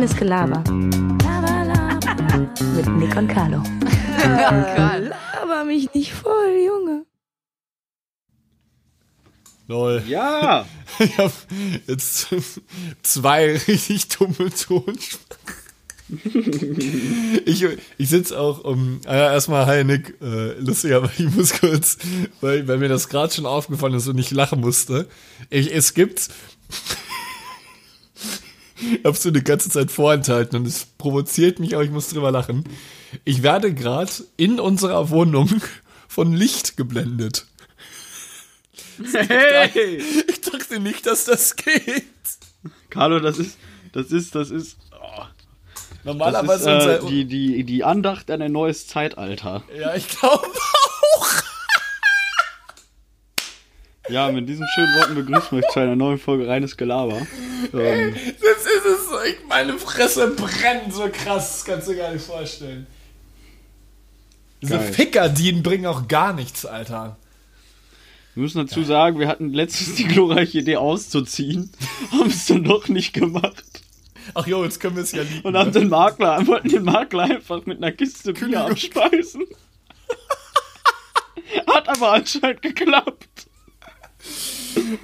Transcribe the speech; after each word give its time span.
Reines 0.00 0.16
Gelaber. 0.16 0.64
Mit 2.74 2.88
Nick 2.96 3.14
und 3.16 3.28
Carlo. 3.28 3.62
Laber 4.24 5.64
mich 5.66 5.92
nicht 5.92 6.14
voll, 6.14 6.56
Junge. 6.66 7.04
Lol. 9.68 10.02
Ja! 10.08 10.64
Ich 10.98 11.16
hab 11.16 11.32
jetzt 11.86 12.28
zwei 13.02 13.52
richtig 13.68 14.08
dumme 14.08 14.50
Tonsprachen. 14.50 14.98
Ich, 17.46 17.66
ich 17.96 18.08
sitze 18.08 18.38
auch 18.38 18.64
um. 18.64 19.00
Ah 19.06 19.16
ja, 19.16 19.32
erstmal, 19.32 19.64
hi 19.64 19.84
Nick. 19.84 20.20
Äh, 20.20 20.58
lustig, 20.58 20.92
aber 20.92 21.10
ich 21.16 21.34
muss 21.34 21.58
kurz, 21.58 21.96
weil, 22.42 22.68
weil 22.68 22.78
mir 22.78 22.88
das 22.88 23.08
gerade 23.08 23.32
schon 23.32 23.46
aufgefallen 23.46 23.94
ist 23.94 24.08
und 24.08 24.18
ich 24.18 24.30
lachen 24.30 24.60
musste. 24.60 25.08
Ich, 25.48 25.74
es 25.74 25.94
gibt. 25.94 26.28
Ich 28.80 29.04
hab's 29.04 29.22
so 29.22 29.28
eine 29.28 29.42
ganze 29.42 29.70
Zeit 29.70 29.90
vorenthalten 29.90 30.58
und 30.58 30.66
es 30.66 30.86
provoziert 30.98 31.60
mich, 31.60 31.74
aber 31.74 31.84
ich 31.84 31.90
muss 31.90 32.08
drüber 32.08 32.30
lachen. 32.30 32.64
Ich 33.24 33.42
werde 33.42 33.74
gerade 33.74 34.10
in 34.36 34.60
unserer 34.60 35.10
Wohnung 35.10 35.60
von 36.08 36.32
Licht 36.32 36.76
geblendet. 36.76 37.46
Hey! 39.14 40.02
Ich 40.28 40.42
dachte 40.42 40.78
nicht, 40.78 41.06
dass 41.06 41.24
das 41.24 41.56
geht. 41.56 42.04
Carlo, 42.90 43.18
das 43.18 43.38
ist, 43.38 43.56
das 43.92 44.12
ist, 44.12 44.34
das 44.34 44.50
ist, 44.50 44.76
oh, 44.92 45.22
das 45.22 46.04
Normalerweise 46.04 46.70
ist 46.70 47.04
äh, 47.04 47.06
die, 47.06 47.24
die, 47.24 47.64
die 47.64 47.82
Andacht 47.82 48.30
an 48.30 48.42
ein 48.42 48.52
neues 48.52 48.86
Zeitalter. 48.88 49.62
Ja, 49.74 49.94
ich 49.94 50.06
glaube 50.06 50.46
auch. 50.46 51.26
Ja, 54.10 54.30
mit 54.32 54.48
diesen 54.48 54.66
schönen 54.74 54.94
Worten 54.96 55.14
begrüßen 55.14 55.50
wir 55.52 55.58
euch 55.64 55.72
zu 55.72 55.80
einer 55.80 55.96
neuen 55.96 56.18
Folge 56.18 56.46
Reines 56.48 56.76
Gelaber. 56.76 57.26
Ähm, 57.72 58.14
Das 58.40 58.66
ist 58.66 58.86
es. 58.86 59.08
so. 59.08 59.20
Ich, 59.28 59.36
meine 59.48 59.78
Fresse 59.78 60.28
brennt 60.28 60.92
so 60.92 61.08
krass. 61.12 61.58
Das 61.58 61.64
kannst 61.64 61.88
du 61.88 61.92
dir 61.92 61.98
gar 61.98 62.12
nicht 62.12 62.24
vorstellen. 62.24 62.86
Diese 64.62 64.78
Geil. 64.78 64.92
Fickerdien 64.92 65.62
bringen 65.62 65.86
auch 65.86 66.08
gar 66.08 66.32
nichts, 66.32 66.66
Alter. 66.66 67.16
wir 68.34 68.42
müssen 68.42 68.58
dazu 68.66 68.82
sagen, 68.82 69.18
wir 69.18 69.28
hatten 69.28 69.52
letztens 69.52 69.94
die 69.96 70.04
glorreiche 70.04 70.58
Idee 70.58 70.76
auszuziehen, 70.76 71.70
haben 72.12 72.28
es 72.28 72.46
dann 72.46 72.64
doch 72.64 72.88
nicht 72.88 73.12
gemacht 73.12 73.64
Ach 74.34 74.46
jo, 74.46 74.62
jetzt 74.62 74.78
können 74.80 74.96
wir 74.96 75.02
es 75.02 75.12
ja 75.12 75.22
lieben. 75.22 75.40
und 75.42 75.56
haben 75.56 75.72
den 75.72 75.88
Makler, 75.88 76.46
wollten 76.46 76.68
den 76.68 76.84
Makler 76.84 77.24
einfach 77.24 77.64
mit 77.66 77.78
einer 77.78 77.90
Kiste 77.92 78.32
Bier 78.32 78.60
abspeisen. 78.66 79.44
Hat 81.66 81.88
aber 81.88 82.12
anscheinend 82.12 82.62
geklappt. 82.62 83.48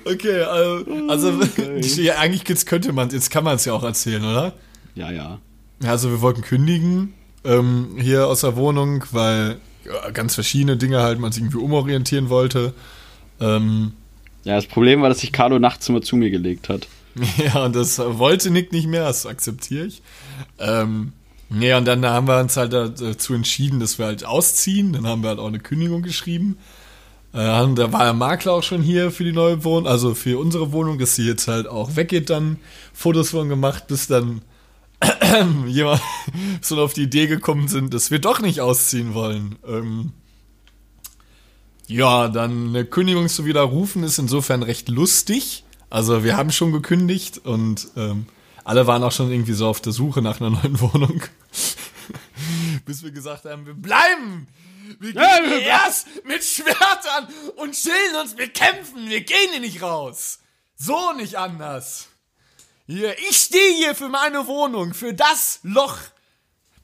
Okay, 0.05 0.43
also, 0.43 0.85
also 1.09 1.41
ja, 2.01 2.19
eigentlich 2.19 2.67
könnte 2.67 2.93
man, 2.93 3.11
jetzt 3.11 3.31
kann 3.31 3.45
man 3.45 3.57
es 3.57 3.65
ja 3.65 3.73
auch 3.73 3.83
erzählen, 3.83 4.25
oder? 4.25 4.53
Ja, 4.95 5.11
ja. 5.11 5.39
Ja, 5.83 5.91
also 5.91 6.11
wir 6.11 6.21
wollten 6.21 6.43
kündigen 6.43 7.13
ähm, 7.45 7.97
hier 7.99 8.27
aus 8.27 8.41
der 8.41 8.57
Wohnung, 8.57 9.05
weil 9.13 9.59
ja, 9.85 10.11
ganz 10.11 10.35
verschiedene 10.35 10.77
Dinge 10.77 11.03
halt 11.03 11.19
man 11.19 11.33
sich 11.33 11.43
irgendwie 11.43 11.59
umorientieren 11.59 12.29
wollte. 12.29 12.73
Ähm, 13.41 13.93
Ja, 14.45 14.57
das 14.57 14.67
Problem 14.67 15.03
war, 15.03 15.09
dass 15.09 15.21
sich 15.21 15.33
Carlo 15.33 15.59
nachts 15.59 15.89
immer 15.89 16.03
zu 16.03 16.17
mir 16.17 16.31
gelegt 16.31 16.69
hat. 16.69 16.89
Ja, 17.39 17.65
und 17.65 17.75
das 17.75 17.99
wollte 17.99 18.51
Nick 18.51 18.73
nicht 18.73 18.87
mehr, 18.89 19.05
das 19.05 19.25
akzeptiere 19.25 19.87
ich. 19.87 20.03
Ähm, 20.59 21.13
nee, 21.49 21.73
und 21.73 21.87
dann 21.87 22.05
haben 22.05 22.29
wir 22.29 22.39
uns 22.41 22.57
halt 22.59 22.75
dazu 22.75 23.33
entschieden, 23.33 23.81
dass 23.81 23.99
wir 23.99 24.05
halt 24.07 24.25
ausziehen. 24.27 24.93
Dann 24.93 25.07
haben 25.07 25.23
wir 25.23 25.31
halt 25.31 25.39
auch 25.39 25.49
eine 25.49 25.59
Kündigung 25.59 26.03
geschrieben. 26.03 26.59
Äh, 27.37 27.75
da 27.75 27.93
war 27.93 28.05
der 28.05 28.15
Makler 28.15 28.55
auch 28.55 28.63
schon 28.63 28.81
hier 28.81 29.11
für 29.11 29.23
die 29.23 29.33
neue 29.33 29.63
Wohnung, 29.63 29.87
also 29.87 30.15
für 30.15 30.39
unsere 30.39 30.73
Wohnung, 30.73 30.99
dass 30.99 31.17
sie 31.17 31.27
jetzt 31.27 31.49
halt 31.49 31.67
auch 31.67 31.95
weggeht, 31.95 32.31
dann 32.31 32.59
Fotos 32.95 33.29
von 33.29 33.51
gemacht, 33.51 33.89
bis 33.89 34.07
dann 34.07 34.41
jemand 35.67 36.01
so 36.63 36.81
auf 36.81 36.95
die 36.95 37.03
Idee 37.03 37.27
gekommen 37.27 37.69
sind, 37.69 37.93
dass 37.93 38.11
wir 38.11 38.21
doch 38.21 38.41
nicht 38.41 38.63
ausziehen 38.63 39.13
wollen. 39.13 39.57
Ähm, 39.69 40.13
ja, 41.89 42.29
dann 42.29 42.69
eine 42.69 42.87
Kündigung 42.87 43.29
zu 43.29 43.45
widerrufen 43.45 44.03
ist 44.03 44.19
insofern 44.19 44.63
recht 44.63 44.89
lustig. 44.89 45.65
Also 45.91 46.25
wir 46.25 46.39
haben 46.39 46.51
schon 46.51 46.73
gekündigt 46.73 47.45
und 47.45 47.89
ähm, 47.99 48.25
alle 48.65 48.87
waren 48.87 49.03
auch 49.03 49.13
schon 49.13 49.31
irgendwie 49.31 49.53
so 49.53 49.69
auf 49.69 49.83
der 49.83 49.93
Suche 49.93 50.23
nach 50.23 50.41
einer 50.41 50.49
neuen 50.49 50.81
Wohnung. 50.81 51.21
Bis 52.87 53.03
wir 53.03 53.11
gesagt 53.11 53.45
haben, 53.45 53.67
wir 53.67 53.75
bleiben! 53.75 54.49
Wir 55.01 55.13
gehen 55.13 55.23
Ja, 55.23 55.85
erst 55.85 56.07
mit 56.25 56.43
Schwertern 56.45 57.29
und 57.57 57.75
chillen 57.75 58.17
uns, 58.23 58.37
wir 58.37 58.49
kämpfen, 58.49 59.09
wir 59.09 59.21
gehen 59.21 59.51
hier 59.51 59.61
nicht 59.61 59.83
raus. 59.83 60.39
So 60.77 61.13
nicht 61.13 61.37
anders. 61.37 62.09
Hier, 62.87 63.19
ich 63.29 63.37
stehe 63.37 63.75
hier 63.77 63.95
für 63.95 64.09
meine 64.09 64.47
Wohnung, 64.47 64.95
für 64.95 65.13
das 65.13 65.61
Loch. 65.63 65.99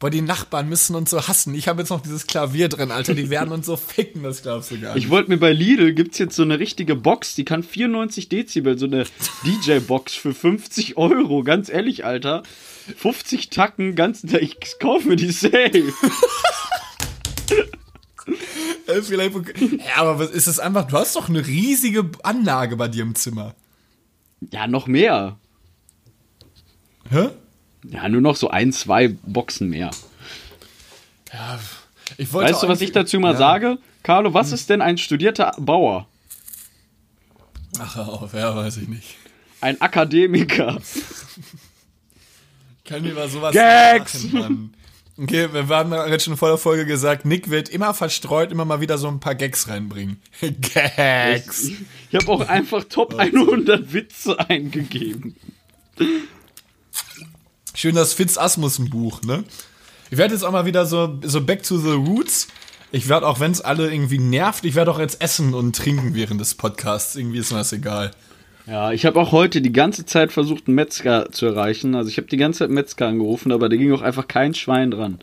Boah, 0.02 0.10
die 0.10 0.20
Nachbarn 0.20 0.68
müssen 0.68 0.96
uns 0.96 1.10
so 1.10 1.28
hassen. 1.28 1.54
Ich 1.54 1.68
habe 1.68 1.82
jetzt 1.82 1.91
noch 1.91 2.00
dieses 2.00 2.26
Klavier 2.26 2.68
drin, 2.68 2.91
Alter. 2.91 3.14
Die 3.14 3.30
werden 3.30 3.52
uns 3.52 3.66
so 3.66 3.76
ficken, 3.94 4.24
das 4.24 4.42
glaubst 4.42 4.72
du 4.72 4.80
gar 4.80 4.94
nicht. 4.94 5.04
Ich 5.04 5.10
wollte 5.10 5.30
mir 5.30 5.36
bei 5.38 5.52
Lidl 5.52 5.92
gibt's 5.92 6.18
jetzt 6.18 6.34
so 6.34 6.42
eine 6.42 6.58
richtige 6.58 6.96
Box, 6.96 7.36
die 7.36 7.44
kann 7.44 7.62
94 7.62 8.28
Dezibel, 8.28 8.76
so 8.76 8.86
eine 8.86 9.04
DJ-Box 9.44 10.14
für 10.14 10.34
50 10.34 10.96
Euro. 10.96 11.44
Ganz 11.44 11.68
ehrlich, 11.68 12.04
Alter. 12.04 12.42
50 12.96 13.50
Tacken, 13.50 13.94
ganz. 13.94 14.24
Ich 14.24 14.56
kaufe 14.80 15.06
mir 15.06 15.14
die 15.14 15.30
safe. 15.30 15.92
Äh, 18.87 19.03
vielleicht, 19.03 19.34
ja, 19.34 19.97
aber 19.97 20.19
was 20.19 20.31
ist 20.31 20.47
das 20.47 20.59
einfach? 20.59 20.87
Du 20.87 20.97
hast 20.97 21.16
doch 21.16 21.28
eine 21.28 21.47
riesige 21.47 22.10
Anlage 22.22 22.77
bei 22.77 22.88
dir 22.88 23.03
im 23.03 23.15
Zimmer. 23.15 23.55
Ja, 24.50 24.66
noch 24.66 24.87
mehr. 24.87 25.37
Hä? 27.10 27.28
Ja, 27.88 28.09
nur 28.09 28.21
noch 28.21 28.37
so 28.37 28.50
ein, 28.50 28.72
zwei 28.72 29.09
Boxen 29.09 29.69
mehr. 29.69 29.91
Ja, 31.33 31.59
ich 32.16 32.33
wollte 32.33 32.53
Weißt 32.53 32.62
du, 32.62 32.69
was 32.69 32.81
ich 32.81 32.93
dazu 32.93 33.19
mal 33.21 33.33
ja. 33.33 33.38
sage? 33.38 33.78
Carlo, 34.03 34.34
was 34.34 34.53
ist 34.53 34.69
denn 34.69 34.83
ein 34.83 34.99
studierter 34.99 35.53
Bauer? 35.59 36.09
Ach, 37.78 37.97
auf, 37.97 38.34
ja, 38.34 38.54
weiß 38.54 38.78
ich 38.78 38.89
nicht. 38.89 39.16
Ein 39.60 39.81
Akademiker. 39.81 40.78
Kann 42.84 43.03
mir 43.03 43.15
mal 43.15 43.28
sowas 43.28 43.54
Gags! 43.54 44.25
machen, 44.25 44.39
Mann. 44.39 44.75
Okay, 45.18 45.52
wir 45.52 45.68
haben 45.68 45.92
ja 45.92 46.06
jetzt 46.06 46.24
schon 46.24 46.36
vor 46.38 46.48
der 46.48 46.58
Folge 46.58 46.86
gesagt, 46.86 47.26
Nick 47.26 47.50
wird 47.50 47.68
immer 47.68 47.92
verstreut 47.92 48.50
immer 48.50 48.64
mal 48.64 48.80
wieder 48.80 48.96
so 48.96 49.08
ein 49.08 49.20
paar 49.20 49.34
Gags 49.34 49.68
reinbringen. 49.68 50.20
Gags! 50.40 51.70
Ich 52.10 52.14
habe 52.14 52.28
auch 52.32 52.48
einfach 52.48 52.84
Top 52.84 53.14
100 53.18 53.92
Witze 53.92 54.38
eingegeben. 54.48 55.36
Schön 57.74 57.94
das 57.94 58.14
Fitz 58.14 58.38
Asmussen 58.38 58.88
Buch, 58.88 59.22
ne? 59.22 59.44
Ich 60.10 60.18
werde 60.18 60.34
jetzt 60.34 60.44
auch 60.44 60.52
mal 60.52 60.66
wieder 60.66 60.86
so, 60.86 61.18
so 61.22 61.42
back 61.42 61.62
to 61.62 61.78
the 61.78 61.92
roots. 61.92 62.48
Ich 62.90 63.08
werde 63.08 63.26
auch, 63.26 63.40
wenn 63.40 63.52
es 63.52 63.60
alle 63.60 63.92
irgendwie 63.92 64.18
nervt, 64.18 64.64
ich 64.64 64.74
werde 64.74 64.90
auch 64.90 64.98
jetzt 64.98 65.22
essen 65.22 65.54
und 65.54 65.76
trinken 65.76 66.14
während 66.14 66.40
des 66.40 66.54
Podcasts. 66.54 67.16
Irgendwie 67.16 67.38
ist 67.38 67.50
mir 67.50 67.58
das 67.58 67.72
egal. 67.72 68.12
Ja, 68.66 68.92
ich 68.92 69.06
habe 69.06 69.20
auch 69.20 69.32
heute 69.32 69.60
die 69.60 69.72
ganze 69.72 70.06
Zeit 70.06 70.32
versucht, 70.32 70.68
einen 70.68 70.76
Metzger 70.76 71.30
zu 71.32 71.46
erreichen. 71.46 71.94
Also 71.94 72.10
ich 72.10 72.16
habe 72.16 72.28
die 72.28 72.36
ganze 72.36 72.60
Zeit 72.60 72.70
Metzger 72.70 73.08
angerufen, 73.08 73.50
aber 73.52 73.68
da 73.68 73.76
ging 73.76 73.92
auch 73.92 74.02
einfach 74.02 74.28
kein 74.28 74.54
Schwein 74.54 74.90
dran. 74.90 75.18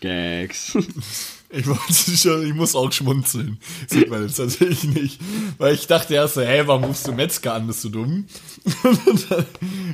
Gags. 0.00 0.76
Ich 1.56 1.68
wollte 1.68 2.16
schon, 2.16 2.44
ich 2.48 2.52
muss 2.52 2.74
auch 2.74 2.90
schmunzeln. 2.90 3.58
Sieht 3.86 4.10
man 4.10 4.22
jetzt 4.22 4.38
tatsächlich 4.38 4.82
nicht. 4.82 5.20
Weil 5.56 5.74
ich 5.74 5.86
dachte 5.86 6.14
erst 6.14 6.34
so, 6.34 6.40
hey, 6.40 6.66
warum 6.66 6.82
rufst 6.82 7.06
du 7.06 7.12
Metzger 7.12 7.54
an? 7.54 7.68
Bist 7.68 7.84
du 7.84 7.90
dumm? 7.90 8.26
Und 8.82 9.26
dann, 9.30 9.46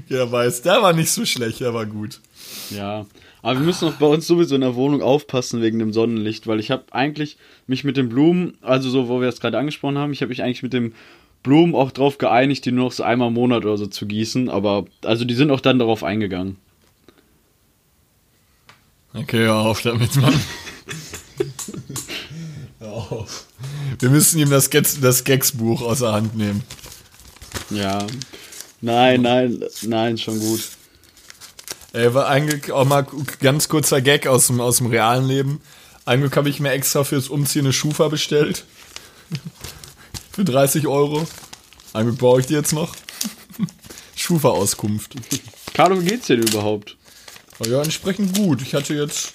ja, 0.09 0.33
weiß, 0.33 0.63
der 0.63 0.81
war 0.81 0.95
nicht 0.95 1.11
so 1.11 1.27
schlecht, 1.27 1.61
der 1.61 1.75
war 1.75 1.85
gut. 1.85 2.21
Ja, 2.71 3.05
aber 3.43 3.59
wir 3.59 3.67
müssen 3.67 3.89
auch 3.89 3.95
bei 3.95 4.07
uns 4.07 4.27
sowieso 4.27 4.55
in 4.55 4.61
der 4.61 4.75
Wohnung 4.75 5.03
aufpassen 5.03 5.63
wegen 5.63 5.79
dem 5.79 5.93
Sonnenlicht, 5.93 6.47
weil 6.47 6.61
ich 6.61 6.71
habe 6.71 6.85
eigentlich 6.93 7.37
mich 7.67 7.85
mit 7.85 7.97
den 7.97 8.09
Blumen, 8.09 8.59
also 8.61 8.91
so, 8.91 9.09
wo 9.09 9.21
wir 9.21 9.29
es 9.29 9.41
gerade 9.41 9.59
angesprochen 9.59 9.99
haben, 9.99 10.13
ich 10.13 10.21
habe 10.23 10.31
mich 10.31 10.43
eigentlich 10.43 10.63
mit 10.63 10.73
dem 10.73 10.93
Blumen 11.43 11.75
auch 11.75 11.91
drauf 11.91 12.19
geeinigt, 12.19 12.65
die 12.65 12.73
nur 12.73 12.87
noch 12.87 12.93
so 12.93 13.03
einmal 13.03 13.29
im 13.29 13.35
Monat 13.35 13.65
oder 13.65 13.79
so 13.79 13.87
zu 13.87 14.07
gießen, 14.07 14.49
aber 14.49 14.85
also 15.05 15.25
die 15.25 15.35
sind 15.35 15.51
auch 15.51 15.61
dann 15.61 15.79
darauf 15.79 16.05
eingegangen. 16.05 16.57
Okay, 19.15 19.45
hör 19.45 19.57
auf 19.57 19.83
damit, 19.83 20.15
Mann. 20.17 20.35
hör 22.79 22.93
auf. 22.93 23.47
Wir 23.99 24.11
müssen 24.11 24.39
ihm 24.39 24.51
das, 24.51 24.71
Gags, 24.71 25.01
das 25.01 25.25
Gags-Buch 25.25 25.83
aus 25.83 25.99
der 25.99 26.13
Hand 26.13 26.37
nehmen. 26.37 26.63
Ja. 27.71 28.07
Nein, 28.81 29.23
nein, 29.23 29.65
nein, 29.83 30.17
schon 30.17 30.39
gut. 30.39 30.61
Ey, 31.93 32.15
war 32.15 32.29
eigentlich 32.29 32.71
auch 32.71 32.85
mal 32.85 33.07
ganz 33.41 33.69
kurzer 33.69 34.01
Gag 34.01 34.27
aus 34.27 34.47
dem, 34.47 34.61
aus 34.61 34.77
dem 34.79 34.87
realen 34.87 35.27
Leben. 35.27 35.61
Eigentlich 36.05 36.35
habe 36.37 36.49
ich 36.49 36.61
mir 36.61 36.71
extra 36.71 37.05
fürs 37.05 37.29
Umziehen 37.29 37.65
eine 37.65 37.73
Schufa 37.73 38.09
bestellt. 38.09 38.65
Für 40.33 40.45
30 40.45 40.87
Euro. 40.87 41.27
Eigentlich 41.93 42.19
brauche 42.19 42.41
ich 42.41 42.47
die 42.47 42.55
jetzt 42.55 42.73
noch. 42.73 42.95
Schufa-Auskunft. 44.17 45.15
Carlo, 45.75 46.01
wie 46.01 46.07
geht's 46.07 46.29
dir 46.29 46.37
denn 46.37 46.47
überhaupt? 46.47 46.97
Oh 47.59 47.69
ja, 47.69 47.83
entsprechend 47.83 48.37
gut. 48.37 48.63
Ich 48.63 48.75
hatte 48.75 48.95
jetzt. 48.95 49.35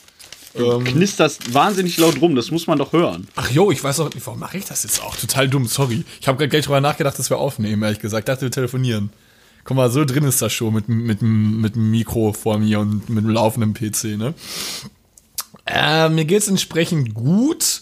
Ähm, 0.56 0.86
Knisterst 0.86 1.54
wahnsinnig 1.54 1.98
laut 1.98 2.22
rum, 2.22 2.34
das 2.36 2.50
muss 2.50 2.66
man 2.66 2.78
doch 2.78 2.94
hören. 2.94 3.28
ach 3.36 3.52
jo, 3.52 3.72
ich 3.72 3.84
weiß 3.84 4.00
auch 4.00 4.14
nicht, 4.14 4.26
warum 4.26 4.40
mache 4.40 4.58
ich 4.58 4.64
das 4.64 4.84
jetzt 4.84 5.04
auch? 5.04 5.14
Total 5.18 5.50
dumm, 5.50 5.68
sorry. 5.68 6.06
Ich 6.22 6.30
habe 6.30 6.38
gerade 6.38 6.48
gleich 6.48 6.64
drüber 6.64 6.80
nachgedacht, 6.80 7.20
dass 7.20 7.30
wir 7.30 7.38
aufnehmen, 7.38 7.84
ehrlich 7.84 8.00
gesagt. 8.00 8.30
Dachte, 8.30 8.44
wir 8.44 8.52
telefonieren. 8.52 9.10
Guck 9.66 9.78
mal, 9.78 9.90
so 9.90 10.06
drin 10.06 10.24
ist 10.26 10.44
das 10.44 10.54
schon 10.54 10.76
mit, 10.76 10.88
mit, 10.88 11.24
mit 11.24 11.76
dem 11.76 11.90
Mikro 11.90 12.34
vor 12.34 12.60
mir 12.60 12.80
und 12.80 13.10
mit 13.10 13.24
dem 13.24 13.32
laufenden 13.32 13.74
PC, 13.74 14.16
ne? 14.16 14.36
Äh, 15.66 16.08
mir 16.10 16.26
geht's 16.26 16.48
entsprechend 16.48 17.16
gut. 17.16 17.82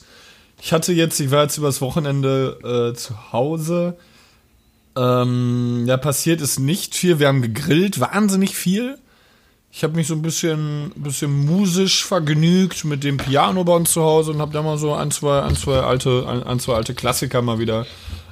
Ich 0.62 0.71
hatte 0.71 0.94
jetzt, 0.94 1.19
ich 1.19 1.30
war 1.30 1.44
jetzt 1.44 1.57
übers 1.57 1.81
Wochenende 1.81 2.94
äh, 2.94 2.97
zu 2.97 3.33
Hause. 3.33 3.97
Ähm, 4.95 5.83
ja, 5.85 5.97
passiert 5.97 6.39
ist 6.39 6.57
nicht 6.57 6.95
viel. 6.95 7.19
Wir 7.19 7.27
haben 7.27 7.41
gegrillt, 7.41 8.00
wahnsinnig 8.00 8.56
viel. 8.56 8.97
Ich 9.69 9.83
habe 9.83 9.97
mich 9.97 10.07
so 10.07 10.13
ein 10.13 10.21
bisschen, 10.21 10.94
bisschen 10.95 11.45
musisch 11.45 12.06
vergnügt 12.06 12.86
mit 12.86 13.03
dem 13.03 13.18
Piano 13.18 13.62
bei 13.65 13.74
uns 13.74 13.91
zu 13.91 14.03
Hause 14.03 14.31
und 14.31 14.39
habe 14.39 14.53
da 14.53 14.62
mal 14.62 14.77
so 14.77 14.94
ein, 14.94 15.12
zwei, 15.12 15.41
ein, 15.41 15.57
zwei 15.57 15.81
alte, 15.81 16.44
ein, 16.45 16.59
zwei 16.62 16.75
alte 16.75 16.94
Klassiker 16.94 17.41
mal 17.41 17.59
wieder 17.59 17.86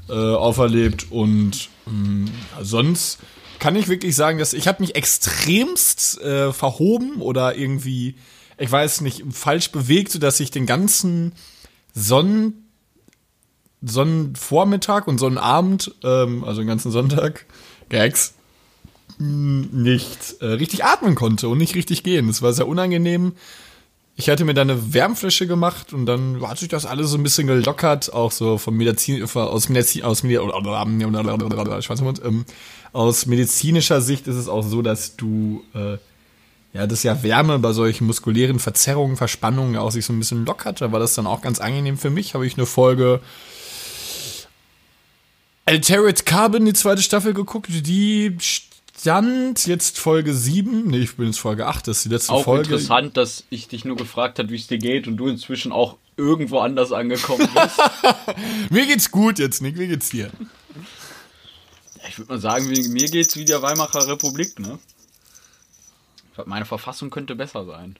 äh, 0.07 0.13
auferlebt. 0.13 1.11
Und 1.11 1.67
mh, 1.85 2.31
sonst 2.61 3.19
kann 3.61 3.75
ich 3.75 3.87
wirklich 3.87 4.15
sagen, 4.15 4.39
dass 4.39 4.53
ich 4.53 4.67
habe 4.67 4.81
mich 4.81 4.95
extremst 4.95 6.19
äh, 6.19 6.51
verhoben 6.51 7.21
oder 7.21 7.55
irgendwie, 7.55 8.15
ich 8.57 8.71
weiß 8.71 9.01
nicht, 9.01 9.23
falsch 9.29 9.71
bewegt, 9.71 10.11
sodass 10.11 10.39
ich 10.39 10.49
den 10.49 10.65
ganzen 10.65 11.33
Sonnen 11.93 12.67
Sonnenvormittag 13.83 15.07
und 15.07 15.19
Sonnenabend, 15.19 15.93
ähm, 16.03 16.43
also 16.43 16.61
den 16.61 16.67
ganzen 16.67 16.91
Sonntag, 16.91 17.45
Gags, 17.89 18.33
nicht 19.19 20.37
äh, 20.39 20.45
richtig 20.45 20.83
atmen 20.83 21.13
konnte 21.13 21.47
und 21.47 21.59
nicht 21.59 21.75
richtig 21.75 22.01
gehen. 22.01 22.27
Das 22.27 22.41
war 22.41 22.53
sehr 22.53 22.67
unangenehm. 22.67 23.33
Ich 24.15 24.29
hatte 24.29 24.45
mir 24.45 24.53
dann 24.53 24.69
eine 24.69 24.93
Wärmflasche 24.93 25.47
gemacht 25.47 25.93
und 25.93 26.05
dann 26.05 26.45
hat 26.47 26.59
sich 26.59 26.67
das 26.67 26.85
alles 26.85 27.09
so 27.09 27.17
ein 27.17 27.23
bisschen 27.23 27.47
gelockert, 27.47 28.13
auch 28.13 28.31
so 28.31 28.57
vom 28.57 28.77
Medizin, 28.77 29.23
aus 29.23 29.69
Medizin, 29.69 30.03
aus, 30.03 30.23
ähm, 30.23 30.35
aus 32.93 33.25
medizinischer 33.25 34.01
Sicht 34.01 34.27
ist 34.27 34.35
es 34.35 34.47
auch 34.47 34.63
so, 34.63 34.81
dass 34.81 35.15
du 35.15 35.63
äh, 35.73 35.97
ja, 36.73 36.87
das 36.87 37.03
ja 37.03 37.21
Wärme 37.23 37.59
bei 37.59 37.73
solchen 37.73 38.07
muskulären 38.07 38.59
Verzerrungen, 38.59 39.17
Verspannungen 39.17 39.77
auch 39.77 39.91
sich 39.91 40.05
so 40.05 40.13
ein 40.13 40.19
bisschen 40.19 40.45
lockert. 40.45 40.81
Da 40.81 40.91
war 40.91 40.99
das 40.99 41.15
dann 41.15 41.27
auch 41.27 41.41
ganz 41.41 41.59
angenehm 41.59 41.97
für 41.97 42.09
mich. 42.09 42.33
Habe 42.33 42.45
ich 42.45 42.57
eine 42.57 42.65
Folge 42.65 43.19
Altered 45.65 46.25
Carbon, 46.25 46.65
die 46.65 46.73
zweite 46.73 47.01
Staffel 47.01 47.33
geguckt, 47.33 47.67
die 47.69 48.37
stand 49.01 49.65
jetzt 49.65 49.97
Folge 49.97 50.33
7. 50.33 50.85
Nee, 50.87 50.99
ich 50.99 51.15
bin 51.15 51.25
jetzt 51.25 51.39
Folge 51.39 51.65
8, 51.65 51.87
das 51.87 51.97
ist 51.97 52.05
die 52.05 52.09
letzte 52.09 52.33
auch 52.33 52.43
Folge. 52.43 52.65
interessant, 52.65 53.17
dass 53.17 53.45
ich 53.49 53.67
dich 53.67 53.83
nur 53.83 53.95
gefragt 53.95 54.37
habe, 54.37 54.49
wie 54.49 54.55
es 54.55 54.67
dir 54.67 54.77
geht 54.77 55.07
und 55.07 55.17
du 55.17 55.27
inzwischen 55.27 55.71
auch 55.71 55.97
irgendwo 56.17 56.59
anders 56.59 56.91
angekommen 56.91 57.49
bist. 57.51 57.79
mir 58.69 58.85
geht's 58.85 59.09
gut 59.09 59.39
jetzt, 59.39 59.59
Nick, 59.63 59.79
wie 59.79 59.87
geht's 59.87 60.09
dir? 60.09 60.29
Ich 62.07 62.19
würde 62.19 62.33
mal 62.33 62.39
sagen, 62.39 62.67
mir 62.67 63.09
geht's 63.09 63.35
wie 63.37 63.45
der 63.45 63.63
Weimarer 63.63 64.07
Republik, 64.07 64.59
ne? 64.59 64.77
Meine 66.45 66.65
Verfassung 66.65 67.09
könnte 67.09 67.35
besser 67.35 67.65
sein. 67.65 67.97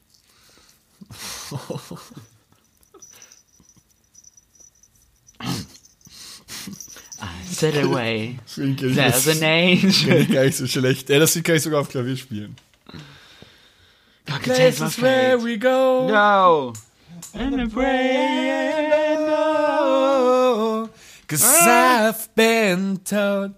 I 7.22 7.28
said 7.46 7.78
away. 7.78 8.40
There's 8.56 9.28
an 9.28 9.44
angel. 9.44 10.22
Ich 10.22 10.30
gar 10.32 10.44
nicht 10.44 10.58
so 10.58 10.68
schlecht. 10.68 11.10
Ja, 11.10 11.20
das 11.20 11.42
kann 11.44 11.56
ich 11.56 11.62
sogar 11.62 11.82
auf 11.82 11.90
Klavier 11.90 12.18
spielen. 12.18 12.56
Places 14.26 15.02
where 15.02 15.38
we 15.38 15.58
go. 15.58 16.08
No. 16.08 16.74
And 17.34 17.62
I 17.62 17.68
pray 17.68 19.18
no. 19.20 20.90
Cause 21.28 21.44
I've 21.44 22.30
been 22.36 22.98
told. 23.06 23.54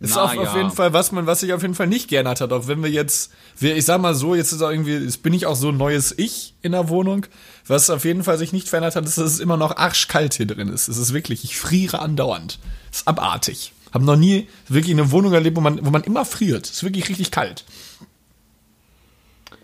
Ist 0.00 0.14
Na, 0.14 0.24
auf, 0.24 0.34
ja. 0.34 0.42
auf 0.42 0.54
jeden 0.54 0.70
Fall, 0.70 0.92
was 0.92 1.10
man, 1.10 1.26
was 1.26 1.42
ich 1.42 1.52
auf 1.52 1.62
jeden 1.62 1.74
Fall 1.74 1.88
nicht 1.88 2.08
gerne 2.08 2.30
hat, 2.30 2.40
auch 2.52 2.68
wenn 2.68 2.82
wir 2.84 2.90
jetzt, 2.90 3.32
wir, 3.58 3.76
ich 3.76 3.84
sag 3.84 4.00
mal 4.00 4.14
so, 4.14 4.36
jetzt 4.36 4.52
ist 4.52 4.62
auch 4.62 4.70
irgendwie, 4.70 4.94
jetzt 4.94 5.24
bin 5.24 5.34
ich 5.34 5.46
auch 5.46 5.56
so 5.56 5.70
ein 5.70 5.76
neues 5.76 6.14
Ich 6.16 6.54
in 6.62 6.70
der 6.72 6.88
Wohnung. 6.88 7.26
Was 7.66 7.90
auf 7.90 8.04
jeden 8.04 8.22
Fall 8.22 8.38
sich 8.38 8.52
nicht 8.52 8.68
verändert 8.68 8.94
hat, 8.94 9.04
ist, 9.04 9.18
dass 9.18 9.24
es 9.32 9.40
immer 9.40 9.56
noch 9.56 9.76
arschkalt 9.76 10.34
hier 10.34 10.46
drin 10.46 10.68
ist. 10.68 10.86
Es 10.86 10.98
ist 10.98 11.12
wirklich, 11.12 11.42
ich 11.42 11.58
friere 11.58 11.98
andauernd. 11.98 12.60
ist 12.92 13.08
abartig. 13.08 13.72
Hab 13.92 14.02
noch 14.02 14.16
nie 14.16 14.46
wirklich 14.68 14.92
eine 14.94 15.10
Wohnung 15.10 15.32
erlebt, 15.32 15.56
wo 15.56 15.60
man, 15.60 15.84
wo 15.84 15.90
man 15.90 16.04
immer 16.04 16.24
friert. 16.24 16.68
ist 16.70 16.84
wirklich 16.84 17.08
richtig 17.08 17.30
kalt. 17.32 17.64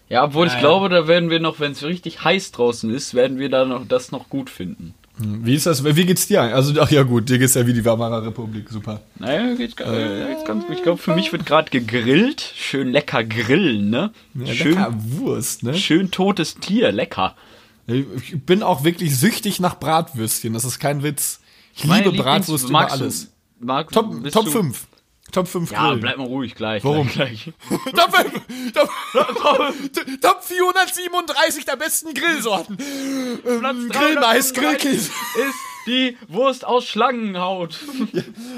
Ja, 0.08 0.24
obwohl 0.24 0.46
ich 0.46 0.52
Ja, 0.54 0.58
ja. 0.58 0.60
glaube, 0.60 0.88
da 0.88 1.06
werden 1.06 1.30
wir 1.30 1.40
noch, 1.40 1.60
wenn 1.60 1.72
es 1.72 1.82
richtig 1.82 2.24
heiß 2.24 2.52
draußen 2.52 2.92
ist, 2.94 3.14
werden 3.14 3.38
wir 3.38 3.50
da 3.50 3.64
noch 3.64 3.86
das 3.86 4.10
noch 4.12 4.28
gut 4.28 4.50
finden. 4.50 4.94
Wie 5.16 5.54
ist 5.54 5.66
das, 5.66 5.84
wie 5.84 6.04
geht's 6.06 6.26
dir? 6.26 6.42
Also, 6.42 6.80
ach 6.80 6.90
ja, 6.90 7.04
gut, 7.04 7.28
dir 7.28 7.38
geht's 7.38 7.54
ja 7.54 7.64
wie 7.66 7.72
die 7.72 7.84
Weimarer 7.84 8.26
Republik, 8.26 8.68
super. 8.68 9.00
Naja, 9.20 9.54
geht's, 9.54 9.74
äh, 9.80 10.26
geht's 10.28 10.44
ganz 10.44 10.66
gut. 10.66 10.76
Ich 10.76 10.82
glaube, 10.82 10.98
für 11.00 11.14
mich 11.14 11.30
wird 11.30 11.46
gerade 11.46 11.70
gegrillt. 11.70 12.40
Schön 12.56 12.90
lecker 12.90 13.22
grillen, 13.22 13.90
ne? 13.90 14.10
Ja, 14.34 14.52
schön, 14.52 14.72
lecker 14.72 14.92
Wurst, 14.96 15.62
ne? 15.62 15.74
schön 15.74 16.10
totes 16.10 16.56
Tier, 16.56 16.90
lecker. 16.90 17.36
Ich 17.86 18.44
bin 18.44 18.62
auch 18.64 18.82
wirklich 18.82 19.16
süchtig 19.16 19.60
nach 19.60 19.78
Bratwürstchen, 19.78 20.52
das 20.52 20.64
ist 20.64 20.80
kein 20.80 21.02
Witz. 21.04 21.40
Ich 21.76 21.84
Meine 21.84 22.04
liebe 22.06 22.16
Lieblings- 22.16 22.22
Bratwurst 22.24 22.64
über 22.64 22.72
magst 22.72 22.96
du- 22.96 23.02
alles. 23.02 23.30
Mag, 23.60 23.92
Top, 23.92 24.30
Top 24.32 24.44
du- 24.46 24.50
5. 24.50 24.86
Top 25.34 25.48
5 25.48 25.72
Ja, 25.72 25.80
Grillen. 25.86 26.00
bleib 26.00 26.16
mal 26.18 26.26
ruhig 26.28 26.54
gleich. 26.54 26.84
Warum? 26.84 27.08
Gleich, 27.08 27.50
gleich. 27.68 27.94
Top 27.94 28.16
5! 28.16 28.72
Top, 28.72 28.88
Top 30.22 30.44
437 30.44 31.64
der 31.64 31.76
besten 31.76 32.14
Grillsorten. 32.14 32.78
Ähm, 32.78 33.40
Grillmais, 33.90 34.52
335 34.52 34.54
Grillkäse. 34.54 35.10
Ist 35.48 35.54
die 35.86 36.16
Wurst 36.28 36.64
aus 36.64 36.86
Schlangenhaut. 36.86 37.78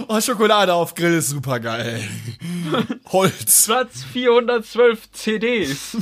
Oh, 0.06 0.20
Schokolade 0.20 0.74
auf 0.74 0.94
Grill 0.94 1.14
ist 1.14 1.30
super 1.30 1.58
geil. 1.58 2.06
Holz. 3.10 3.64
Platz 3.66 4.04
412 4.12 5.10
CDs. 5.12 5.96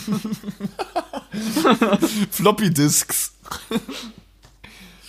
Floppy 2.31 2.70
Disks. 2.75 3.32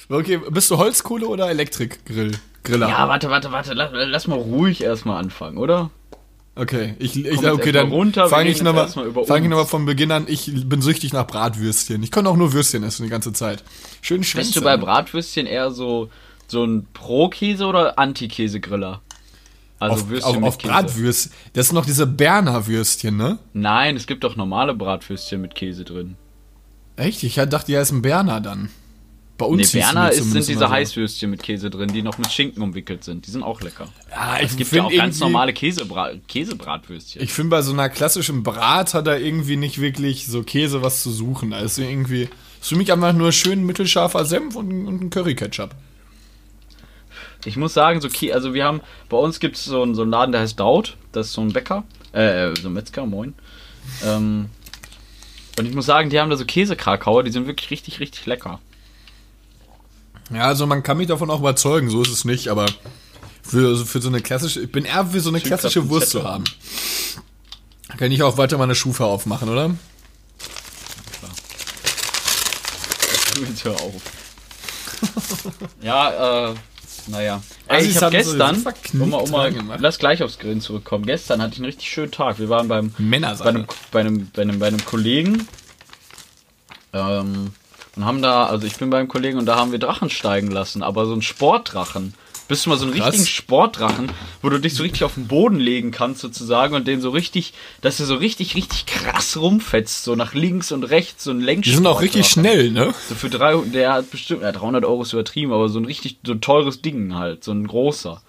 Okay, 0.08 0.38
bist 0.50 0.72
du 0.72 0.78
Holzkohle 0.78 1.28
oder 1.28 1.50
Elektrikgrill? 1.50 2.32
Griller. 2.66 2.90
Ja, 2.90 3.08
warte, 3.08 3.30
warte, 3.30 3.52
warte. 3.52 3.74
Lass, 3.74 3.92
lass 3.94 4.28
mal 4.28 4.38
ruhig 4.38 4.82
erstmal 4.84 5.22
anfangen, 5.22 5.58
oder? 5.58 5.92
Okay, 6.58 6.96
ich, 7.00 7.18
ich 7.18 7.26
jetzt 7.26 7.44
okay, 7.44 7.74
dann 7.74 7.92
fange 8.14 8.50
ich 8.50 8.62
nochmal 8.62 8.88
fang 8.88 9.52
ich 9.52 9.68
von 9.68 9.86
Beginn 9.86 10.12
an. 10.12 10.26
Ich 10.28 10.50
bin 10.70 10.82
süchtig 10.82 11.12
nach 11.12 11.28
Bratwürstchen. 11.28 12.02
Ich 12.02 12.12
kann 12.12 12.26
auch 12.28 12.38
nur 12.38 12.54
Würstchen 12.54 12.84
essen 12.84 13.04
die 13.04 13.10
ganze 13.10 13.34
Zeit. 13.34 13.62
Schön 14.02 14.24
Schwänze. 14.24 14.48
Bist 14.48 14.56
du 14.58 14.62
bei 14.62 14.78
Bratwürstchen 14.78 15.48
eher 15.48 15.72
so, 15.72 16.10
so 16.48 16.64
ein 16.64 16.88
Pro-Käse- 16.94 17.66
oder 17.66 18.00
Anti-Käse-Griller? 18.00 19.02
Also 19.80 19.96
auf, 20.04 20.10
Würstchen 20.10 20.30
auf, 20.30 20.36
mit 20.38 20.48
auf 20.48 20.58
Käse. 20.58 20.74
Bratwürstchen. 20.74 21.32
Das 21.54 21.68
sind 21.68 21.76
noch 21.76 21.86
diese 21.86 22.08
Berner 22.08 22.66
Würstchen, 22.68 23.18
ne? 23.18 23.38
Nein, 23.52 23.98
es 23.98 24.08
gibt 24.08 24.24
doch 24.24 24.38
normale 24.38 24.74
Bratwürstchen 24.74 25.42
mit 25.42 25.56
Käse 25.56 25.84
drin. 25.84 26.16
Echt? 26.96 27.22
Ich 27.24 27.36
dachte, 27.36 27.66
die 27.66 27.78
heißen 27.78 28.02
Berner 28.02 28.40
dann. 28.40 28.70
Bei 29.38 29.46
uns 29.46 29.74
Nee, 29.74 29.80
Berner 29.82 30.12
ist, 30.12 30.32
sind 30.32 30.48
diese 30.48 30.60
so. 30.60 30.70
Heißwürstchen 30.70 31.30
mit 31.30 31.44
Käse 31.44 31.70
drin, 31.70 31.90
die 31.92 32.02
noch 32.02 32.18
mit 32.18 32.32
Schinken 32.32 32.64
umwickelt 32.64 33.04
sind. 33.04 33.28
Die 33.28 33.32
sind 33.32 33.44
auch 33.44 33.60
lecker. 33.62 33.90
Ja, 34.10 34.38
Es 34.40 34.52
ich 34.52 34.58
gibt 34.58 34.72
ja 34.72 34.84
auch 34.86 34.94
ganz 34.94 35.20
normale 35.20 35.52
Käsebra 35.52 36.12
Käsebratwürstchen. 36.28 37.22
Ich 37.22 37.34
finde, 37.34 37.50
bei 37.50 37.62
so 37.62 37.74
einer 37.74 37.90
klassischen 37.90 38.44
Brat 38.44 38.94
hat 38.94 39.08
er 39.08 39.20
irgendwie 39.20 39.58
nicht 39.58 39.82
wirklich 39.82 40.26
so 40.28 40.44
Käse 40.44 40.82
was 40.84 41.04
zu 41.04 41.12
suchen. 41.12 41.52
Ist 41.52 41.78
irgendwie. 41.78 42.30
Ist 42.62 42.70
für 42.70 42.78
mich 42.78 42.94
einfach 42.94 43.12
nur 43.12 43.34
schön 43.34 43.66
mittelscharfer 43.66 44.24
Senf 44.26 44.56
und, 44.56 44.88
und 44.88 45.02
ein 45.02 45.10
Curry-Ketchup. 45.10 45.72
Ich 47.44 47.58
muss 47.58 47.74
sagen, 47.74 48.02
so 48.02 48.08
also 48.34 48.54
wir 48.54 48.64
haben, 48.64 48.82
bei 49.10 49.18
uns 49.18 49.40
gibt 49.40 49.58
es 49.58 49.66
so, 49.66 49.82
einen- 49.84 49.96
so 49.96 50.02
einen 50.02 50.12
Laden, 50.12 50.32
der 50.32 50.42
heißt 50.42 50.60
Daut. 50.60 50.98
Das 51.12 51.28
ist 51.28 51.34
so 51.34 51.42
ein 51.42 51.54
Bäcker, 51.54 51.84
äh, 52.12 52.56
so 52.60 52.70
ein 52.70 52.74
Metzger, 52.74 53.06
moin. 53.06 53.34
Ähm, 54.04 54.48
und 55.60 55.66
ich 55.68 55.74
muss 55.76 55.86
sagen, 55.86 56.10
die 56.10 56.20
haben 56.20 56.30
da 56.30 56.38
so 56.38 56.46
Käsekrakauer, 56.46 57.24
die 57.24 57.32
sind 57.32 57.46
wirklich 57.48 57.70
richtig, 57.70 58.00
richtig 58.00 58.26
lecker. 58.26 58.60
Ja, 60.34 60.48
also 60.48 60.66
man 60.66 60.84
kann 60.84 60.98
mich 60.98 61.08
davon 61.08 61.30
auch 61.30 61.40
überzeugen, 61.40 61.90
so 61.90 62.02
ist 62.02 62.10
es 62.10 62.26
nicht, 62.26 62.48
aber 62.48 62.66
für, 63.44 63.86
für 63.86 64.02
so 64.02 64.10
eine 64.10 64.22
klassische, 64.22 64.62
ich 64.62 64.72
bin 64.72 64.86
eher 64.86 65.06
für 65.06 65.20
so 65.20 65.30
eine 65.30 65.40
Typ 65.40 65.48
klassische 65.48 65.88
Wurst 65.90 66.10
zu 66.10 66.24
haben. 66.24 66.44
Kann 67.98 68.12
ich 68.12 68.24
auch 68.24 68.38
weiter 68.38 68.58
meine 68.58 68.76
Schufa 68.76 69.06
aufmachen, 69.06 69.50
oder? 69.50 69.76
Hör 73.64 73.74
auf. 73.74 74.02
ja, 75.82 76.50
äh, 76.50 76.56
naja. 77.08 77.42
Ey, 77.68 77.78
Assis 77.78 77.96
ich 77.96 78.02
habe 78.02 78.12
gestern, 78.12 78.64
so 78.64 79.04
um 79.04 79.10
mal, 79.10 79.22
um 79.22 79.32
mal, 79.32 79.78
lass 79.80 80.00
gleich 80.00 80.24
aufs 80.24 80.40
Grillen 80.40 80.62
zurückkommen. 80.62 81.06
Gestern 81.06 81.42
hatte 81.42 81.54
ich 81.54 81.60
einen 81.60 81.66
richtig 81.66 81.90
schönen 81.90 82.12
Tag. 82.12 82.40
Wir 82.40 82.50
waren 82.50 82.68
beim, 82.68 82.94
Männersache. 82.98 83.44
bei 83.44 83.50
einem, 83.50 83.68
bei 83.92 84.00
einem, 84.00 84.32
bei 84.32 84.42
einem, 84.42 84.60
bei 84.60 84.68
einem 84.68 84.86
Kollegen. 84.86 85.48
Ähm, 86.94 87.52
und 87.96 88.06
haben 88.06 88.22
da, 88.22 88.46
also 88.46 88.66
ich 88.68 88.76
bin 88.76 88.90
beim 88.90 89.08
Kollegen 89.08 89.38
und 89.38 89.46
da 89.46 89.56
haben 89.56 89.72
wir 89.72 89.80
Drachen 89.80 90.10
steigen 90.10 90.52
lassen, 90.52 90.84
aber 90.84 91.06
so 91.06 91.14
ein 91.14 91.22
Sportdrachen. 91.22 92.14
Bist 92.48 92.66
du 92.66 92.70
mal 92.70 92.78
so 92.78 92.86
einen 92.86 92.94
Krass. 92.94 93.08
richtigen 93.08 93.26
Sportdrachen, 93.26 94.12
wo 94.44 94.50
du 94.50 94.60
dich 94.60 94.76
so 94.76 94.84
richtig 94.84 95.04
auf 95.04 95.16
den 95.16 95.26
Boden 95.26 95.60
legen 95.60 95.90
kannst 95.90 96.22
sozusagen 96.22 96.76
und 96.76 96.88
den 96.88 97.02
so 97.02 97.10
richtig, 97.10 97.54
dass 97.82 98.00
er 98.00 98.06
so 98.06 98.14
richtig, 98.16 98.54
richtig 98.54 98.86
krass 98.86 99.36
rumfetzt, 99.38 100.04
so 100.04 100.16
nach 100.16 100.36
links 100.36 100.72
und 100.72 100.84
rechts, 100.84 101.24
so 101.24 101.32
ein 101.32 101.40
Die 101.40 101.46
Lenksport. 101.46 101.76
sind 101.78 101.88
auch 101.88 102.02
richtig 102.02 102.28
schnell, 102.28 102.70
ne? 102.70 102.94
So 103.10 103.16
für 103.16 103.32
300, 103.32 103.74
der 103.74 103.94
hat 103.94 104.12
bestimmt, 104.12 104.44
ja, 104.44 104.52
300 104.52 104.86
Euro 104.86 105.02
ist 105.02 105.14
übertrieben, 105.14 105.54
aber 105.54 105.70
so 105.70 105.80
ein 105.80 105.86
richtig, 105.86 106.20
so 106.24 106.34
ein 106.34 106.42
teures 106.42 106.84
Ding 106.84 107.16
halt, 107.16 107.44
so 107.44 107.52
ein 107.52 107.66
großer. 107.66 108.22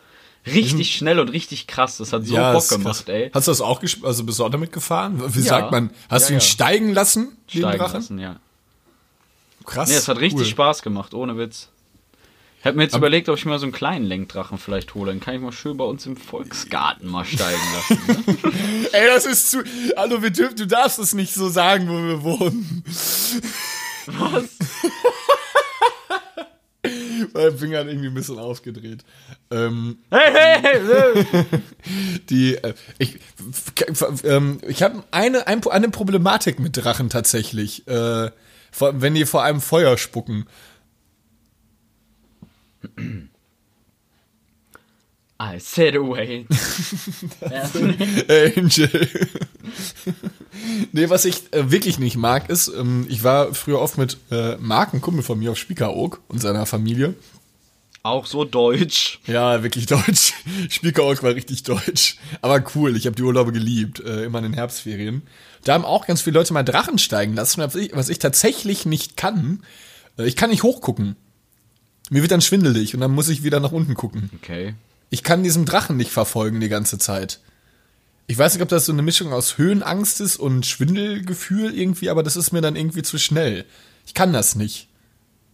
Richtig 0.46 0.94
schnell 0.94 1.18
und 1.18 1.28
richtig 1.28 1.66
krass. 1.66 1.98
Das 1.98 2.12
hat 2.14 2.24
so 2.24 2.36
Ja, 2.36 2.52
Bock 2.52 2.62
ist 2.62 2.68
krass. 2.70 2.78
gemacht, 2.78 3.08
ey. 3.10 3.30
Hast 3.34 3.48
du 3.48 3.50
das 3.50 3.60
auch 3.60 3.80
gesp 3.80 4.04
also 4.04 4.24
bist 4.24 4.38
du 4.38 4.44
auch 4.44 4.50
damit 4.50 4.72
gefahren? 4.72 5.20
Wie 5.34 5.40
Ja. 5.40 5.44
sagt 5.44 5.72
man? 5.72 5.90
Hast 6.08 6.22
Ja, 6.22 6.28
du 6.28 6.34
ihn 6.34 6.40
steigen 6.40 6.94
lassen, 6.94 7.36
den 7.52 7.58
Steigen 7.62 7.78
Drachen? 7.78 7.94
lassen, 8.00 8.18
ja. 8.18 8.36
Krass. 9.66 9.88
Nee, 9.88 9.96
es 9.96 10.08
hat 10.08 10.18
richtig 10.20 10.40
cool. 10.40 10.46
Spaß 10.46 10.82
gemacht, 10.82 11.12
ohne 11.12 11.36
Witz. 11.36 11.68
Ich 12.60 12.66
habe 12.66 12.78
mir 12.78 12.84
jetzt 12.84 12.96
überlegt, 12.96 13.28
ob 13.28 13.36
ich 13.36 13.44
mir 13.44 13.58
so 13.58 13.66
einen 13.66 13.72
kleinen 13.72 14.04
Lenkdrachen 14.04 14.58
vielleicht 14.58 14.94
hole. 14.94 15.12
Dann 15.12 15.20
kann 15.20 15.34
ich 15.34 15.40
mal 15.40 15.52
schön 15.52 15.76
bei 15.76 15.84
uns 15.84 16.04
im 16.06 16.16
Volksgarten 16.16 17.08
mal 17.08 17.24
steigen 17.24 17.60
lassen. 17.74 18.00
Ne? 18.26 18.88
Ey, 18.92 19.06
das 19.06 19.26
ist 19.26 19.50
zu. 19.52 19.62
Hallo, 19.96 20.20
wir 20.22 20.30
dürfen, 20.30 20.56
du 20.56 20.66
darfst 20.66 20.98
es 20.98 21.14
nicht 21.14 21.32
so 21.32 21.48
sagen, 21.48 21.88
wo 21.88 21.92
wir 21.92 22.24
wohnen. 22.24 22.82
Was? 24.06 24.44
Mein 27.34 27.58
Finger 27.58 27.78
hat 27.80 27.86
irgendwie 27.86 28.08
ein 28.08 28.14
bisschen 28.14 28.38
aufgedreht. 28.38 29.04
Ähm, 29.50 29.98
Hey, 30.10 30.32
hey, 30.32 30.60
hey! 30.62 31.26
hey. 31.30 31.44
die, 32.30 32.54
äh, 32.56 32.74
ich, 32.98 33.18
ähm, 34.24 34.60
ich 34.66 34.82
habe 34.82 35.04
eine, 35.10 35.46
ein, 35.46 35.64
eine 35.66 35.88
Problematik 35.90 36.58
mit 36.58 36.76
Drachen 36.76 37.10
tatsächlich. 37.10 37.86
Äh, 37.86 38.30
wenn 38.80 39.14
die 39.14 39.26
vor 39.26 39.42
allem 39.42 39.60
Feuer 39.60 39.98
spucken. 39.98 40.46
I 45.38 45.58
said 45.58 45.94
away. 45.94 46.46
Angel. 48.56 49.08
nee, 50.92 51.10
was 51.10 51.26
ich 51.26 51.52
äh, 51.52 51.70
wirklich 51.70 51.98
nicht 51.98 52.16
mag, 52.16 52.48
ist, 52.48 52.68
ähm, 52.68 53.06
ich 53.10 53.22
war 53.22 53.52
früher 53.52 53.80
oft 53.80 53.98
mit 53.98 54.16
äh, 54.30 54.56
Mark, 54.56 54.92
einem 54.92 55.02
Kumpel 55.02 55.22
von 55.22 55.38
mir, 55.38 55.52
auf 55.52 55.58
Spiekeroog 55.58 56.22
und 56.28 56.40
seiner 56.40 56.64
Familie. 56.64 57.14
Auch 58.02 58.24
so 58.24 58.44
deutsch. 58.44 59.20
Ja, 59.26 59.62
wirklich 59.62 59.84
deutsch. 59.86 60.32
Spiekeroog 60.70 61.22
war 61.22 61.34
richtig 61.34 61.64
deutsch. 61.64 62.16
Aber 62.40 62.64
cool, 62.74 62.96
ich 62.96 63.04
habe 63.04 63.16
die 63.16 63.22
Urlaube 63.22 63.52
geliebt, 63.52 64.00
äh, 64.00 64.24
immer 64.24 64.38
in 64.38 64.44
den 64.44 64.54
Herbstferien. 64.54 65.22
Da 65.66 65.74
haben 65.74 65.84
auch 65.84 66.06
ganz 66.06 66.22
viele 66.22 66.38
Leute 66.38 66.52
mal 66.52 66.62
Drachen 66.62 66.96
steigen 66.98 67.34
lassen, 67.34 67.60
was 67.60 67.74
ich, 67.74 67.90
was 67.94 68.08
ich 68.08 68.18
tatsächlich 68.20 68.86
nicht 68.86 69.16
kann. 69.16 69.62
Äh, 70.16 70.26
ich 70.26 70.36
kann 70.36 70.50
nicht 70.50 70.62
hochgucken. 70.62 71.16
Mir 72.08 72.22
wird 72.22 72.30
dann 72.30 72.40
schwindelig 72.40 72.94
und 72.94 73.00
dann 73.00 73.10
muss 73.10 73.28
ich 73.28 73.42
wieder 73.42 73.58
nach 73.58 73.72
unten 73.72 73.94
gucken. 73.94 74.30
Okay. 74.36 74.74
Ich 75.10 75.24
kann 75.24 75.42
diesen 75.42 75.64
Drachen 75.66 75.96
nicht 75.96 76.12
verfolgen 76.12 76.60
die 76.60 76.68
ganze 76.68 76.98
Zeit. 76.98 77.40
Ich 78.28 78.38
weiß 78.38 78.54
nicht, 78.54 78.62
ob 78.62 78.68
das 78.68 78.86
so 78.86 78.92
eine 78.92 79.02
Mischung 79.02 79.32
aus 79.32 79.58
Höhenangst 79.58 80.20
ist 80.20 80.36
und 80.36 80.66
Schwindelgefühl 80.66 81.76
irgendwie, 81.76 82.10
aber 82.10 82.22
das 82.22 82.36
ist 82.36 82.52
mir 82.52 82.60
dann 82.60 82.76
irgendwie 82.76 83.02
zu 83.02 83.18
schnell. 83.18 83.64
Ich 84.06 84.14
kann 84.14 84.32
das 84.32 84.54
nicht. 84.54 84.88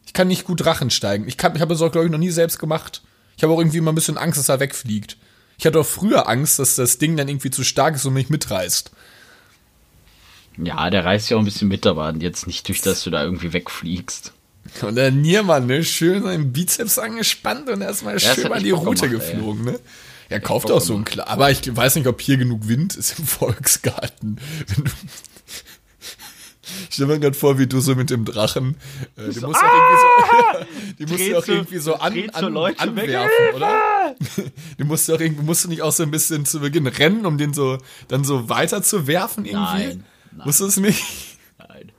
Ich 0.04 0.12
kann 0.12 0.28
nicht 0.28 0.44
gut 0.44 0.62
Drachen 0.62 0.90
steigen. 0.90 1.26
Ich, 1.26 1.38
kann- 1.38 1.54
ich 1.54 1.62
habe 1.62 1.72
das 1.74 1.80
auch, 1.82 1.90
glaube 1.92 2.06
ich, 2.06 2.12
noch 2.12 2.18
nie 2.18 2.30
selbst 2.30 2.58
gemacht. 2.58 3.02
Ich 3.36 3.42
habe 3.42 3.52
auch 3.54 3.58
irgendwie 3.58 3.78
immer 3.78 3.92
ein 3.92 3.94
bisschen 3.94 4.18
Angst, 4.18 4.38
dass 4.38 4.48
er 4.50 4.60
wegfliegt. 4.60 5.16
Ich 5.58 5.64
hatte 5.66 5.80
auch 5.80 5.86
früher 5.86 6.28
Angst, 6.28 6.58
dass 6.58 6.74
das 6.76 6.98
Ding 6.98 7.16
dann 7.16 7.28
irgendwie 7.28 7.50
zu 7.50 7.64
stark 7.64 7.94
ist 7.94 8.04
und 8.04 8.14
mich 8.14 8.28
mitreißt. 8.30 8.90
Ja, 10.56 10.90
der 10.90 11.04
reißt 11.04 11.30
ja 11.30 11.36
auch 11.36 11.40
ein 11.40 11.44
bisschen 11.46 11.68
mit, 11.68 11.86
aber 11.86 12.14
jetzt 12.18 12.46
nicht 12.46 12.68
durch, 12.68 12.80
dass 12.82 13.02
du 13.04 13.10
da 13.10 13.22
irgendwie 13.24 13.52
wegfliegst. 13.52 14.32
Und 14.82 14.94
der 14.96 15.10
Niermann, 15.10 15.66
ne, 15.66 15.82
schön 15.82 16.22
seinen 16.22 16.52
Bizeps 16.52 16.98
angespannt 16.98 17.68
und 17.68 17.80
erstmal 17.82 18.14
das 18.14 18.22
schön 18.22 18.44
hat 18.44 18.50
mal 18.50 18.56
echt 18.56 18.66
die 18.66 18.70
Bock 18.72 18.86
Route 18.86 19.08
gemacht, 19.08 19.24
ey. 19.28 19.32
geflogen, 19.34 19.64
ne? 19.64 19.80
Er 20.28 20.40
kauft 20.40 20.68
Bock 20.68 20.76
auch 20.76 20.80
so 20.80 20.94
einen. 20.94 21.04
Klar. 21.04 21.28
Aber 21.28 21.50
ich 21.50 21.74
weiß 21.74 21.96
nicht, 21.96 22.06
ob 22.06 22.20
hier 22.20 22.36
genug 22.36 22.68
Wind 22.68 22.94
ist 22.96 23.18
im 23.18 23.26
Volksgarten. 23.26 24.38
Ich 26.88 26.94
stell 26.94 27.06
mir 27.06 27.18
gerade 27.18 27.34
vor, 27.36 27.58
wie 27.58 27.66
du 27.66 27.80
so 27.80 27.94
mit 27.96 28.08
dem 28.10 28.24
Drachen. 28.24 28.76
Äh, 29.16 29.30
die 29.30 29.40
musst 29.40 29.60
du 29.60 29.66
auch 29.66 29.74
irgendwie 29.74 29.98
so, 29.98 30.94
die 30.98 31.06
musst 31.06 31.26
du 31.28 31.38
auch 31.38 31.44
so- 31.44 31.52
irgendwie 31.52 31.78
so 31.78 31.94
an, 31.96 32.12
dreht 32.12 32.34
so 32.36 32.46
an, 32.46 32.52
Leute 32.52 32.78
weg. 32.96 33.14
anwerfen, 33.14 33.54
oder? 33.56 34.14
Die 34.78 34.84
musst 34.84 35.08
du 35.08 35.14
auch 35.14 35.20
irgendwie, 35.20 35.42
musst 35.42 35.64
du 35.64 35.68
nicht 35.68 35.82
auch 35.82 35.92
so 35.92 36.02
ein 36.04 36.10
bisschen 36.10 36.44
zu 36.46 36.60
Beginn 36.60 36.86
rennen, 36.86 37.26
um 37.26 37.36
den 37.36 37.52
so 37.52 37.78
dann 38.08 38.24
so 38.24 38.48
weiter 38.48 38.82
zu 38.82 39.06
werfen 39.06 39.44
irgendwie? 39.44 39.58
Nein, 39.86 40.04
nein. 40.36 40.46
Musst 40.46 40.60
du 40.60 40.66
es 40.66 40.76
nicht? 40.76 41.02
Nein. 41.58 41.92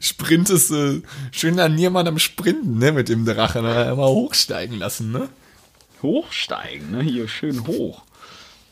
sprintest 0.00 0.70
du 0.70 1.02
schön 1.30 1.58
an 1.60 1.74
niemand 1.74 2.08
am 2.08 2.18
Sprinten, 2.18 2.78
ne, 2.78 2.92
mit 2.92 3.08
dem 3.08 3.24
Drachen. 3.24 3.62
ne? 3.62 3.90
Immer 3.90 4.08
hochsteigen 4.08 4.78
lassen, 4.78 5.12
ne? 5.12 5.28
Hochsteigen, 6.02 6.90
ne? 6.90 7.02
Hier 7.02 7.28
schön 7.28 7.66
hoch. 7.66 8.02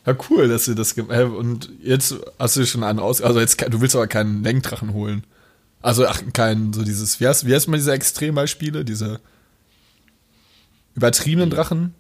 Ja, 0.07 0.17
cool, 0.31 0.49
dass 0.49 0.65
du 0.65 0.75
das 0.75 0.95
gemacht 0.95 1.21
Und 1.21 1.71
jetzt 1.83 2.17
hast 2.39 2.57
du 2.57 2.67
schon 2.67 2.83
einen 2.83 2.99
aus. 2.99 3.23
Also 3.23 3.41
jetzt, 3.41 3.61
du 3.61 3.81
willst 3.81 3.95
aber 3.95 4.09
keinen 4.09 4.43
Lenkdrachen 4.43 4.93
holen. 4.93 5.25
Also, 5.81 6.07
ach, 6.07 6.23
kein, 6.33 6.73
so 6.73 6.85
dieses, 6.85 7.21
wie 7.21 7.27
heißt, 7.27 7.47
wie 7.47 7.55
heißt 7.55 7.69
mal 7.69 7.77
diese 7.77 7.93
Extrembeispiele? 7.93 8.85
Diese 8.85 9.21
übertriebenen 10.95 11.51
Drachen? 11.51 11.95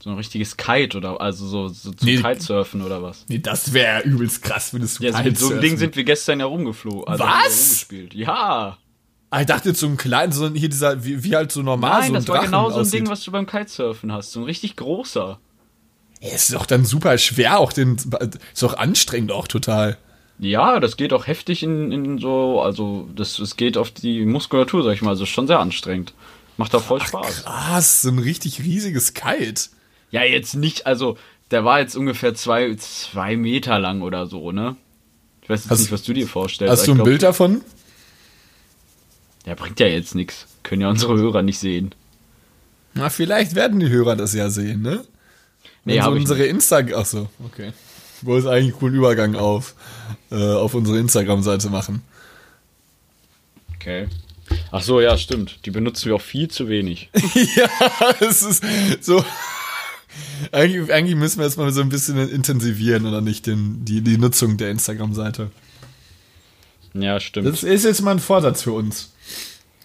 So 0.00 0.10
ein 0.10 0.16
richtiges 0.16 0.56
Kite 0.56 0.96
oder 0.96 1.20
also 1.20 1.46
so, 1.46 1.68
so 1.68 1.90
zum 1.90 2.06
Nee. 2.06 2.18
Kitesurfen 2.22 2.82
oder 2.82 3.02
was? 3.02 3.24
Nee, 3.28 3.38
das 3.40 3.72
wäre 3.72 4.02
übelst 4.02 4.42
krass, 4.42 4.72
würdest 4.72 4.98
du 5.00 5.04
Ja, 5.04 5.12
so 5.12 5.22
mit 5.24 5.38
so 5.38 5.50
einem. 5.50 5.60
Ding 5.60 5.76
sind 5.76 5.96
wir 5.96 6.04
gestern 6.04 6.38
ja 6.40 6.46
rumgeflogen. 6.46 7.06
Also 7.08 7.24
Was? 7.24 7.86
Ja. 8.12 8.78
Ah, 9.30 9.40
ich 9.40 9.46
dachte 9.46 9.74
so 9.74 9.86
ein 9.86 9.96
kleinen, 9.96 10.32
so 10.32 10.46
ein- 10.46 10.54
hier 10.54 10.68
dieser, 10.68 11.04
wie, 11.04 11.22
wie 11.24 11.34
halt 11.36 11.50
so 11.52 11.62
normal 11.62 12.00
Nein, 12.00 12.02
so 12.02 12.06
ein 12.08 12.14
das 12.14 12.28
war 12.28 12.34
Drachen 12.36 12.46
genau 12.46 12.70
so 12.70 12.76
ein 12.76 12.80
aussieht. 12.82 12.94
Ding, 13.00 13.08
was 13.10 13.22
du 13.24 13.30
beim 13.32 13.46
Kitesurfen 13.46 14.12
hast. 14.12 14.32
So 14.32 14.40
ein 14.40 14.44
richtig 14.44 14.76
großer. 14.76 15.38
Ja, 16.20 16.28
ist 16.34 16.52
doch 16.54 16.64
dann 16.66 16.84
super 16.84 17.18
schwer, 17.18 17.58
auch 17.58 17.72
den, 17.72 17.96
ist 17.96 18.62
doch 18.62 18.76
anstrengend 18.78 19.30
auch 19.32 19.46
total. 19.48 19.98
Ja, 20.38 20.78
das 20.80 20.96
geht 20.96 21.12
auch 21.12 21.26
heftig 21.26 21.62
in, 21.64 21.90
in 21.92 22.18
so, 22.18 22.60
also 22.62 23.08
das, 23.16 23.34
das 23.36 23.56
geht 23.56 23.76
auf 23.76 23.90
die 23.90 24.24
Muskulatur, 24.24 24.84
sag 24.84 24.92
ich 24.94 25.02
mal. 25.02 25.10
Also 25.10 25.24
ist 25.24 25.30
schon 25.30 25.46
sehr 25.48 25.58
anstrengend. 25.58 26.14
Macht 26.56 26.74
auch 26.74 26.82
voll 26.82 27.00
Spaß. 27.02 27.44
Krass, 27.44 28.02
so 28.02 28.08
ein 28.10 28.18
richtig 28.20 28.60
riesiges 28.62 29.12
Kite. 29.14 29.68
Ja, 30.10 30.22
jetzt 30.22 30.54
nicht, 30.54 30.86
also 30.86 31.18
der 31.50 31.64
war 31.64 31.80
jetzt 31.80 31.96
ungefähr 31.96 32.34
zwei, 32.34 32.74
zwei 32.76 33.36
Meter 33.36 33.78
lang 33.78 34.02
oder 34.02 34.26
so, 34.26 34.52
ne? 34.52 34.76
Ich 35.42 35.48
weiß 35.48 35.64
jetzt 35.64 35.70
Hast- 35.70 35.80
nicht, 35.80 35.92
was 35.92 36.02
du 36.02 36.12
dir 36.12 36.26
vorstellst. 36.28 36.70
Hast 36.72 36.86
du 36.86 36.92
ein 36.92 36.96
glaub, 36.96 37.06
Bild 37.06 37.22
davon? 37.22 37.62
Der 39.46 39.54
bringt 39.54 39.80
ja 39.80 39.86
jetzt 39.86 40.14
nichts. 40.14 40.46
Können 40.62 40.82
ja 40.82 40.90
unsere 40.90 41.16
Hörer 41.16 41.42
nicht 41.42 41.58
sehen. 41.58 41.94
Na, 42.94 43.08
vielleicht 43.08 43.54
werden 43.54 43.80
die 43.80 43.88
Hörer 43.88 44.16
das 44.16 44.34
ja 44.34 44.50
sehen, 44.50 44.82
ne? 44.82 45.04
Nee, 45.84 46.02
so 46.02 46.10
unsere 46.10 46.44
Instagram, 46.44 47.00
ach 47.00 47.06
so, 47.06 47.28
okay. 47.44 47.72
Wo 48.20 48.36
ist 48.36 48.46
eigentlich 48.46 48.72
einen 48.72 48.78
coolen 48.80 48.94
Übergang 48.94 49.36
auf, 49.36 49.74
äh, 50.30 50.34
auf 50.36 50.74
unsere 50.74 50.98
Instagram-Seite 50.98 51.70
machen. 51.70 52.02
Okay. 53.76 54.08
Ach 54.70 54.82
so, 54.82 55.00
ja, 55.00 55.16
stimmt. 55.16 55.64
Die 55.64 55.70
benutzen 55.70 56.06
wir 56.06 56.16
auch 56.16 56.20
viel 56.20 56.48
zu 56.48 56.68
wenig. 56.68 57.10
ja, 57.56 57.70
es 58.20 58.42
ist 58.42 58.64
so. 59.00 59.24
Eigentlich, 60.52 60.92
eigentlich 60.92 61.16
müssen 61.16 61.38
wir 61.38 61.44
jetzt 61.44 61.56
mal 61.56 61.70
so 61.72 61.80
ein 61.80 61.88
bisschen 61.88 62.16
intensivieren 62.30 63.06
oder 63.06 63.20
nicht, 63.20 63.46
den, 63.46 63.84
die, 63.84 64.00
die 64.00 64.18
Nutzung 64.18 64.56
der 64.56 64.70
Instagram-Seite. 64.70 65.50
Ja, 66.94 67.20
stimmt. 67.20 67.46
Das 67.46 67.62
ist 67.62 67.84
jetzt 67.84 68.02
mal 68.02 68.12
ein 68.12 68.18
Vorsatz 68.18 68.62
für 68.62 68.72
uns. 68.72 69.12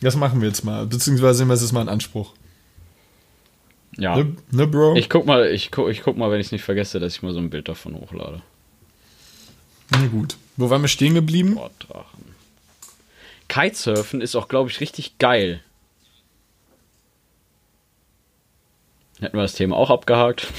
Das 0.01 0.15
machen 0.15 0.41
wir 0.41 0.47
jetzt 0.47 0.63
mal. 0.63 0.85
Beziehungsweise 0.85 1.41
nehmen 1.41 1.49
wir 1.49 1.55
es 1.55 1.61
jetzt 1.61 1.71
mal 1.71 1.81
in 1.81 1.89
Anspruch. 1.89 2.33
ja. 3.97 4.15
Ne, 4.17 4.35
ne 4.51 4.67
Bro? 4.67 4.95
Ich 4.95 5.09
guck 5.09 5.25
mal, 5.25 5.47
ich 5.47 5.71
guck, 5.71 5.89
ich 5.89 6.01
guck 6.01 6.17
mal, 6.17 6.31
wenn 6.31 6.39
ich 6.39 6.47
es 6.47 6.51
nicht 6.51 6.63
vergesse, 6.63 6.99
dass 6.99 7.15
ich 7.15 7.21
mal 7.21 7.33
so 7.33 7.39
ein 7.39 7.49
Bild 7.49 7.67
davon 7.67 7.95
hochlade. 7.95 8.41
Na 9.91 10.07
gut. 10.07 10.37
Wo 10.57 10.69
waren 10.69 10.81
wir 10.81 10.87
stehen 10.87 11.13
geblieben? 11.13 11.53
Sportdrachen. 11.53 12.23
Kitesurfen 13.47 14.21
ist 14.21 14.35
auch, 14.35 14.47
glaube 14.47 14.69
ich, 14.69 14.79
richtig 14.79 15.17
geil. 15.19 15.61
Hätten 19.23 19.37
wir 19.37 19.43
das 19.43 19.53
Thema 19.53 19.77
auch 19.77 19.89
abgehakt. 19.89 20.47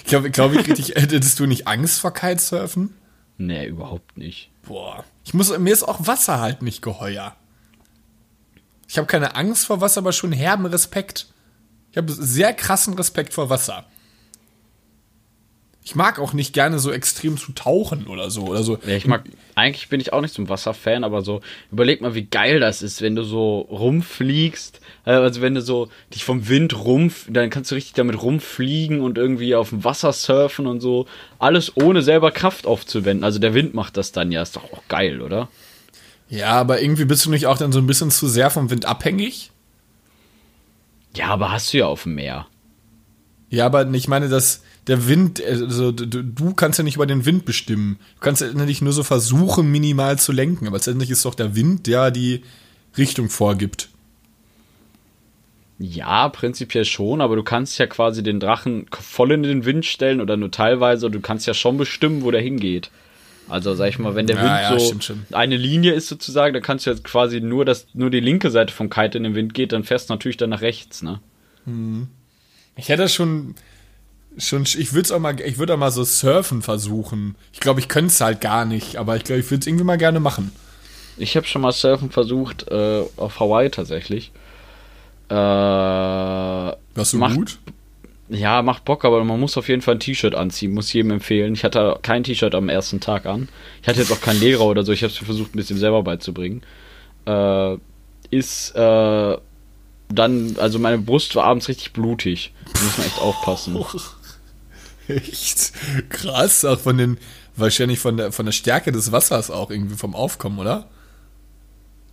Ich 0.00 0.10
glaube, 0.10 0.30
glaub 0.30 0.54
ich, 0.54 0.66
richtig, 0.66 0.94
hättest 0.94 1.38
du 1.38 1.44
nicht 1.44 1.66
Angst 1.66 2.00
vor 2.00 2.14
Kitesurfen? 2.14 2.94
nee, 3.36 3.66
überhaupt 3.66 4.16
nicht. 4.16 4.50
Boah. 4.62 5.04
Ich 5.22 5.34
muss, 5.34 5.56
mir 5.58 5.70
ist 5.70 5.82
auch 5.82 6.06
Wasser 6.06 6.40
halt 6.40 6.62
nicht 6.62 6.80
geheuer. 6.80 7.36
Ich 8.88 8.96
habe 8.96 9.06
keine 9.06 9.36
Angst 9.36 9.66
vor 9.66 9.82
Wasser, 9.82 9.98
aber 9.98 10.12
schon 10.12 10.32
herben 10.32 10.64
Respekt. 10.64 11.26
Ich 11.90 11.98
habe 11.98 12.10
sehr 12.10 12.54
krassen 12.54 12.94
Respekt 12.94 13.34
vor 13.34 13.50
Wasser. 13.50 13.84
Ich 15.88 15.94
mag 15.94 16.18
auch 16.18 16.34
nicht 16.34 16.52
gerne 16.52 16.78
so 16.78 16.92
extrem 16.92 17.38
zu 17.38 17.52
tauchen 17.52 18.08
oder 18.08 18.28
so. 18.28 18.42
Oder 18.42 18.62
so. 18.62 18.78
Ja, 18.86 18.94
ich 18.94 19.06
mag, 19.06 19.24
eigentlich 19.54 19.88
bin 19.88 20.00
ich 20.00 20.12
auch 20.12 20.20
nicht 20.20 20.34
so 20.34 20.42
ein 20.42 20.50
Wasserfan, 20.50 21.02
aber 21.02 21.22
so, 21.22 21.40
überleg 21.72 22.02
mal, 22.02 22.14
wie 22.14 22.26
geil 22.26 22.60
das 22.60 22.82
ist, 22.82 23.00
wenn 23.00 23.16
du 23.16 23.22
so 23.22 23.60
rumfliegst, 23.60 24.82
äh, 25.06 25.12
also 25.12 25.40
wenn 25.40 25.54
du 25.54 25.62
so 25.62 25.88
dich 26.12 26.26
vom 26.26 26.46
Wind 26.46 26.84
rumf, 26.84 27.26
dann 27.30 27.48
kannst 27.48 27.70
du 27.70 27.74
richtig 27.74 27.94
damit 27.94 28.22
rumfliegen 28.22 29.00
und 29.00 29.16
irgendwie 29.16 29.54
auf 29.54 29.70
dem 29.70 29.82
Wasser 29.82 30.12
surfen 30.12 30.66
und 30.66 30.80
so, 30.80 31.06
alles 31.38 31.74
ohne 31.74 32.02
selber 32.02 32.32
Kraft 32.32 32.66
aufzuwenden. 32.66 33.24
Also 33.24 33.38
der 33.38 33.54
Wind 33.54 33.72
macht 33.72 33.96
das 33.96 34.12
dann 34.12 34.30
ja, 34.30 34.42
ist 34.42 34.56
doch 34.56 34.64
auch 34.64 34.82
geil, 34.88 35.22
oder? 35.22 35.48
Ja, 36.28 36.50
aber 36.50 36.82
irgendwie 36.82 37.06
bist 37.06 37.24
du 37.24 37.30
nicht 37.30 37.46
auch 37.46 37.56
dann 37.56 37.72
so 37.72 37.78
ein 37.78 37.86
bisschen 37.86 38.10
zu 38.10 38.28
sehr 38.28 38.50
vom 38.50 38.68
Wind 38.68 38.84
abhängig? 38.84 39.52
Ja, 41.16 41.28
aber 41.28 41.50
hast 41.50 41.72
du 41.72 41.78
ja 41.78 41.86
auf 41.86 42.02
dem 42.02 42.16
Meer. 42.16 42.46
Ja, 43.48 43.64
aber 43.64 43.90
ich 43.94 44.06
meine, 44.06 44.28
dass 44.28 44.62
der 44.88 45.06
Wind, 45.06 45.42
also 45.44 45.92
du, 45.92 46.24
du 46.24 46.54
kannst 46.54 46.78
ja 46.78 46.84
nicht 46.84 46.96
über 46.96 47.06
den 47.06 47.26
Wind 47.26 47.44
bestimmen. 47.44 47.98
Du 48.16 48.20
kannst 48.20 48.40
ja 48.40 48.48
letztendlich 48.48 48.82
nur 48.82 48.92
so 48.92 49.02
versuchen, 49.02 49.70
minimal 49.70 50.18
zu 50.18 50.32
lenken. 50.32 50.66
Aber 50.66 50.76
letztendlich 50.76 51.10
ist 51.10 51.24
doch 51.24 51.34
der 51.34 51.54
Wind, 51.54 51.86
der 51.86 52.10
die 52.10 52.42
Richtung 52.96 53.28
vorgibt. 53.28 53.88
Ja, 55.78 56.28
prinzipiell 56.28 56.84
schon, 56.84 57.20
aber 57.20 57.36
du 57.36 57.44
kannst 57.44 57.78
ja 57.78 57.86
quasi 57.86 58.22
den 58.22 58.40
Drachen 58.40 58.86
voll 58.90 59.30
in 59.30 59.44
den 59.44 59.64
Wind 59.64 59.84
stellen 59.84 60.20
oder 60.20 60.36
nur 60.36 60.50
teilweise. 60.50 61.08
Du 61.10 61.20
kannst 61.20 61.46
ja 61.46 61.54
schon 61.54 61.76
bestimmen, 61.76 62.22
wo 62.22 62.30
der 62.30 62.40
hingeht. 62.40 62.90
Also 63.48 63.74
sag 63.74 63.88
ich 63.88 63.98
mal, 63.98 64.14
wenn 64.14 64.26
der 64.26 64.36
Wind 64.36 64.48
ja, 64.48 64.78
so 64.78 64.84
stimmt 64.84 65.04
schon. 65.04 65.26
eine 65.32 65.56
Linie 65.56 65.92
ist 65.92 66.08
sozusagen, 66.08 66.52
dann 66.52 66.62
kannst 66.62 66.84
du 66.84 66.90
jetzt 66.90 67.04
quasi 67.04 67.40
nur, 67.40 67.64
dass 67.64 67.86
nur 67.94 68.10
die 68.10 68.20
linke 68.20 68.50
Seite 68.50 68.74
vom 68.74 68.90
Kite 68.90 69.16
in 69.16 69.24
den 69.24 69.34
Wind 69.34 69.54
geht, 69.54 69.72
dann 69.72 69.84
fährst 69.84 70.10
du 70.10 70.14
natürlich 70.14 70.36
dann 70.36 70.50
nach 70.50 70.60
rechts, 70.60 71.02
ne? 71.02 71.20
Ich 72.76 72.88
hätte 72.88 73.08
schon, 73.08 73.54
schon, 74.38 74.62
ich 74.62 74.92
würde 74.92 75.14
auch 75.14 75.18
mal, 75.18 75.38
ich 75.40 75.58
würde 75.58 75.74
auch 75.74 75.78
mal 75.78 75.90
so 75.90 76.04
surfen 76.04 76.62
versuchen. 76.62 77.34
Ich 77.52 77.60
glaube, 77.60 77.80
ich 77.80 77.88
könnte 77.88 78.08
es 78.08 78.20
halt 78.20 78.40
gar 78.40 78.64
nicht, 78.64 78.96
aber 78.96 79.16
ich 79.16 79.24
glaube, 79.24 79.40
ich 79.40 79.50
würde 79.50 79.60
es 79.60 79.66
irgendwie 79.66 79.84
mal 79.84 79.98
gerne 79.98 80.20
machen. 80.20 80.52
Ich 81.16 81.36
habe 81.36 81.46
schon 81.46 81.62
mal 81.62 81.72
Surfen 81.72 82.10
versucht, 82.10 82.68
äh, 82.70 83.02
auf 83.16 83.40
Hawaii 83.40 83.70
tatsächlich. 83.70 84.30
Äh, 85.30 85.34
ja, 85.34 86.76
Warst 86.94 87.12
du 87.12 87.18
Macht- 87.18 87.36
gut? 87.36 87.58
macht 88.30 88.84
Bock, 88.84 89.04
aber 89.04 89.24
man 89.24 89.40
muss 89.40 89.56
auf 89.56 89.68
jeden 89.68 89.82
Fall 89.82 89.94
ein 89.96 90.00
T-Shirt 90.00 90.34
anziehen, 90.34 90.72
muss 90.74 90.92
jedem 90.92 91.10
empfehlen. 91.12 91.54
Ich 91.54 91.64
hatte 91.64 91.98
kein 92.02 92.24
T-Shirt 92.24 92.54
am 92.54 92.68
ersten 92.68 93.00
Tag 93.00 93.26
an. 93.26 93.48
Ich 93.82 93.88
hatte 93.88 94.00
jetzt 94.00 94.12
auch 94.12 94.20
keinen 94.20 94.40
Lehrer 94.40 94.64
oder 94.66 94.84
so, 94.84 94.92
ich 94.92 95.02
habe 95.02 95.12
es 95.12 95.18
versucht, 95.18 95.54
ein 95.54 95.56
bisschen 95.56 95.78
selber 95.78 96.02
beizubringen. 96.02 96.62
Äh, 97.26 97.76
ist 98.30 98.74
äh, 98.76 99.36
dann, 100.10 100.56
also 100.58 100.78
meine 100.78 100.98
Brust 100.98 101.34
war 101.36 101.44
abends 101.44 101.68
richtig 101.68 101.92
blutig. 101.92 102.52
Da 102.74 102.80
muss 102.82 102.98
man 102.98 103.06
echt 103.06 103.20
aufpassen. 103.20 103.76
Echt? 105.08 105.72
Krass, 106.10 106.64
auch 106.64 106.78
von 106.80 106.98
den, 106.98 107.18
wahrscheinlich 107.56 107.98
von 107.98 108.16
der, 108.16 108.32
von 108.32 108.46
der 108.46 108.52
Stärke 108.52 108.92
des 108.92 109.10
Wassers 109.12 109.50
auch 109.50 109.70
irgendwie 109.70 109.96
vom 109.96 110.14
Aufkommen, 110.14 110.58
oder? 110.58 110.88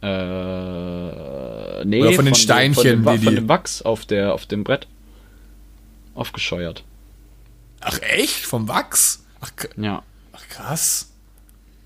Äh, 0.02 1.86
nee, 1.86 2.02
Oder 2.02 2.12
von 2.14 2.26
den 2.26 2.34
dem- 2.34 2.40
Steinchen, 2.40 3.04
von 3.04 3.14
dem, 3.14 3.20
die 3.20 3.26
von 3.26 3.36
dem 3.36 3.50
Wachs 3.50 3.82
auf, 3.82 4.06
der, 4.06 4.34
auf 4.34 4.46
dem 4.46 4.64
Brett. 4.64 4.88
Aufgescheuert. 6.14 6.84
Ach 7.82 8.00
echt? 8.02 8.46
Vom 8.46 8.68
Wachs? 8.68 9.24
Ach, 9.42 9.52
Ja. 9.78 10.04
ach 10.34 10.48
krass. 10.50 11.12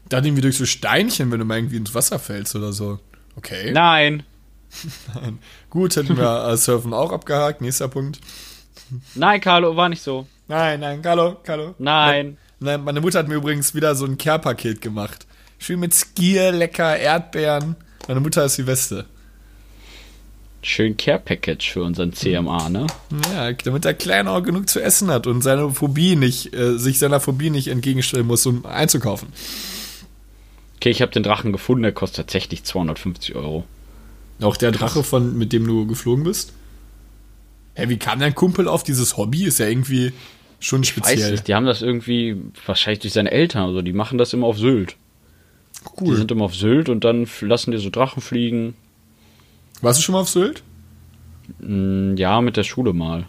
Dann 0.09 0.25
irgendwie 0.25 0.41
durch 0.41 0.57
so 0.57 0.65
Steinchen, 0.65 1.31
wenn 1.31 1.39
du 1.39 1.45
mal 1.45 1.57
irgendwie 1.57 1.77
ins 1.77 1.93
Wasser 1.93 2.19
fällst 2.19 2.55
oder 2.55 2.73
so. 2.73 2.99
Okay. 3.35 3.71
Nein. 3.73 4.23
Gut, 5.69 5.95
hätten 5.95 6.17
wir 6.17 6.47
äh, 6.47 6.57
Surfen 6.57 6.93
auch 6.93 7.11
abgehakt. 7.11 7.61
Nächster 7.61 7.87
Punkt. 7.87 8.19
Nein, 9.15 9.41
Carlo, 9.41 9.75
war 9.75 9.89
nicht 9.89 10.01
so. 10.03 10.27
Nein, 10.49 10.79
nein, 10.79 11.01
Carlo, 11.03 11.37
Carlo. 11.43 11.75
Nein. 11.77 12.37
Nein, 12.59 12.83
meine 12.83 13.01
Mutter 13.01 13.19
hat 13.19 13.27
mir 13.27 13.35
übrigens 13.35 13.75
wieder 13.75 13.93
so 13.93 14.05
ein 14.05 14.17
Care-Paket 14.17 14.81
gemacht. 14.81 15.27
Schön 15.59 15.79
mit 15.79 15.93
Skier, 15.93 16.51
lecker, 16.51 16.97
Erdbeeren. 16.97 17.75
Meine 18.07 18.19
Mutter 18.19 18.43
ist 18.43 18.57
die 18.57 18.63
Beste. 18.63 19.05
Schön 20.63 20.97
Care 20.97 21.19
Package 21.19 21.71
für 21.71 21.83
unseren 21.83 22.13
CMA, 22.13 22.67
ne? 22.69 22.87
Ja, 23.31 23.53
damit 23.53 23.85
der 23.85 23.93
Kleine 23.93 24.31
auch 24.31 24.41
genug 24.41 24.67
zu 24.67 24.81
essen 24.81 25.11
hat 25.11 25.27
und 25.27 25.41
seine 25.41 25.69
Phobie 25.69 26.15
nicht, 26.15 26.53
äh, 26.53 26.79
sich 26.79 26.97
seiner 26.97 27.19
Phobie 27.19 27.51
nicht 27.51 27.67
entgegenstellen 27.67 28.25
muss, 28.25 28.45
um 28.47 28.65
einzukaufen. 28.65 29.29
Okay, 30.77 30.89
ich 30.89 31.03
habe 31.03 31.11
den 31.11 31.23
Drachen 31.23 31.51
gefunden, 31.51 31.83
der 31.83 31.91
kostet 31.91 32.25
tatsächlich 32.25 32.63
250 32.63 33.35
Euro. 33.35 33.65
Auch 34.41 34.57
der 34.57 34.71
Drache, 34.71 35.03
von, 35.03 35.37
mit 35.37 35.53
dem 35.53 35.67
du 35.67 35.85
geflogen 35.85 36.23
bist? 36.23 36.53
Hä, 37.75 37.87
wie 37.87 37.97
kam 37.97 38.19
dein 38.19 38.33
Kumpel 38.33 38.67
auf 38.67 38.83
dieses 38.83 39.15
Hobby? 39.15 39.45
Ist 39.45 39.59
ja 39.59 39.67
irgendwie 39.67 40.11
schon 40.59 40.81
Weiß 40.81 40.87
speziell. 40.89 41.31
nicht, 41.31 41.47
die 41.47 41.55
haben 41.55 41.65
das 41.65 41.81
irgendwie, 41.81 42.37
wahrscheinlich 42.65 42.99
durch 42.99 43.13
seine 43.13 43.31
Eltern 43.31 43.65
oder 43.65 43.73
so, 43.75 43.81
die 43.81 43.93
machen 43.93 44.17
das 44.17 44.33
immer 44.33 44.47
auf 44.47 44.57
Sylt. 44.57 44.95
Die 45.97 46.03
Cool. 46.03 46.17
sind 46.17 46.31
immer 46.31 46.45
auf 46.45 46.55
Sylt 46.55 46.89
und 46.89 47.03
dann 47.03 47.27
lassen 47.41 47.71
die 47.71 47.77
so 47.77 47.89
Drachen 47.89 48.21
fliegen. 48.21 48.75
Warst 49.81 49.99
du 49.99 50.03
schon 50.03 50.13
mal 50.13 50.21
auf 50.21 50.29
Sylt? 50.29 50.63
Mm, 51.59 52.15
Ja, 52.17 52.41
mit 52.41 52.57
der 52.57 52.63
Schule 52.63 52.93
mal. 52.93 53.25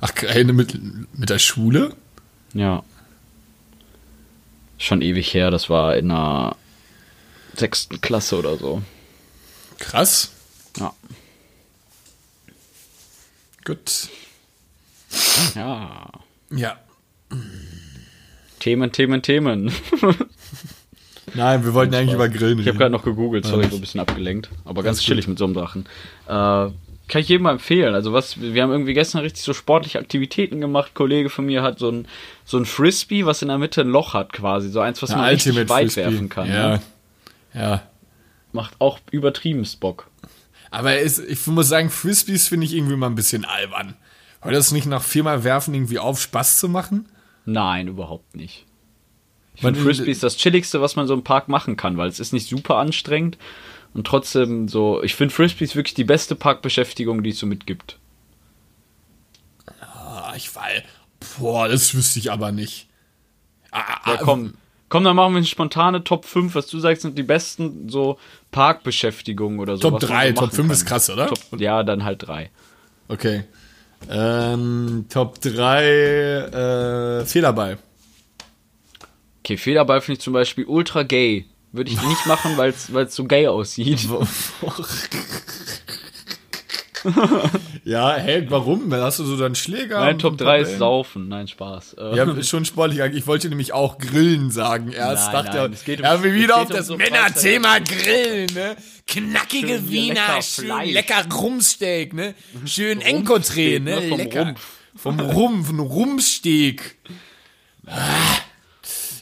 Ach, 0.00 0.14
keine 0.14 0.52
mit, 0.52 0.78
mit 1.18 1.30
der 1.30 1.38
Schule? 1.38 1.94
Ja. 2.54 2.82
Schon 4.78 5.02
ewig 5.02 5.32
her, 5.34 5.50
das 5.50 5.68
war 5.70 5.96
in 5.96 6.08
der 6.08 6.56
sechsten 7.54 8.00
Klasse 8.00 8.38
oder 8.38 8.56
so. 8.56 8.82
Krass. 9.78 10.32
Ja. 10.78 10.92
Gut. 13.64 14.08
Ja. 15.54 16.10
Ja. 16.54 16.76
Themen, 18.58 18.92
Themen, 18.92 19.22
Themen. 19.22 19.72
Nein, 21.34 21.64
wir 21.64 21.74
wollten 21.74 21.94
eigentlich 21.94 22.14
über 22.14 22.28
Grillen 22.28 22.58
Ich 22.58 22.64
habe 22.64 22.70
reden. 22.70 22.78
gerade 22.78 22.92
noch 22.92 23.04
gegoogelt, 23.04 23.46
sorry, 23.46 23.64
Ja. 23.64 23.70
so 23.70 23.76
ein 23.76 23.80
bisschen 23.80 24.00
abgelenkt. 24.00 24.50
Aber 24.64 24.82
ganz 24.82 25.00
chillig 25.00 25.28
mit 25.28 25.38
so 25.38 25.44
einem 25.44 25.54
Drachen. 25.54 25.86
Äh, 26.26 26.30
kann 27.08 27.20
ich 27.22 27.28
jedem 27.28 27.44
mal 27.44 27.52
empfehlen. 27.52 27.94
Also 27.94 28.12
was, 28.12 28.40
wir 28.40 28.62
haben 28.62 28.70
irgendwie 28.70 28.94
gestern 28.94 29.20
richtig 29.22 29.42
so 29.42 29.52
sportliche 29.54 29.98
Aktivitäten 29.98 30.60
gemacht. 30.60 30.90
Ein 30.92 30.94
Kollege 30.94 31.30
von 31.30 31.46
mir 31.46 31.62
hat 31.62 31.78
so 31.78 31.90
ein, 31.90 32.06
so 32.44 32.56
ein 32.58 32.66
Frisbee, 32.66 33.26
was 33.26 33.42
in 33.42 33.48
der 33.48 33.58
Mitte 33.58 33.80
ein 33.82 33.88
Loch 33.88 34.14
hat 34.14 34.32
quasi. 34.32 34.68
So 34.70 34.80
eins, 34.80 35.00
was 35.02 35.10
man 35.10 35.24
richtig 35.24 35.56
weit 35.68 35.84
Frisbee. 35.92 36.02
werfen 36.02 36.28
kann. 36.28 36.48
Ja. 36.48 36.68
Ne? 36.68 36.82
Ja. 37.54 37.82
Macht 38.52 38.74
auch 38.80 38.98
übertriebenst 39.10 39.78
Bock. 39.80 40.08
Aber 40.72 40.94
es, 40.98 41.18
ich 41.18 41.46
muss 41.46 41.68
sagen, 41.68 41.90
Frisbees 41.90 42.48
finde 42.48 42.66
ich 42.66 42.74
irgendwie 42.74 42.96
mal 42.96 43.06
ein 43.08 43.14
bisschen 43.16 43.44
albern. 43.44 43.94
Weil 44.42 44.52
das 44.52 44.72
nicht 44.72 44.86
nach 44.86 45.02
viermal 45.02 45.44
werfen 45.44 45.74
irgendwie 45.74 45.98
auf, 45.98 46.20
Spaß 46.20 46.58
zu 46.58 46.68
machen? 46.68 47.08
Nein, 47.44 47.88
überhaupt 47.88 48.34
nicht. 48.36 48.66
Ich 49.54 49.60
finde 49.62 49.80
Frisbee 49.80 50.10
ist 50.10 50.22
das 50.22 50.36
chilligste, 50.36 50.80
was 50.80 50.96
man 50.96 51.06
so 51.06 51.12
im 51.12 51.24
Park 51.24 51.48
machen 51.48 51.76
kann, 51.76 51.98
weil 51.98 52.08
es 52.08 52.20
ist 52.20 52.32
nicht 52.32 52.48
super 52.48 52.76
anstrengend 52.76 53.36
und 53.92 54.06
trotzdem 54.06 54.68
so. 54.68 55.02
Ich 55.02 55.14
finde 55.14 55.34
Frisbee 55.34 55.64
ist 55.64 55.76
wirklich 55.76 55.94
die 55.94 56.04
beste 56.04 56.34
Parkbeschäftigung, 56.34 57.22
die 57.22 57.30
es 57.30 57.38
so 57.38 57.46
mitgibt. 57.46 57.98
Ah, 59.80 60.32
ich 60.36 60.54
weil. 60.56 60.84
Boah, 61.38 61.68
das 61.68 61.94
wüsste 61.94 62.18
ich 62.18 62.32
aber 62.32 62.52
nicht. 62.52 62.88
Ah, 63.70 63.82
Ja, 64.06 64.14
ah, 64.14 64.16
komm. 64.22 64.54
Komm, 64.88 65.04
dann 65.04 65.14
machen 65.14 65.34
wir 65.34 65.38
eine 65.38 65.46
spontane 65.46 66.02
Top 66.02 66.24
5, 66.24 66.54
was 66.56 66.66
du 66.66 66.80
sagst, 66.80 67.02
sind 67.02 67.16
die 67.16 67.22
besten 67.22 67.88
so 67.88 68.18
Parkbeschäftigungen 68.50 69.60
oder 69.60 69.76
so. 69.76 69.82
Top 69.82 70.02
was 70.02 70.08
man 70.08 70.18
3, 70.18 70.28
so 70.28 70.34
Top 70.34 70.42
machen 70.46 70.56
5 70.56 70.68
kann. 70.68 70.76
ist 70.76 70.86
krass, 70.86 71.10
oder? 71.10 71.26
Top, 71.28 71.60
ja, 71.60 71.82
dann 71.84 72.02
halt 72.02 72.26
3. 72.26 72.50
Okay. 73.06 73.44
Ähm, 74.08 75.06
Top 75.08 75.40
3, 75.40 77.20
äh, 77.22 77.24
Federball. 77.26 77.78
Okay, 79.42 79.56
Federball 79.56 80.00
finde 80.00 80.18
ich 80.18 80.24
zum 80.24 80.32
Beispiel 80.32 80.64
ultra 80.64 81.02
gay. 81.02 81.46
Würde 81.72 81.90
ich 81.90 82.02
nicht 82.02 82.26
machen, 82.26 82.56
weil 82.56 82.70
es 82.70 83.14
so 83.14 83.24
gay 83.24 83.46
aussieht. 83.46 84.08
ja, 87.84 88.14
hey, 88.16 88.46
warum? 88.50 88.92
Hast 88.92 89.18
du 89.18 89.24
so 89.24 89.36
deinen 89.36 89.54
Schläger. 89.54 90.00
Mein 90.00 90.14
und 90.14 90.18
Top 90.20 90.32
ein 90.34 90.36
paar 90.38 90.46
3 90.58 90.60
ist. 90.60 90.78
Saufen. 90.78 91.28
Nein, 91.28 91.48
Spaß. 91.48 91.94
Äh, 91.94 92.16
Ja, 92.16 92.24
ist 92.32 92.48
schon 92.50 92.64
sportlich. 92.64 93.00
Ich 93.14 93.26
wollte 93.26 93.48
nämlich 93.48 93.72
auch 93.72 93.98
Grillen 93.98 94.50
sagen. 94.50 94.92
Erst 94.92 95.32
Nein, 95.32 95.44
dachte 95.44 95.58
nein, 95.58 95.72
es 95.72 95.84
geht 95.84 96.00
um- 96.00 96.04
ja, 96.04 96.22
wieder 96.22 96.56
auf 96.56 96.68
um 96.70 96.76
das 96.76 96.86
so 96.86 96.96
Männerthema 96.96 97.78
Grillen, 97.78 98.52
ne? 98.54 98.76
Knackige 99.06 99.68
Schön 99.78 99.90
Wiener, 99.90 100.14
lecker 100.14 100.42
schön 100.42 100.64
Fleisch. 100.66 100.92
lecker 100.92 101.24
Rumpsteak, 101.32 102.12
ne? 102.14 102.34
Schön 102.66 102.98
ne? 103.00 103.04
ne? 103.84 104.02
Vom 104.08 104.18
lecker. 104.18 104.46
Rumpf. 104.46 104.66
Vom 104.96 105.20
Rumpf, 105.20 105.70
ein 105.70 105.78
Rumpsteak. 105.78 106.96
Ah, 107.86 107.96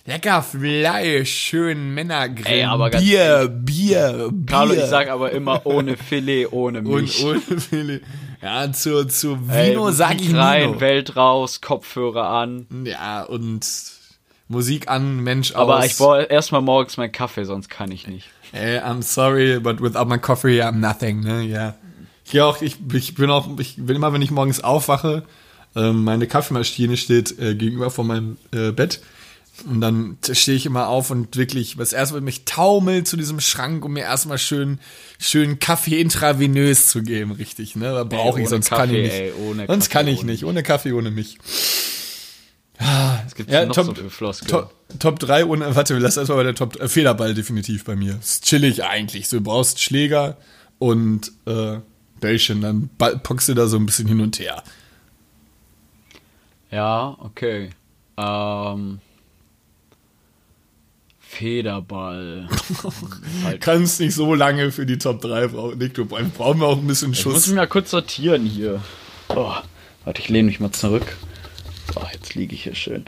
lecker 0.09 0.43
Fleisch, 0.43 1.31
schön 1.31 1.93
Männergrill. 1.93 2.47
Ey, 2.47 2.65
aber 2.65 2.89
ganz 2.89 3.05
Bier, 3.05 3.47
Bier, 3.49 4.31
Bier. 4.33 4.47
Carlo, 4.47 4.73
ich 4.73 4.85
sag 4.85 5.11
aber 5.11 5.33
immer 5.33 5.67
ohne 5.67 5.99
Filet, 5.99 6.47
ohne 6.47 6.79
und 6.79 6.89
Milch. 6.89 7.23
ohne 7.25 7.41
Filet. 7.41 8.01
Ja, 8.41 8.73
zu, 8.73 9.07
zu 9.07 9.39
Ey, 9.51 9.73
Vino 9.73 9.91
sag 9.91 10.15
Musik 10.15 10.31
ich 10.31 10.35
rein, 10.35 10.71
Nino. 10.71 10.81
Welt 10.81 11.15
raus, 11.17 11.61
Kopfhörer 11.61 12.27
an. 12.31 12.67
Ja, 12.85 13.23
und 13.25 13.67
Musik 14.49 14.89
an, 14.89 15.21
Mensch 15.21 15.55
Aber 15.55 15.79
aus. 15.79 15.87
ich 15.87 15.99
brauche 15.99 16.23
erstmal 16.23 16.63
morgens 16.63 16.97
meinen 16.97 17.13
Kaffee, 17.13 17.45
sonst 17.45 17.69
kann 17.69 17.91
ich 17.93 18.07
nicht. 18.07 18.31
Ey, 18.53 18.79
I'm 18.79 19.03
sorry, 19.03 19.61
but 19.61 19.83
without 19.83 20.07
my 20.07 20.19
coffee, 20.19 20.63
I'm 20.63 20.79
nothing, 20.79 21.21
ne, 21.21 21.43
ja. 21.43 21.75
Ich 22.25 22.41
auch, 22.41 22.63
ich, 22.63 22.77
ich 22.95 23.15
bin 23.15 23.31
auch, 23.31 23.47
ich 23.59 23.77
bin 23.77 23.97
immer, 23.97 24.15
wenn 24.15 24.23
ich 24.23 24.31
morgens 24.31 24.65
aufwache, 24.65 25.25
ähm, 25.77 26.05
meine 26.05 26.27
Kaffeemaschine 26.27 26.97
steht 26.97 27.39
äh, 27.39 27.55
gegenüber 27.55 27.91
von 27.91 28.07
meinem 28.07 28.39
äh, 28.53 28.71
Bett. 28.73 29.03
Und 29.67 29.81
dann 29.81 30.19
stehe 30.33 30.57
ich 30.57 30.67
immer 30.67 30.87
auf 30.89 31.11
und 31.11 31.37
wirklich, 31.37 31.77
das 31.77 31.93
erste 31.93 32.15
Mal 32.15 32.21
mich 32.21 32.45
taumel 32.45 33.05
zu 33.05 33.17
diesem 33.17 33.41
Schrank, 33.41 33.85
um 33.85 33.93
mir 33.95 34.03
erstmal 34.03 34.39
schön, 34.39 34.79
schön 35.19 35.59
Kaffee 35.59 36.01
intravenös 36.01 36.87
zu 36.89 37.03
geben, 37.03 37.33
richtig, 37.33 37.75
ne? 37.75 37.93
Da 37.93 38.05
brauche 38.05 38.41
ich, 38.41 38.49
sonst 38.49 38.71
kann 38.71 38.89
Kaffee, 38.89 38.97
ich 39.07 39.13
nicht. 39.13 39.21
ey, 39.21 39.33
ohne 39.33 39.67
sonst 39.67 39.91
Kaffee, 39.91 40.05
kann 40.05 40.07
ich 40.15 40.21
ohne 40.21 40.31
nicht. 40.33 40.45
Ohne 40.45 40.63
Kaffee, 40.63 40.93
ohne 40.93 41.11
mich. 41.11 41.39
Es 43.27 43.35
gibt 43.35 43.51
Ja, 43.51 43.67
noch 43.67 43.75
Top- 43.75 43.87
so 43.87 43.95
viele 43.95 44.11
Floskeln. 44.11 44.49
Top, 44.51 44.73
Top 45.01 45.19
3 45.19 45.45
ohne, 45.47 45.75
warte, 45.75 45.99
lass 45.99 46.17
erstmal 46.17 46.39
bei 46.39 46.45
der 46.45 46.55
Top, 46.55 46.81
äh, 46.81 46.89
Federball 46.89 47.35
definitiv 47.35 47.85
bei 47.85 47.97
mir. 47.97 48.17
Ist 48.21 48.45
chillig 48.45 48.85
eigentlich. 48.85 49.29
So, 49.29 49.39
du 49.39 49.43
brauchst 49.43 49.81
Schläger 49.81 50.37
und 50.79 51.33
äh, 51.47 51.79
Bällchen, 52.21 52.61
dann 52.61 52.91
pockst 53.25 53.49
du 53.49 53.55
da 53.55 53.67
so 53.67 53.77
ein 53.77 53.87
bisschen 53.87 54.07
hin 54.07 54.21
und 54.21 54.39
her. 54.39 54.63
Ja, 56.71 57.17
okay. 57.21 57.71
Ähm, 58.17 59.01
Federball. 61.29 62.49
halt. 63.45 63.61
Kannst 63.61 64.01
nicht 64.01 64.15
so 64.15 64.35
lange 64.35 64.73
für 64.73 64.87
die 64.87 64.99
Top 64.99 65.21
3 65.21 65.49
brauchen. 65.49 65.79
Nick, 65.79 65.95
du 65.95 66.07
brauchen 66.07 66.61
wir 66.61 66.67
auch 66.67 66.79
ein 66.79 66.87
bisschen 66.87 67.13
Ich 67.13 67.25
muss 67.27 67.35
Schuss. 67.35 67.47
mich 67.49 67.57
mal 67.57 67.67
kurz 67.67 67.91
sortieren 67.91 68.45
hier. 68.45 68.81
Oh, 69.29 69.53
warte, 70.05 70.21
ich 70.23 70.29
lehne 70.31 70.47
mich 70.49 70.59
mal 70.59 70.73
zurück. 70.73 71.17
Oh, 71.97 72.03
jetzt 72.13 72.35
liege 72.35 72.55
ich 72.55 72.65
hier 72.65 72.75
schön. 72.75 73.05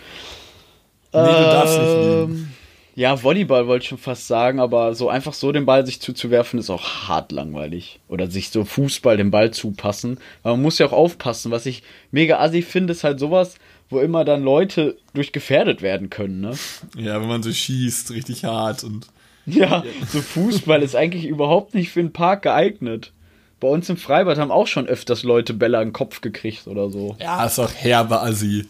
Nee, 1.12 1.18
du 1.20 1.22
darfst 1.22 1.78
nicht 1.78 1.88
liegen. 1.88 2.35
Ähm, 2.35 2.48
Ja, 2.94 3.22
Volleyball 3.22 3.66
wollte 3.66 3.85
ich 3.85 3.88
schon 3.88 3.98
fast 3.98 4.26
sagen, 4.28 4.61
aber 4.61 4.94
so 4.94 5.09
einfach 5.09 5.33
so 5.33 5.50
den 5.50 5.64
Ball 5.66 5.87
sich 5.87 6.00
zuzuwerfen 6.00 6.59
ist 6.61 6.70
auch 6.70 7.09
hart 7.09 7.33
langweilig. 7.33 8.00
Oder 8.09 8.30
sich 8.30 8.50
so 8.50 8.64
Fußball 8.64 9.16
den 9.16 9.30
Ball 9.30 9.50
zupassen. 9.50 10.18
Aber 10.42 10.54
man 10.54 10.62
muss 10.62 10.78
ja 10.78 10.87
auch 10.87 10.92
aufpassen. 10.92 11.50
Was 11.50 11.66
ich 11.66 11.83
mega 12.11 12.38
assi 12.38 12.62
finde, 12.62 12.92
ist 12.92 13.02
halt 13.02 13.18
sowas, 13.18 13.56
wo 13.90 13.98
immer 13.98 14.24
dann 14.24 14.42
Leute 14.42 14.96
durch 15.12 15.33
gefährdet 15.33 15.83
werden 15.83 16.09
können, 16.11 16.40
ne? 16.40 16.53
Ja, 16.96 17.20
wenn 17.20 17.29
man 17.29 17.42
so 17.42 17.53
schießt, 17.53 18.12
richtig 18.12 18.44
hart 18.44 18.85
und. 18.85 19.07
Ja, 19.46 19.85
so 20.09 20.20
Fußball 20.20 20.83
ist 20.83 20.94
eigentlich 20.94 21.26
überhaupt 21.26 21.74
nicht 21.74 21.90
für 21.90 22.00
den 22.00 22.12
Park 22.12 22.42
geeignet. 22.42 23.12
Bei 23.59 23.68
uns 23.68 23.88
im 23.88 23.96
Freibad 23.96 24.38
haben 24.38 24.50
auch 24.50 24.66
schon 24.66 24.87
öfters 24.87 25.22
Leute 25.22 25.53
Bälle 25.55 25.79
an 25.79 25.88
den 25.88 25.92
Kopf 25.92 26.20
gekriegt 26.20 26.66
oder 26.66 26.88
so. 26.88 27.16
Ja, 27.20 27.44
ist 27.44 27.59
auch 27.59 27.72
herbe 27.74 28.20
Assi. 28.20 28.66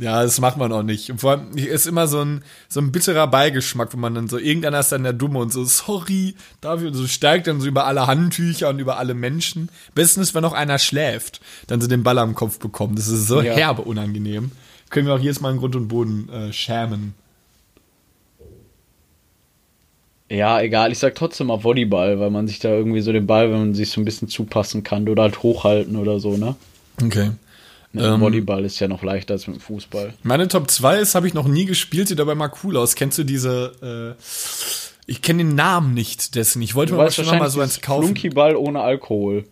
Ja, 0.00 0.22
das 0.22 0.40
macht 0.40 0.56
man 0.56 0.72
auch 0.72 0.82
nicht. 0.82 1.10
Und 1.10 1.20
vor 1.20 1.32
allem 1.32 1.54
ist 1.58 1.86
immer 1.86 2.06
so 2.06 2.22
ein, 2.22 2.42
so 2.70 2.80
ein 2.80 2.90
bitterer 2.90 3.26
Beigeschmack, 3.26 3.92
wo 3.92 3.98
man 3.98 4.14
dann 4.14 4.28
so, 4.28 4.38
irgendeiner 4.38 4.80
ist 4.80 4.92
dann 4.92 5.02
der 5.02 5.12
Dumme 5.12 5.40
und 5.40 5.52
so, 5.52 5.62
sorry, 5.64 6.34
dafür, 6.62 6.88
und 6.88 6.94
so 6.94 7.06
steigt 7.06 7.46
dann 7.46 7.60
so 7.60 7.66
über 7.66 7.84
alle 7.84 8.06
Handtücher 8.06 8.70
und 8.70 8.78
über 8.78 8.96
alle 8.96 9.12
Menschen. 9.12 9.68
Besten 9.94 10.22
ist, 10.22 10.34
wenn 10.34 10.40
noch 10.40 10.54
einer 10.54 10.78
schläft, 10.78 11.42
dann 11.66 11.82
so 11.82 11.86
den 11.86 12.02
Ball 12.02 12.16
am 12.18 12.34
Kopf 12.34 12.58
bekommen. 12.58 12.96
Das 12.96 13.08
ist 13.08 13.26
so 13.26 13.42
Ja. 13.42 13.52
herbe 13.52 13.82
unangenehm. 13.82 14.52
Können 14.88 15.06
wir 15.06 15.14
auch 15.14 15.20
jedes 15.20 15.42
Mal 15.42 15.52
in 15.52 15.58
Grund 15.58 15.76
und 15.76 15.88
Boden 15.88 16.30
äh, 16.30 16.50
schämen. 16.54 17.12
Ja, 20.30 20.62
egal, 20.62 20.92
ich 20.92 20.98
sag 20.98 21.14
trotzdem 21.14 21.48
mal 21.48 21.62
Volleyball, 21.62 22.18
weil 22.20 22.30
man 22.30 22.48
sich 22.48 22.58
da 22.58 22.70
irgendwie 22.70 23.02
so 23.02 23.12
den 23.12 23.26
Ball, 23.26 23.50
wenn 23.50 23.58
man 23.58 23.74
sich 23.74 23.90
so 23.90 24.00
ein 24.00 24.04
bisschen 24.06 24.28
zupassen 24.28 24.82
kann 24.82 25.08
oder 25.10 25.24
halt 25.24 25.42
hochhalten 25.42 25.96
oder 25.96 26.20
so, 26.20 26.38
ne? 26.38 26.54
Okay. 27.02 27.32
Mit 27.92 28.04
Ähm. 28.04 28.20
Volleyball 28.20 28.64
ist 28.64 28.78
ja 28.78 28.88
noch 28.88 29.02
leichter 29.02 29.34
als 29.34 29.46
mit 29.46 29.56
dem 29.56 29.60
Fußball. 29.60 30.14
Meine 30.22 30.46
Top 30.48 30.70
2 30.70 30.98
ist, 31.00 31.14
habe 31.14 31.26
ich 31.26 31.34
noch 31.34 31.48
nie 31.48 31.64
gespielt, 31.64 32.08
sieht 32.08 32.20
aber 32.20 32.34
mal 32.34 32.52
cool 32.62 32.76
aus. 32.76 32.94
Kennst 32.94 33.18
du 33.18 33.24
diese, 33.24 34.16
äh, 34.18 34.22
ich 35.06 35.22
kenne 35.22 35.44
den 35.44 35.54
Namen 35.56 35.92
nicht 35.94 36.36
dessen. 36.36 36.62
Ich 36.62 36.74
wollte 36.74 36.92
Du 36.92 36.98
mir 36.98 37.10
schon 37.10 37.26
mal 37.26 37.50
so 37.50 37.60
eins 37.60 37.80
kaufen. 37.80 38.04
Flunkyball 38.04 38.54
ohne 38.54 38.80
Alkohol. 38.80 39.44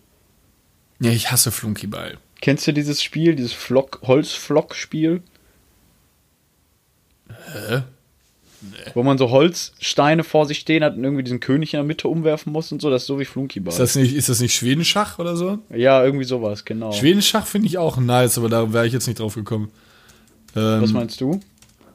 Ja, 1.01 1.11
ich 1.11 1.31
hasse 1.31 1.51
Flunkyball. 1.51 2.17
Kennst 2.41 2.65
du 2.67 2.71
dieses 2.73 3.03
Spiel, 3.03 3.35
dieses 3.35 3.51
Flock, 3.53 3.99
Holzflock-Spiel? 4.03 5.21
Hä? 7.51 7.83
Wo 8.93 9.03
man 9.03 9.17
so 9.17 9.29
Holzsteine 9.29 10.23
vor 10.23 10.45
sich 10.45 10.59
stehen 10.59 10.83
hat 10.83 10.97
und 10.97 11.03
irgendwie 11.03 11.23
diesen 11.23 11.39
König 11.39 11.73
in 11.73 11.77
der 11.77 11.83
Mitte 11.85 12.07
umwerfen 12.09 12.51
muss 12.51 12.71
und 12.71 12.81
so, 12.81 12.89
das 12.89 13.03
ist 13.03 13.07
so 13.07 13.17
wie 13.19 13.25
Flunkyball. 13.25 13.71
Ist 13.71 13.79
das 13.79 13.95
nicht, 13.95 14.13
ist 14.13 14.27
das 14.29 14.39
nicht 14.41 14.53
Schwedenschach 14.53 15.17
oder 15.19 15.35
so? 15.37 15.59
ja, 15.73 16.03
irgendwie 16.03 16.25
sowas, 16.25 16.65
genau. 16.65 16.91
Schwedenschach 16.91 17.45
finde 17.47 17.67
ich 17.67 17.77
auch 17.77 17.97
nice, 17.97 18.37
aber 18.37 18.49
da 18.49 18.73
wäre 18.73 18.85
ich 18.85 18.93
jetzt 18.93 19.07
nicht 19.07 19.19
drauf 19.19 19.35
gekommen. 19.35 19.71
Ähm, 20.55 20.81
Was 20.81 20.91
meinst 20.91 21.21
du? 21.21 21.39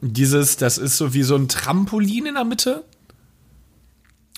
Dieses, 0.01 0.57
das 0.57 0.79
ist 0.79 0.97
so 0.97 1.13
wie 1.15 1.23
so 1.23 1.35
ein 1.37 1.49
Trampolin 1.49 2.27
in 2.27 2.35
der 2.35 2.45
Mitte. 2.45 2.85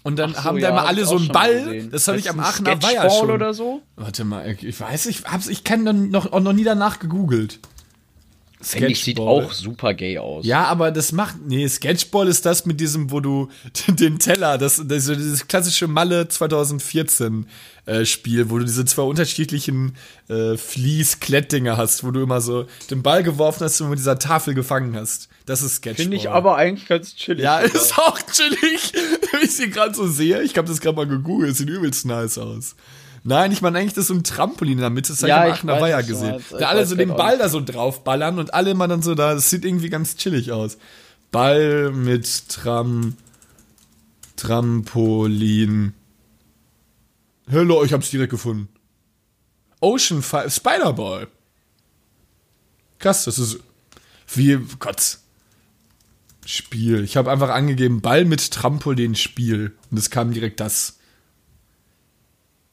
Und 0.03 0.17
dann 0.21 0.35
so, 0.35 0.45
haben 0.45 0.59
ja, 0.59 0.63
da 0.63 0.69
immer 0.71 0.83
hab 0.83 0.89
alle 0.89 1.05
so 1.05 1.17
einen 1.17 1.29
Ball. 1.29 1.89
Das 1.91 2.07
habe 2.07 2.19
ich 2.19 2.31
am 2.31 2.39
Aachener 2.39 2.81
Weiher 2.83 3.11
schon. 3.11 3.31
oder 3.31 3.53
so? 3.55 3.83
Warte 3.97 4.25
mal, 4.25 4.57
ich- 4.61 4.81
weiß, 4.81 5.07
ich 5.07 5.25
hab's, 5.25 5.49
ich 5.49 5.65
kenne 5.65 5.93
noch, 5.93 6.31
noch 6.41 6.53
nie 6.53 6.63
danach 6.65 6.99
gegoogelt. 7.01 7.59
Ich, 8.75 9.05
sieht 9.05 9.21
auch 9.21 9.53
super 9.53 9.95
gay 9.95 10.19
aus. 10.19 10.45
Ja, 10.45 10.65
aber 10.65 10.91
das 10.91 11.13
macht. 11.13 11.37
Nee, 11.47 11.69
Sketchball 11.69 12.27
ist 12.29 12.45
das 12.45 12.67
mit 12.67 12.81
diesem, 12.81 13.11
wo 13.11 13.21
du 13.21 13.49
den 13.89 14.19
Teller, 14.19 14.59
das, 14.59 14.83
das 14.85 15.07
dieses 15.07 15.47
klassische 15.47 15.87
Malle 15.87 16.29
2014 16.29 17.47
äh, 17.87 18.05
Spiel, 18.05 18.51
wo 18.51 18.59
du 18.59 18.65
diese 18.65 18.85
zwei 18.85 19.03
unterschiedlichen 19.03 19.95
äh, 20.29 20.57
Fließ-Klettdinger 20.57 21.77
hast, 21.77 22.03
wo 22.03 22.11
du 22.11 22.23
immer 22.23 22.41
so 22.41 22.67
den 22.91 23.03
Ball 23.03 23.23
geworfen 23.23 23.65
hast 23.65 23.81
und 23.81 23.91
mit 23.91 23.99
dieser 23.99 24.19
Tafel 24.19 24.55
gefangen 24.55 24.97
hast. 24.97 25.29
Das 25.47 25.63
ist 25.63 25.77
Sketchball. 25.77 26.03
Finde 26.03 26.17
ich 26.17 26.29
aber 26.29 26.57
eigentlich 26.57 26.89
ganz 26.89 27.15
chillig. 27.15 27.45
Ja, 27.45 27.63
sogar. 27.63 27.83
ist 27.83 27.99
auch 27.99 28.19
chillig, 28.23 28.93
wenn 29.31 29.43
ich 29.43 29.53
sie 29.53 29.71
gerade 29.71 29.95
so 29.95 30.09
sehe. 30.09 30.43
Ich 30.43 30.59
habe 30.59 30.67
das 30.67 30.81
gerade 30.81 30.97
mal 30.97 31.07
gegoogelt, 31.07 31.57
sieht 31.57 31.71
übelst 31.71 32.05
nice 32.05 32.39
aus. 32.39 32.75
Nein, 33.29 33.51
ich 33.51 33.61
meine 33.61 33.79
eigentlich, 33.79 33.95
das 33.95 34.03
ist 34.03 34.09
so 34.09 34.15
ein 34.15 34.23
Trampolin 34.23 34.75
in 34.75 34.81
der 34.83 34.91
Mitte, 34.91 35.09
das 35.09 35.21
habe 35.23 35.31
Ja, 35.31 35.49
ich 35.49 35.63
am 35.63 35.69
ich 35.69 35.93
was 35.93 36.07
du 36.07 36.13
gesehen. 36.15 36.45
Da 36.61 36.69
alle 36.69 36.87
so 36.87 36.95
den 36.95 37.09
grad 37.09 37.19
Ball 37.19 37.39
da 37.39 37.49
so 37.49 37.61
draufballern 37.61 38.39
und 38.39 38.55
alle 38.55 38.71
immer 38.71 38.87
dann 38.87 39.03
so 39.03 39.17
da, 39.17 39.35
das 39.35 39.51
sieht 39.51 39.65
irgendwie 39.65 39.91
ganz 39.91 40.17
chillig 40.17 40.53
aus. 40.53 40.79
Ball 41.33 41.91
mit 41.91 42.49
Tram, 42.49 43.17
Trampolin. 44.37 45.93
Hallo, 47.51 47.83
ich 47.83 47.93
hab's 47.93 48.11
direkt 48.11 48.31
gefunden. 48.31 48.69
Ocean 49.81 50.23
Fire, 50.23 50.49
Spider-Ball. 50.49 51.27
Krass, 53.01 53.25
das 53.25 53.41
ist 53.41 53.59
wie, 54.29 54.57
Gott. 54.79 55.19
Spiel. 56.45 57.03
Ich 57.03 57.17
habe 57.17 57.33
einfach 57.33 57.51
angegeben, 57.51 58.01
Ball 58.01 58.25
mit 58.25 58.53
Trampolin 58.53 59.17
Spiel. 59.17 59.77
Und 59.91 59.99
es 59.99 60.11
kam 60.11 60.33
direkt 60.33 60.61
das. 60.61 60.96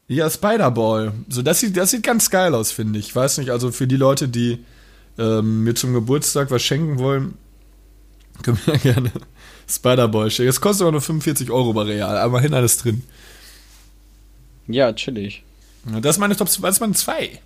Ja, 0.08 0.30
Spider-Ball. 0.30 1.13
So, 1.30 1.42
das 1.42 1.60
sieht, 1.60 1.78
das 1.78 1.92
sieht 1.92 2.04
ganz 2.04 2.30
geil 2.30 2.54
aus, 2.54 2.72
finde 2.72 3.00
ich. 3.00 3.16
Weiß 3.16 3.38
nicht, 3.38 3.50
also 3.50 3.72
für 3.72 3.88
die 3.88 3.96
Leute, 3.96 4.28
die 4.28 4.60
ähm, 5.18 5.63
mir 5.63 5.76
zum 5.76 5.94
Geburtstag 5.94 6.52
was 6.52 6.62
schenken 6.62 7.00
wollen, 7.00 7.38
können 8.44 8.60
wir 8.66 8.78
gerne 8.78 9.12
Spider-Ball 9.68 10.30
schenken. 10.30 10.50
Es 10.50 10.62
kostet 10.62 10.84
aber 10.84 10.92
nur 10.94 11.02
45 11.02 11.50
Euro 11.52 11.74
bei 11.74 11.84
Real, 11.84 12.18
aber 12.18 12.42
hin 12.42 12.54
alles 12.54 12.78
drin. 12.78 13.04
Ja, 14.68 14.94
chillig. 14.94 15.44
Das 15.86 16.16
ist 16.16 16.20
meine 16.20 16.36
Top 16.36 16.50
2, 16.50 16.68
das 16.68 16.76
ist 16.78 16.82
meine 16.82 16.94
2. 16.94 17.39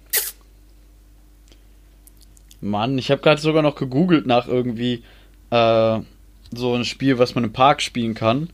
Mann, 2.61 2.97
ich 2.97 3.11
habe 3.11 3.21
gerade 3.21 3.41
sogar 3.41 3.61
noch 3.61 3.75
gegoogelt 3.75 4.25
nach 4.25 4.47
irgendwie 4.47 5.03
äh, 5.49 5.99
so 6.51 6.75
ein 6.75 6.85
Spiel, 6.85 7.19
was 7.19 7.35
man 7.35 7.43
im 7.43 7.53
Park 7.53 7.81
spielen 7.81 8.13
kann. 8.13 8.49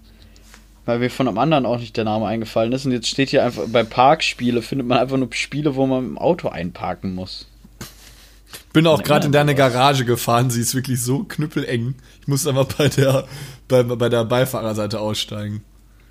Weil 0.86 1.00
mir 1.00 1.10
von 1.10 1.28
einem 1.28 1.38
anderen 1.38 1.66
auch 1.66 1.80
nicht 1.80 1.96
der 1.96 2.04
Name 2.04 2.26
eingefallen 2.26 2.74
ist. 2.74 2.86
Und 2.86 2.92
jetzt 2.92 3.08
steht 3.08 3.30
hier 3.30 3.46
einfach, 3.46 3.64
bei 3.68 3.84
Parkspiele 3.84 4.62
findet 4.62 4.88
man 4.88 4.98
einfach 4.98 5.18
nur 5.18 5.32
Spiele, 5.32 5.76
wo 5.76 5.86
man 5.86 6.06
im 6.06 6.18
Auto 6.18 6.50
einparken 6.50 7.16
muss. 7.16 7.48
Bin 8.74 8.88
auch 8.88 9.04
gerade 9.04 9.28
in 9.28 9.32
deine. 9.32 9.56
Garage 9.56 10.04
gefahren, 10.04 10.50
sie 10.50 10.62
ist 10.62 10.76
wirklich 10.76 11.02
so 11.02 11.24
knüppeleng. 11.24 11.96
Ich 12.22 12.28
muss 12.28 12.48
aber 12.48 12.66
bei 12.66 12.90
der, 12.90 13.28
bei, 13.68 13.84
bei 13.84 14.10
der 14.10 14.26
Beifahrerseite 14.26 15.00
aussteigen. 15.00 15.64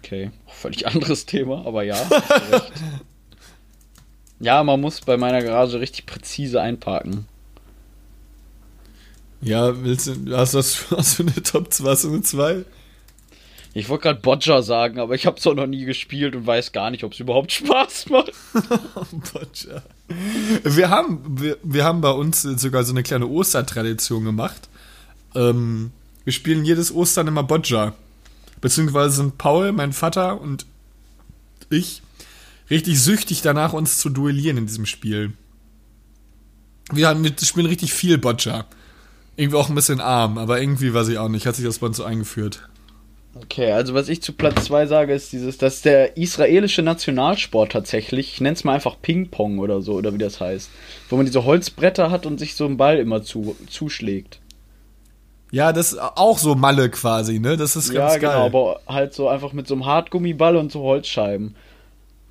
Okay, 0.03 0.31
völlig 0.47 0.87
anderes 0.87 1.27
Thema, 1.27 1.67
aber 1.67 1.83
ja. 1.83 1.97
hast 1.97 2.11
du 2.11 2.53
recht. 2.55 2.73
ja, 4.41 4.63
man 4.63 4.81
muss 4.81 5.01
bei 5.01 5.17
meiner 5.17 5.43
Garage 5.43 5.81
richtig 5.81 6.07
präzise 6.07 6.61
einparken. 6.61 7.27
Ja, 9.41 9.83
willst 9.83 10.07
du, 10.07 10.37
hast 10.37 10.55
du, 10.55 10.59
das- 10.59 10.87
hast 10.97 11.19
du 11.19 11.25
eine 11.25 11.43
Top 11.43 11.73
2, 11.73 11.91
hast 11.91 12.05
du 12.05 12.09
eine 12.09 12.23
2? 12.23 12.65
Ich 13.75 13.89
wollte 13.89 14.03
gerade 14.03 14.21
Bodger 14.21 14.63
sagen, 14.63 14.99
aber 14.99 15.15
ich 15.15 15.25
habe 15.25 15.39
es 15.39 15.47
auch 15.47 15.55
noch 15.55 15.67
nie 15.67 15.85
gespielt 15.85 16.37
und 16.37 16.47
weiß 16.47 16.73
gar 16.73 16.91
nicht, 16.91 17.05
ob 17.05 17.13
es 17.13 17.21
überhaupt 17.21 17.53
Spaß 17.53 18.11
macht. 18.11 18.33
Boccia. 19.33 19.83
Wir 20.63 20.91
haben, 20.91 21.41
wir, 21.41 21.57
wir 21.63 21.85
haben 21.85 22.03
bei 22.03 22.11
uns 22.11 22.43
sogar 22.43 22.85
so 22.85 22.93
eine 22.93 23.03
kleine 23.03 23.27
Ostertradition 23.27 24.25
gemacht. 24.25 24.69
Ähm, 25.35 25.91
wir 26.25 26.33
spielen 26.33 26.65
jedes 26.65 26.95
Ostern 26.95 27.29
immer 27.29 27.43
Boccia. 27.43 27.95
Beziehungsweise 28.61 29.17
sind 29.17 29.39
Paul, 29.39 29.73
mein 29.73 29.93
Vater 29.93 30.41
und 30.41 30.67
ich 31.71 32.03
richtig 32.69 33.01
süchtig 33.01 33.41
danach, 33.41 33.73
uns 33.73 33.99
zu 33.99 34.11
duellieren 34.11 34.59
in 34.59 34.67
diesem 34.67 34.87
Spiel. 34.87 35.33
Wir, 36.93 37.09
haben, 37.09 37.25
wir 37.25 37.33
spielen 37.43 37.67
richtig 37.67 37.95
viel 37.95 38.19
Boccia. 38.19 38.67
Irgendwie 39.37 39.57
auch 39.57 39.71
ein 39.71 39.75
bisschen 39.75 40.01
arm, 40.01 40.37
aber 40.37 40.61
irgendwie 40.61 40.93
weiß 40.93 41.09
ich 41.09 41.17
auch 41.17 41.31
nicht, 41.31 41.47
hat 41.47 41.57
sich 41.57 41.65
das 41.65 41.79
bei 41.79 41.87
uns 41.87 41.97
so 41.97 42.05
eingeführt. 42.05 42.69
Okay, 43.35 43.73
also 43.73 43.95
was 43.95 44.11
ich 44.11 44.23
zu 44.23 44.35
Platz 44.35 44.67
2 44.67 44.87
sage, 44.87 45.15
ist 45.15 45.33
dieses, 45.33 45.57
dass 45.57 45.81
der 45.81 46.19
israelische 46.19 46.83
Nationalsport 46.83 47.73
tatsächlich, 47.73 48.35
ich 48.35 48.41
nenne 48.43 48.55
es 48.55 48.65
mal 48.65 48.75
einfach 48.75 48.97
Ping-Pong 49.01 49.59
oder 49.59 49.81
so, 49.81 49.95
oder 49.95 50.13
wie 50.13 50.19
das 50.19 50.41
heißt, 50.41 50.69
wo 51.09 51.17
man 51.17 51.25
diese 51.25 51.45
Holzbretter 51.45 52.11
hat 52.11 52.27
und 52.27 52.39
sich 52.39 52.55
so 52.55 52.67
einen 52.67 52.77
Ball 52.77 52.99
immer 52.99 53.23
zu, 53.23 53.57
zuschlägt. 53.69 54.41
Ja, 55.51 55.73
das 55.73 55.93
ist 55.93 55.99
auch 55.99 56.39
so 56.39 56.55
Malle 56.55 56.91
quasi, 56.91 57.39
ne? 57.39 57.57
Das 57.57 57.77
ist 57.77 57.93
ganz 57.93 58.15
ja, 58.15 58.19
genau, 58.19 58.33
geil. 58.33 58.47
aber 58.47 58.81
halt 58.87 59.15
so 59.15 59.29
einfach 59.29 59.53
mit 59.53 59.67
so 59.67 59.75
einem 59.75 59.87
Hartgummiball 59.87 60.57
und 60.57 60.73
so 60.73 60.81
Holzscheiben. 60.83 61.57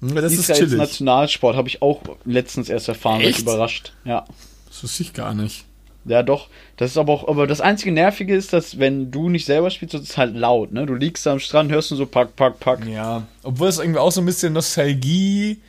Ja, 0.02 0.22
das 0.22 0.34
ist 0.34 0.40
Israels 0.40 0.60
chillig. 0.60 0.78
Nationalsport 0.78 1.56
habe 1.56 1.68
ich 1.68 1.82
auch 1.82 2.02
letztens 2.26 2.70
erst 2.70 2.88
erfahren, 2.88 3.22
Echt? 3.22 3.42
überrascht. 3.42 3.94
Ja. 4.06 4.26
Das 4.68 4.84
wusste 4.84 5.04
ich 5.04 5.14
gar 5.14 5.34
nicht. 5.34 5.66
Ja, 6.06 6.24
doch. 6.24 6.48
Das 6.78 6.92
ist 6.92 6.98
aber 6.98 7.14
auch, 7.14 7.28
aber 7.28 7.46
das 7.46 7.62
einzige 7.62 7.92
Nervige 7.92 8.36
ist, 8.36 8.54
dass 8.54 8.80
wenn 8.80 9.12
du 9.12 9.30
nicht 9.30 9.46
selber 9.46 9.70
spielst, 9.70 9.94
ist 9.94 10.02
es 10.10 10.18
halt 10.18 10.36
laut, 10.36 10.72
ne? 10.72 10.86
Du 10.86 10.96
liegst 10.96 11.26
da 11.26 11.34
am 11.34 11.40
Strand, 11.40 11.72
hörst 11.72 11.92
du 11.92 11.96
so 11.96 12.08
pack, 12.08 12.36
pack, 12.36 12.60
pack. 12.60 12.86
Ja, 12.88 13.28
obwohl 13.44 13.68
es 13.70 13.78
irgendwie 13.78 14.00
auch 14.00 14.12
so 14.12 14.22
ein 14.22 14.26
bisschen 14.26 14.54
Nostalgie, 14.54 15.62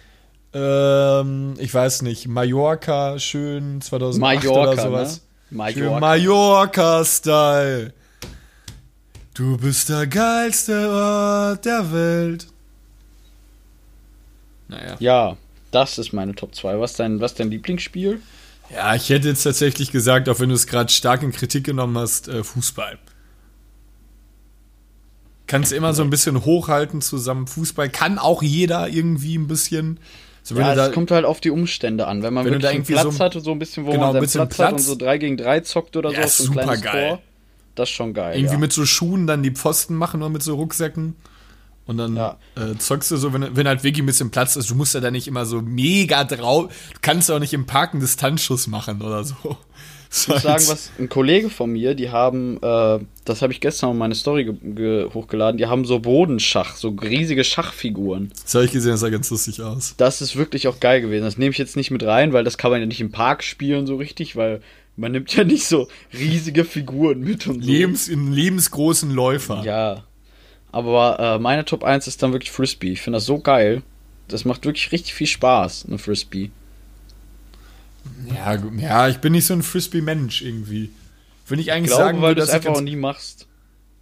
ähm, 0.54 1.54
ich 1.58 1.72
weiß 1.72 2.02
nicht, 2.02 2.28
Mallorca, 2.28 3.18
schön 3.18 3.80
2008 3.80 4.20
Mallorca, 4.44 4.72
oder 4.72 4.82
sowas. 4.82 5.22
ne? 5.50 5.56
Mallorca. 5.58 6.00
Mallorca-Style. 6.00 7.92
Du 9.34 9.56
bist 9.56 9.88
der 9.88 10.06
geilste 10.06 10.90
Ort 10.90 11.64
der 11.64 11.92
Welt. 11.92 12.46
Naja. 14.68 14.96
Ja, 14.98 15.36
das 15.70 15.98
ist 15.98 16.12
meine 16.12 16.34
Top 16.34 16.54
2. 16.54 16.80
Was 16.80 16.94
dein, 16.94 17.20
was 17.20 17.34
dein 17.34 17.50
Lieblingsspiel? 17.50 18.20
Ja, 18.74 18.94
ich 18.94 19.11
hätte 19.11 19.28
jetzt 19.28 19.42
tatsächlich 19.42 19.92
gesagt, 19.92 20.28
auch 20.28 20.40
wenn 20.40 20.48
du 20.48 20.54
es 20.54 20.66
gerade 20.66 20.90
stark 20.90 21.22
in 21.22 21.32
Kritik 21.32 21.64
genommen 21.64 21.96
hast, 21.98 22.28
äh, 22.28 22.42
Fußball. 22.42 22.98
Kannst 25.46 25.72
immer 25.72 25.92
so 25.92 26.02
ein 26.02 26.08
bisschen 26.08 26.44
hochhalten 26.44 27.02
zusammen. 27.02 27.46
Fußball 27.46 27.90
kann 27.90 28.18
auch 28.18 28.42
jeder 28.42 28.88
irgendwie 28.88 29.37
ein 29.37 29.48
bisschen. 29.48 30.00
So, 30.42 30.58
ja, 30.58 30.74
es 30.74 30.92
kommt 30.92 31.11
halt 31.11 31.24
auf 31.24 31.40
die 31.40 31.50
Umstände 31.50 32.06
an. 32.06 32.22
Wenn 32.22 32.32
man 32.32 32.46
wenn 32.46 32.54
wirklich 32.54 32.70
einen 32.70 32.85
Platz 32.85 33.16
so, 33.16 33.18
hat, 33.18 33.35
so 33.35 33.52
ein 33.52 33.58
bisschen, 33.58 33.85
wo 33.85 33.92
genau, 33.92 34.12
man 34.12 34.26
seinen 34.26 34.48
Platz, 34.48 34.56
Platz, 34.56 34.66
hat 34.66 34.72
und 34.74 34.80
so 34.80 34.94
3 34.96 35.18
gegen 35.18 35.37
3 35.37 35.61
zockt 35.61 35.96
oder 35.96 36.11
ja, 36.11 36.26
so, 36.26 36.44
so 36.44 36.52
ein 36.52 36.58
kleines 36.58 36.82
geil. 36.82 37.08
Tor, 37.11 37.22
das 37.74 37.88
ist 37.90 37.94
schon 37.94 38.14
geil. 38.14 38.37
Irgendwie 38.37 38.54
ja. 38.54 38.61
mit 38.61 38.72
so 38.72 38.87
Schuhen 38.87 39.26
dann 39.26 39.42
die 39.42 39.50
Pfosten 39.50 39.94
machen 39.94 40.22
oder 40.22 40.30
mit 40.30 40.42
so 40.42 40.54
Rucksäcken. 40.54 41.16
Und 41.86 41.98
dann 41.98 42.16
ja. 42.16 42.38
äh, 42.54 42.76
zockst 42.78 43.10
du 43.10 43.16
so, 43.16 43.32
wenn, 43.32 43.56
wenn 43.56 43.66
halt 43.66 43.82
wirklich 43.82 44.02
ein 44.02 44.06
bisschen 44.06 44.30
Platz 44.30 44.56
ist, 44.56 44.70
du 44.70 44.74
musst 44.74 44.94
ja 44.94 45.00
da 45.00 45.10
nicht 45.10 45.26
immer 45.26 45.46
so 45.46 45.60
mega 45.60 46.24
drauf. 46.24 46.72
Du 46.94 46.98
kannst 47.02 47.30
auch 47.30 47.40
nicht 47.40 47.52
im 47.52 47.66
Parken 47.66 48.00
Distanzschuss 48.00 48.68
machen 48.68 49.02
oder 49.02 49.24
so. 49.24 49.34
Ich 50.12 50.28
muss 50.28 50.42
sagen, 50.42 50.64
was 50.68 50.92
ein 50.98 51.08
Kollege 51.08 51.50
von 51.50 51.72
mir, 51.72 51.94
die 51.94 52.10
haben, 52.10 52.58
äh, 52.62 52.98
das 53.24 53.42
habe 53.42 53.52
ich 53.52 53.60
gestern 53.60 53.90
auf 53.90 53.96
meine 53.96 54.14
Story 54.14 54.46
hochgeladen, 55.12 55.58
die 55.58 55.66
haben 55.66 55.84
so 55.84 55.98
Bodenschach, 55.98 56.76
so 56.76 56.90
riesige 56.90 57.42
Schachfiguren. 57.42 58.30
Das 58.44 58.54
habe 58.54 58.66
ich 58.66 58.72
gesehen, 58.72 58.92
das 58.92 59.00
sah 59.00 59.08
ganz 59.08 59.30
lustig 59.30 59.60
aus. 59.62 59.94
Das 59.96 60.20
ist 60.20 60.36
wirklich 60.36 60.68
auch 60.68 60.78
geil 60.78 61.00
gewesen. 61.00 61.24
Das 61.24 61.38
nehme 61.38 61.50
ich 61.50 61.58
jetzt 61.58 61.76
nicht 61.76 61.90
mit 61.90 62.04
rein, 62.04 62.32
weil 62.32 62.44
das 62.44 62.58
kann 62.58 62.70
man 62.70 62.80
ja 62.80 62.86
nicht 62.86 63.00
im 63.00 63.10
Park 63.10 63.42
spielen 63.42 63.86
so 63.86 63.96
richtig, 63.96 64.36
weil 64.36 64.60
man 64.96 65.12
nimmt 65.12 65.34
ja 65.34 65.44
nicht 65.44 65.66
so 65.66 65.88
riesige 66.12 66.64
Figuren 66.64 67.20
mit 67.20 67.46
und 67.46 67.64
so. 67.64 67.70
Lebens, 67.70 68.08
in 68.08 68.32
lebensgroßen 68.32 69.10
Läufer. 69.10 69.62
Ja. 69.64 70.04
Aber 70.72 71.20
äh, 71.20 71.38
meine 71.38 71.64
Top 71.64 71.85
1 71.85 72.06
ist 72.06 72.22
dann 72.22 72.32
wirklich 72.32 72.50
Frisbee. 72.50 72.92
Ich 72.92 73.02
finde 73.02 73.18
das 73.18 73.26
so 73.26 73.38
geil. 73.38 73.82
Das 74.28 74.44
macht 74.44 74.64
wirklich 74.64 74.90
richtig 74.90 75.14
viel 75.14 75.26
Spaß, 75.26 75.85
eine 75.87 75.98
Frisbee. 75.98 76.50
Ja, 78.35 78.56
ja, 78.78 79.08
ich 79.08 79.18
bin 79.18 79.32
nicht 79.32 79.46
so 79.46 79.54
ein 79.54 79.62
Frisbee-Mensch 79.62 80.42
irgendwie. 80.42 80.90
Wenn 81.46 81.58
ich 81.58 81.70
eigentlich 81.70 81.90
ich 81.90 81.96
glaube, 81.96 82.04
sagen 82.04 82.22
weil 82.22 82.35
du 82.35 82.42
es 82.42 82.50
einfach 82.50 82.74
auch 82.74 82.80
nie 82.80 82.96
machst. 82.96 83.46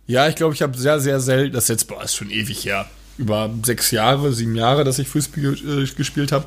Ja, 0.07 0.29
ich 0.29 0.37
glaube, 0.37 0.55
ich 0.55 0.63
habe 0.63 0.77
sehr, 0.79 1.01
sehr 1.01 1.21
selten, 1.21 1.53
das 1.53 1.69
jetzt, 1.69 1.87
boah, 1.89 2.03
ist 2.03 2.15
schon 2.15 2.31
ewig 2.31 2.65
her. 2.65 2.87
Über 3.19 3.51
sechs 3.65 3.91
Jahre, 3.91 4.33
sieben 4.33 4.55
Jahre, 4.57 4.85
dass 4.85 4.99
ich 4.99 5.09
Frisbee 5.09 5.47
äh, 5.47 5.87
gespielt 5.87 6.33
habe. 6.33 6.47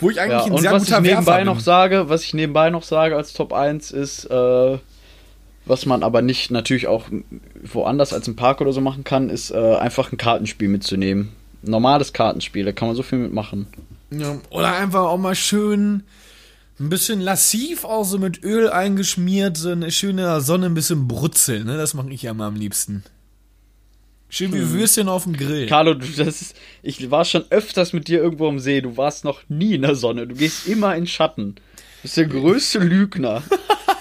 Wo 0.00 0.10
ich 0.10 0.20
eigentlich 0.20 0.46
ja, 0.46 0.52
ein 0.52 0.58
sehr 0.58 0.72
was 0.72 0.84
guter 0.84 0.98
ich 0.98 1.02
nebenbei 1.02 1.32
Werfer 1.32 1.44
noch 1.44 1.60
sage, 1.60 2.08
was 2.08 2.24
ich 2.24 2.34
nebenbei 2.34 2.70
noch 2.70 2.82
sage 2.82 3.16
als 3.16 3.32
Top 3.32 3.52
1 3.52 3.90
ist, 3.90 4.24
äh, 4.24 4.78
was 5.66 5.86
man 5.86 6.02
aber 6.02 6.22
nicht 6.22 6.50
natürlich 6.50 6.86
auch 6.86 7.06
woanders 7.62 8.12
als 8.12 8.26
im 8.28 8.36
Park 8.36 8.60
oder 8.60 8.72
so 8.72 8.80
machen 8.80 9.04
kann, 9.04 9.30
ist 9.30 9.50
äh, 9.50 9.76
einfach 9.76 10.12
ein 10.12 10.18
Kartenspiel 10.18 10.68
mitzunehmen. 10.68 11.30
Ein 11.62 11.70
normales 11.70 12.12
Kartenspiel, 12.12 12.64
da 12.64 12.72
kann 12.72 12.88
man 12.88 12.96
so 12.96 13.02
viel 13.02 13.18
mitmachen. 13.18 13.66
Ja, 14.10 14.40
oder 14.50 14.74
einfach 14.76 15.02
auch 15.02 15.18
mal 15.18 15.34
schön 15.34 16.02
ein 16.80 16.88
bisschen 16.88 17.20
lassiv, 17.20 17.84
auch 17.84 18.04
so 18.04 18.18
mit 18.18 18.42
Öl 18.42 18.70
eingeschmiert, 18.70 19.58
so 19.58 19.70
eine 19.70 19.90
schöne 19.90 20.40
Sonne 20.40 20.66
ein 20.66 20.74
bisschen 20.74 21.06
brutzeln, 21.06 21.66
ne? 21.66 21.76
Das 21.76 21.92
mache 21.92 22.10
ich 22.10 22.22
ja 22.22 22.32
mal 22.32 22.48
am 22.48 22.56
liebsten. 22.56 23.04
Schön 24.30 24.52
wie 24.54 24.60
hm. 24.60 24.72
Würstchen 24.72 25.08
auf 25.08 25.24
dem 25.24 25.36
Grill. 25.36 25.66
Carlo, 25.66 25.94
das 25.94 26.18
ist, 26.18 26.56
ich 26.82 27.10
war 27.10 27.24
schon 27.24 27.44
öfters 27.50 27.92
mit 27.92 28.08
dir 28.08 28.22
irgendwo 28.22 28.48
am 28.48 28.60
See. 28.60 28.80
Du 28.80 28.96
warst 28.96 29.24
noch 29.24 29.42
nie 29.48 29.74
in 29.74 29.82
der 29.82 29.96
Sonne. 29.96 30.26
Du 30.26 30.36
gehst 30.36 30.66
immer 30.68 30.94
in 30.96 31.06
Schatten. 31.06 31.56
Du 31.56 31.62
bist 32.02 32.16
der 32.16 32.26
größte 32.26 32.78
Lügner. 32.78 33.42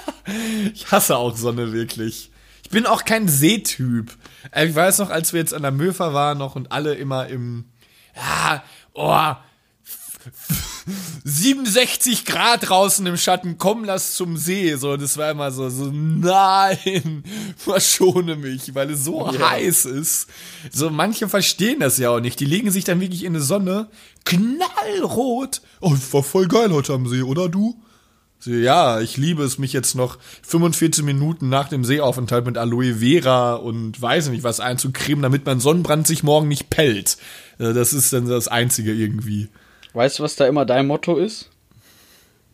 ich 0.74 0.92
hasse 0.92 1.18
auch 1.18 1.36
Sonne 1.36 1.74
wirklich. 1.74 2.32
Ich 2.64 2.70
bin 2.70 2.86
auch 2.86 3.04
kein 3.04 3.28
Seetyp. 3.28 4.16
Äh, 4.52 4.68
ich 4.68 4.76
weiß 4.76 5.00
noch, 5.00 5.10
als 5.10 5.34
wir 5.34 5.40
jetzt 5.40 5.54
an 5.54 5.64
der 5.64 5.72
Möfer 5.72 6.14
waren 6.14 6.38
noch 6.38 6.56
und 6.56 6.72
alle 6.72 6.94
immer 6.94 7.28
im, 7.28 7.66
ja, 8.16 8.64
oh, 8.94 9.34
67 11.24 12.26
Grad 12.26 12.70
draußen 12.70 13.06
im 13.06 13.18
Schatten, 13.18 13.58
komm, 13.58 13.84
lass 13.84 14.16
zum 14.16 14.38
See. 14.38 14.76
So, 14.76 14.98
das 14.98 15.18
war 15.18 15.32
immer 15.32 15.52
so, 15.52 15.70
so, 15.70 15.86
nein, 15.92 17.24
verschone 17.58 18.36
mich, 18.36 18.74
weil 18.76 18.92
es 18.92 19.04
so 19.04 19.32
ja. 19.32 19.50
heiß 19.52 19.86
ist. 19.86 20.28
So, 20.72 20.90
manche 20.90 21.30
verstehen 21.30 21.80
das 21.80 21.98
ja 21.98 22.10
auch 22.12 22.20
nicht. 22.20 22.40
Die 22.40 22.46
legen 22.46 22.72
sich 22.72 22.84
dann 22.84 23.02
wirklich 23.02 23.24
in 23.24 23.34
die 23.34 23.40
Sonne, 23.40 23.90
knallrot. 24.26 25.62
Oh, 25.82 25.96
war 26.12 26.24
voll 26.24 26.48
geil 26.48 26.72
heute 26.72 26.94
am 26.94 27.08
See, 27.08 27.22
oder 27.22 27.50
du? 27.50 27.82
Ja, 28.46 29.02
ich 29.02 29.18
liebe 29.18 29.44
es, 29.44 29.58
mich 29.58 29.74
jetzt 29.74 29.96
noch 29.96 30.18
45 30.44 31.04
Minuten 31.04 31.50
nach 31.50 31.68
dem 31.68 31.84
Seeaufenthalt 31.84 32.46
mit 32.46 32.58
Aloe 32.58 32.96
Vera 32.96 33.56
und 33.56 34.02
weiß 34.02 34.30
nicht 34.30 34.44
was 34.44 34.62
einzucremen, 34.62 35.22
damit 35.22 35.46
mein 35.46 35.60
Sonnenbrand 35.60 36.08
sich 36.08 36.24
morgen 36.24 36.48
nicht 36.48 36.70
pellt. 36.70 37.18
Äh, 37.58 37.74
das 37.74 37.92
ist 37.92 38.14
dann 38.14 38.28
das 38.28 38.48
Einzige 38.48 38.94
irgendwie. 38.94 39.50
Weißt 39.94 40.20
du, 40.20 40.24
was 40.24 40.36
da 40.36 40.48
immer 40.48 40.66
dein 40.66 40.88
Motto 40.88 41.18
ist? 41.18 41.50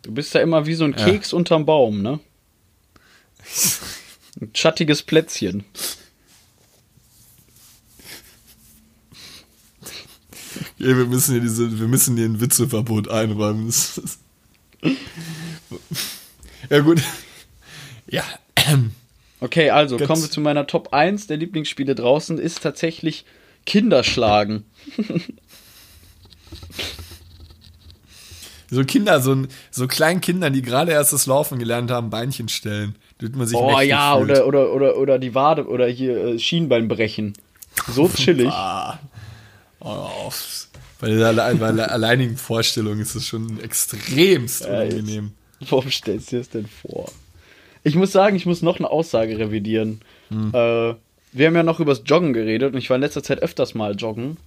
Du 0.01 0.11
bist 0.11 0.33
da 0.33 0.39
immer 0.39 0.65
wie 0.65 0.75
so 0.75 0.85
ein 0.85 0.95
Keks 0.95 1.31
ja. 1.31 1.37
unterm 1.37 1.65
Baum, 1.65 2.01
ne? 2.01 2.19
Ein 4.41 4.51
schattiges 4.53 5.03
Plätzchen. 5.03 5.65
Ja, 10.77 10.97
wir 10.97 11.05
müssen 11.05 11.33
hier 11.33 11.41
diese, 11.41 11.79
wir 11.79 11.87
müssen 11.87 12.17
hier 12.17 12.25
ein 12.25 12.41
Witzeverbot 12.41 13.07
einräumen. 13.07 13.73
Ja, 16.69 16.79
gut. 16.79 17.01
Ja. 18.07 18.23
Okay, 19.39 19.69
also 19.69 19.97
Ganz 19.97 20.07
kommen 20.07 20.21
wir 20.23 20.29
zu 20.29 20.41
meiner 20.41 20.65
Top 20.67 20.93
1 20.93 21.27
der 21.27 21.37
Lieblingsspiele 21.37 21.95
draußen, 21.95 22.37
ist 22.37 22.61
tatsächlich 22.63 23.25
Kinderschlagen. 23.65 24.65
so 28.71 28.83
Kinder, 28.83 29.21
so, 29.21 29.43
so 29.71 29.87
kleinen 29.87 30.21
Kindern, 30.21 30.53
die 30.53 30.61
gerade 30.61 30.91
erst 30.91 31.13
das 31.13 31.25
Laufen 31.25 31.59
gelernt 31.59 31.91
haben, 31.91 32.09
Beinchen 32.09 32.49
stellen. 32.49 32.95
Wird 33.19 33.35
man 33.35 33.47
sich 33.47 33.57
oh 33.57 33.79
ja, 33.79 34.15
oder, 34.15 34.45
oder, 34.45 34.73
oder, 34.73 34.97
oder 34.97 35.19
die 35.19 35.33
Wade 35.33 35.67
oder 35.67 35.87
hier 35.87 36.17
äh, 36.17 36.39
Schienbein 36.39 36.87
brechen. 36.87 37.33
So 37.87 38.09
chillig. 38.15 38.51
oh, 39.79 40.29
bei 40.99 41.09
der, 41.09 41.33
bei 41.33 41.71
der 41.71 41.91
alleinigen 41.91 42.37
Vorstellung 42.37 42.99
ist 42.99 43.15
es 43.15 43.27
schon 43.27 43.59
extremst 43.61 44.65
unangenehm. 44.65 45.25
Ja, 45.25 45.44
warum 45.71 45.91
stellst 45.91 46.31
du 46.31 46.35
dir 46.35 46.39
das 46.39 46.49
denn 46.49 46.67
vor? 46.67 47.11
Ich 47.83 47.95
muss 47.95 48.11
sagen, 48.11 48.35
ich 48.35 48.45
muss 48.45 48.61
noch 48.61 48.79
eine 48.79 48.89
Aussage 48.89 49.37
revidieren. 49.37 50.01
Hm. 50.29 50.49
Äh, 50.53 50.95
wir 51.31 51.47
haben 51.47 51.55
ja 51.55 51.63
noch 51.63 51.79
übers 51.79 52.01
Joggen 52.05 52.33
geredet 52.33 52.73
und 52.73 52.79
ich 52.79 52.89
war 52.89 52.95
in 52.95 53.01
letzter 53.01 53.21
Zeit 53.21 53.39
öfters 53.41 53.75
mal 53.75 53.95
joggen. 53.95 54.37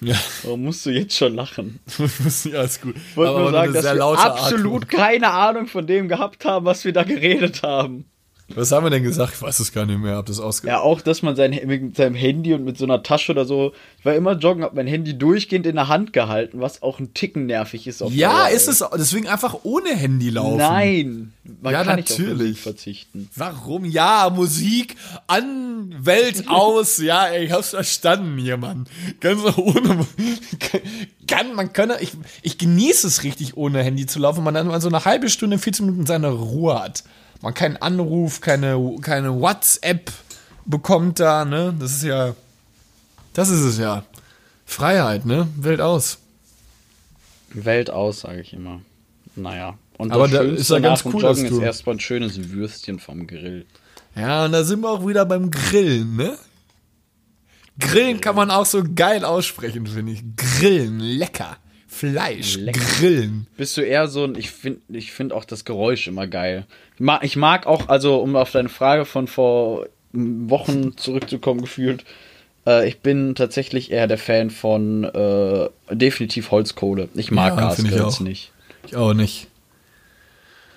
Ja. 0.00 0.16
Warum 0.42 0.64
musst 0.64 0.84
du 0.86 0.90
jetzt 0.90 1.16
schon 1.16 1.34
lachen? 1.34 1.80
ja, 2.44 2.62
ist 2.62 2.82
gut. 2.82 2.96
Ich 2.96 3.16
wollte 3.16 3.40
nur 3.40 3.50
sagen, 3.50 3.72
dass 3.72 3.84
wir 3.84 4.02
absolut 4.02 4.84
Atmung. 4.84 5.00
keine 5.00 5.30
Ahnung 5.30 5.66
von 5.66 5.86
dem 5.86 6.08
gehabt 6.08 6.44
haben, 6.44 6.64
was 6.64 6.84
wir 6.84 6.92
da 6.92 7.04
geredet 7.04 7.62
haben. 7.62 8.06
Was 8.54 8.70
haben 8.70 8.86
wir 8.86 8.90
denn 8.90 9.02
gesagt? 9.02 9.34
Ich 9.34 9.42
weiß 9.42 9.58
es 9.58 9.72
gar 9.72 9.86
nicht 9.86 9.98
mehr. 9.98 10.16
Hab 10.16 10.26
das 10.26 10.38
ausge 10.38 10.68
ja, 10.68 10.78
auch, 10.78 11.00
dass 11.00 11.22
man 11.22 11.34
sein, 11.34 11.58
mit 11.66 11.96
seinem 11.96 12.14
Handy 12.14 12.54
und 12.54 12.64
mit 12.64 12.78
so 12.78 12.84
einer 12.84 13.02
Tasche 13.02 13.32
oder 13.32 13.44
so. 13.44 13.72
Ich 13.98 14.04
war 14.04 14.14
immer 14.14 14.32
joggen, 14.34 14.62
hab 14.62 14.74
mein 14.74 14.86
Handy 14.86 15.18
durchgehend 15.18 15.66
in 15.66 15.74
der 15.74 15.88
Hand 15.88 16.12
gehalten, 16.12 16.60
was 16.60 16.80
auch 16.80 17.00
ein 17.00 17.12
Ticken 17.12 17.46
nervig 17.46 17.88
ist. 17.88 18.02
ja, 18.10 18.46
ist 18.46 18.68
es. 18.68 18.84
Deswegen 18.96 19.26
einfach 19.26 19.58
ohne 19.64 19.90
Handy 19.90 20.30
laufen. 20.30 20.58
Nein. 20.58 21.32
Man 21.60 21.72
ja, 21.72 21.82
kann 21.82 21.96
natürlich. 21.96 22.18
Nicht 22.18 22.30
auf 22.30 22.38
Musik 22.38 22.58
verzichten. 22.58 23.30
Warum? 23.34 23.84
Ja, 23.84 24.30
Musik 24.32 24.94
an, 25.26 25.96
Welt 25.98 26.44
aus. 26.48 26.98
ja, 26.98 27.26
ey, 27.26 27.46
ich 27.46 27.52
hab's 27.52 27.70
verstanden 27.70 28.38
hier, 28.38 28.58
Mann. 28.58 28.86
Ganz 29.18 29.42
ohne. 29.56 30.06
Kann, 31.26 31.54
man 31.56 31.72
könne, 31.72 31.96
ich, 32.00 32.12
ich 32.42 32.56
genieße 32.56 33.08
es 33.08 33.24
richtig, 33.24 33.56
ohne 33.56 33.82
Handy 33.82 34.06
zu 34.06 34.20
laufen, 34.20 34.44
man 34.44 34.54
dann 34.54 34.68
mal 34.68 34.80
so 34.80 34.86
eine 34.86 35.04
halbe 35.04 35.28
Stunde, 35.28 35.58
14 35.58 35.84
Minuten 35.84 36.06
seine 36.06 36.28
Ruhe 36.28 36.80
hat 36.80 37.02
man 37.42 37.54
keinen 37.54 37.76
Anruf, 37.76 38.40
keine, 38.40 38.96
keine 39.00 39.40
WhatsApp 39.40 40.10
bekommt 40.64 41.20
da, 41.20 41.44
ne? 41.44 41.74
Das 41.78 41.92
ist 41.92 42.04
ja, 42.04 42.34
das 43.32 43.48
ist 43.50 43.60
es 43.60 43.78
ja. 43.78 44.04
Freiheit, 44.64 45.24
ne? 45.24 45.48
Welt 45.56 45.80
aus. 45.80 46.18
Welt 47.50 47.90
aus, 47.90 48.20
sage 48.20 48.40
ich 48.40 48.52
immer. 48.52 48.80
Naja. 49.36 49.78
Und 49.98 50.12
Aber 50.12 50.28
da 50.28 50.42
ist 50.42 50.70
ja 50.70 50.78
ganz 50.78 51.04
cool, 51.04 51.22
Joggen 51.22 51.46
ist 51.46 51.58
erstmal 51.58 51.96
ein 51.96 52.00
schönes 52.00 52.50
Würstchen 52.50 52.98
vom 52.98 53.26
Grill. 53.26 53.66
Ja, 54.14 54.44
und 54.44 54.52
da 54.52 54.64
sind 54.64 54.80
wir 54.80 54.90
auch 54.90 55.06
wieder 55.06 55.24
beim 55.24 55.50
Grillen, 55.50 56.16
ne? 56.16 56.36
Grillen 57.78 58.20
kann 58.20 58.34
man 58.34 58.50
auch 58.50 58.66
so 58.66 58.82
geil 58.94 59.24
aussprechen, 59.24 59.86
finde 59.86 60.12
ich. 60.12 60.22
Grillen, 60.36 61.00
lecker. 61.00 61.58
Fleisch, 61.96 62.56
Lecker. 62.56 62.80
Grillen. 62.98 63.46
Bist 63.56 63.76
du 63.76 63.80
eher 63.80 64.08
so 64.08 64.24
ein, 64.24 64.34
ich 64.36 64.50
finde 64.50 64.80
ich 64.88 65.12
find 65.12 65.32
auch 65.32 65.44
das 65.44 65.64
Geräusch 65.64 66.06
immer 66.08 66.26
geil. 66.26 66.66
Ich 66.94 67.00
mag, 67.00 67.24
ich 67.24 67.36
mag 67.36 67.66
auch, 67.66 67.88
also 67.88 68.18
um 68.18 68.36
auf 68.36 68.50
deine 68.50 68.68
Frage 68.68 69.04
von 69.04 69.26
vor 69.26 69.86
Wochen 70.12 70.96
zurückzukommen, 70.96 71.60
gefühlt, 71.60 72.04
äh, 72.66 72.88
ich 72.88 73.00
bin 73.00 73.34
tatsächlich 73.34 73.90
eher 73.90 74.06
der 74.06 74.18
Fan 74.18 74.50
von 74.50 75.04
äh, 75.04 75.68
definitiv 75.90 76.50
Holzkohle. 76.50 77.08
Ich 77.14 77.30
mag 77.30 77.54
ja, 77.56 77.68
Gasgrills 77.68 78.20
nicht. 78.20 78.52
Ich 78.86 78.96
auch 78.96 79.14
nicht. 79.14 79.48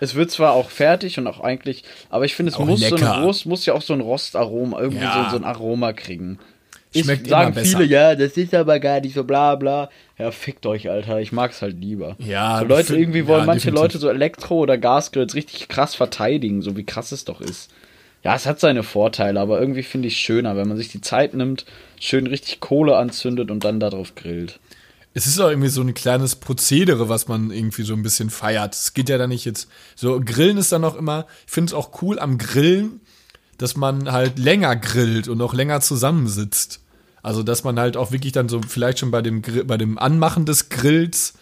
Es 0.02 0.16
wird 0.16 0.32
zwar 0.32 0.54
auch 0.54 0.70
fertig 0.70 1.18
und 1.18 1.28
auch 1.28 1.42
eigentlich, 1.42 1.84
aber 2.10 2.26
ich 2.26 2.36
finde, 2.36 2.52
es 2.52 2.58
Auch 2.58 2.66
muss 2.66 2.80
so 2.80 2.98
Wurst 2.98 3.46
muss 3.46 3.66
ja 3.66 3.74
auch 3.74 3.82
so 3.82 3.94
ein 3.94 4.00
Rostaroma, 4.00 4.80
irgendwie 4.80 5.04
Ja. 5.04 5.26
so, 5.26 5.32
so 5.32 5.36
ein 5.36 5.44
Aroma 5.44 5.94
kriegen. 5.94 6.40
Ich 6.92 7.04
Schmeckt 7.04 7.28
sagen 7.28 7.52
immer 7.52 7.62
besser. 7.62 7.78
viele, 7.78 7.90
ja, 7.90 8.16
das 8.16 8.36
ist 8.36 8.54
aber 8.56 8.80
gar 8.80 9.00
nicht 9.00 9.14
so 9.14 9.24
bla 9.24 9.56
bla. 9.56 9.90
Ja, 10.18 10.32
fickt 10.32 10.66
euch, 10.66 10.90
Alter. 10.90 11.20
Ich 11.20 11.32
mag's 11.32 11.62
halt 11.62 11.80
lieber. 11.80 12.16
Ja, 12.18 12.60
so 12.60 12.66
Leute, 12.66 12.98
irgendwie 12.98 13.28
wollen 13.28 13.42
ja, 13.42 13.46
manche 13.46 13.68
definitiv. 13.68 13.82
Leute 13.84 13.98
so 14.00 14.10
Elektro- 14.10 14.60
oder 14.60 14.78
Gasgrills 14.78 15.36
richtig 15.36 15.68
krass 15.68 15.94
verteidigen, 15.94 16.62
so 16.64 16.76
wie 16.76 16.84
krass 16.84 17.12
es 17.12 17.26
doch 17.26 17.42
ist. 17.42 17.70
Ja, 18.24 18.36
es 18.36 18.46
hat 18.46 18.60
seine 18.60 18.84
Vorteile, 18.84 19.40
aber 19.40 19.60
irgendwie 19.62 19.84
finde 19.84 20.08
ich 20.08 20.18
schöner, 20.18 20.58
wenn 20.58 20.68
man 20.68 20.78
sich 20.78 20.90
die 20.90 21.00
Zeit 21.00 21.34
nimmt, 21.36 21.66
schön 22.00 22.28
richtig 22.28 22.60
Kohle 22.60 22.98
anzündet 22.98 23.50
und 23.52 23.64
dann 23.64 23.80
darauf 23.80 24.16
grillt. 24.16 24.60
Es 25.14 25.26
ist 25.26 25.40
auch 25.40 25.50
irgendwie 25.50 25.70
so 25.70 25.82
ein 25.82 25.94
kleines 25.94 26.36
Prozedere, 26.36 27.08
was 27.08 27.28
man 27.28 27.52
irgendwie 27.52 27.84
so 27.84 27.94
ein 27.94 28.04
bisschen 28.04 28.30
feiert. 28.30 28.76
Es 28.76 28.94
geht 28.94 29.10
ja 29.10 29.18
dann 29.18 29.30
nicht 29.30 29.46
jetzt, 29.46 29.70
so 29.96 30.20
Grillen 30.24 30.58
ist 30.58 30.72
dann 30.72 30.84
auch 30.84 30.96
immer, 30.96 31.28
ich 31.46 31.52
finde 31.52 31.70
es 31.70 31.74
auch 31.74 32.02
cool 32.02 32.20
am 32.20 32.38
Grillen, 32.38 33.00
dass 33.60 33.76
man 33.76 34.12
halt 34.12 34.40
länger 34.40 34.76
grillt 34.76 35.28
und 35.28 35.40
auch 35.42 35.54
länger 35.54 35.82
zusammensitzt. 35.82 36.82
Also, 37.22 37.44
dass 37.44 37.64
man 37.64 37.80
halt 37.80 37.98
auch 37.98 38.12
wirklich 38.12 38.32
dann 38.32 38.50
so 38.50 38.62
vielleicht 38.68 39.00
schon 39.00 39.12
bei 39.12 39.22
dem, 39.22 39.44
bei 39.66 39.78
dem 39.78 40.00
Anmachen 40.00 40.46
des 40.46 40.70
Grills 40.70 41.34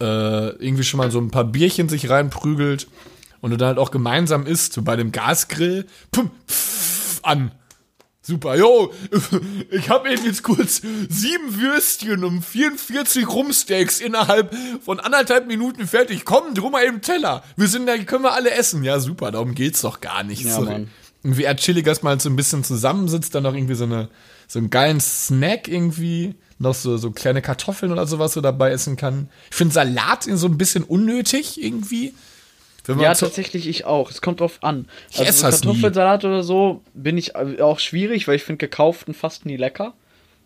äh, 0.00 0.04
irgendwie 0.04 0.84
schon 0.84 0.98
mal 0.98 1.10
so 1.10 1.18
ein 1.18 1.30
paar 1.30 1.44
Bierchen 1.44 1.88
sich 1.88 2.10
reinprügelt 2.10 2.86
und 3.40 3.50
du 3.50 3.56
dann 3.56 3.68
halt 3.68 3.78
auch 3.78 3.90
gemeinsam 3.90 4.46
isst, 4.46 4.74
so 4.74 4.82
bei 4.82 4.96
dem 4.96 5.12
Gasgrill, 5.12 5.86
pum, 6.12 6.30
pff, 6.46 7.20
an. 7.22 7.50
Super, 8.20 8.56
yo, 8.56 8.92
ich 9.70 9.88
habe 9.88 10.12
eben 10.12 10.24
jetzt 10.24 10.42
kurz 10.42 10.82
sieben 11.08 11.60
Würstchen 11.60 12.24
und 12.24 12.44
44 12.44 13.26
Rumsteaks 13.28 14.00
innerhalb 14.00 14.52
von 14.84 14.98
anderthalb 14.98 15.46
Minuten 15.46 15.86
fertig. 15.86 16.24
Komm, 16.24 16.52
drum 16.54 16.72
mal 16.72 16.84
eben 16.84 17.02
Teller. 17.02 17.44
Wir 17.56 17.68
sind 17.68 17.86
da, 17.86 17.96
können 17.98 18.24
wir 18.24 18.32
alle 18.32 18.50
essen. 18.50 18.82
Ja, 18.82 18.98
super, 18.98 19.30
darum 19.30 19.54
geht's 19.54 19.80
doch 19.82 20.00
gar 20.00 20.24
nicht. 20.24 20.42
Ja, 20.42 20.56
so, 20.56 20.62
Mann. 20.62 20.90
Irgendwie 21.26 21.42
eher 21.42 21.56
chillig, 21.56 21.84
dass 21.84 22.02
man 22.02 22.12
halt 22.12 22.22
so 22.22 22.30
ein 22.30 22.36
bisschen 22.36 22.62
zusammensitzt, 22.62 23.34
dann 23.34 23.42
noch 23.42 23.54
irgendwie 23.54 23.74
so 23.74 23.84
eine, 23.84 24.08
so 24.46 24.60
einen 24.60 24.70
geilen 24.70 25.00
Snack 25.00 25.66
irgendwie, 25.66 26.34
noch 26.58 26.74
so, 26.74 26.96
so 26.96 27.10
kleine 27.10 27.42
Kartoffeln 27.42 27.90
oder 27.90 28.06
sowas 28.06 28.32
so 28.32 28.40
dabei 28.40 28.70
essen 28.70 28.96
kann. 28.96 29.28
Ich 29.50 29.56
finde 29.56 29.74
Salat 29.74 30.22
so 30.22 30.46
ein 30.46 30.56
bisschen 30.56 30.84
unnötig 30.84 31.62
irgendwie. 31.62 32.14
Ja, 33.00 33.12
tatsächlich 33.14 33.66
ich 33.66 33.84
auch. 33.84 34.12
Es 34.12 34.22
kommt 34.22 34.38
drauf 34.38 34.58
an. 34.60 34.86
Ich 35.10 35.18
also 35.18 35.28
esse 35.28 35.40
so 35.40 35.46
das 35.46 35.60
nie. 35.62 35.66
Kartoffelsalat 35.66 36.24
oder 36.24 36.44
so 36.44 36.82
bin 36.94 37.18
ich 37.18 37.34
auch 37.34 37.80
schwierig, 37.80 38.28
weil 38.28 38.36
ich 38.36 38.44
finde 38.44 38.58
gekauften 38.58 39.12
fast 39.12 39.44
nie 39.44 39.56
lecker. 39.56 39.94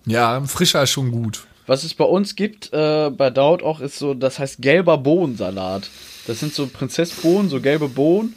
ja, 0.07 0.43
frischer 0.47 0.83
ist 0.83 0.91
schon 0.91 1.11
gut. 1.11 1.45
Was 1.67 1.85
es 1.85 1.93
bei 1.93 2.05
uns 2.05 2.37
gibt, 2.37 2.73
äh, 2.73 3.11
bei 3.11 3.29
Daud 3.29 3.63
auch, 3.63 3.81
ist 3.81 3.99
so, 3.99 4.15
das 4.15 4.39
heißt 4.39 4.63
gelber 4.63 4.97
Bohnensalat. 4.97 5.91
Das 6.27 6.41
sind 6.41 6.55
so 6.55 6.67
Prinzessbohnen, 6.67 7.51
so 7.51 7.61
gelbe 7.61 7.89
Bohnen. 7.89 8.35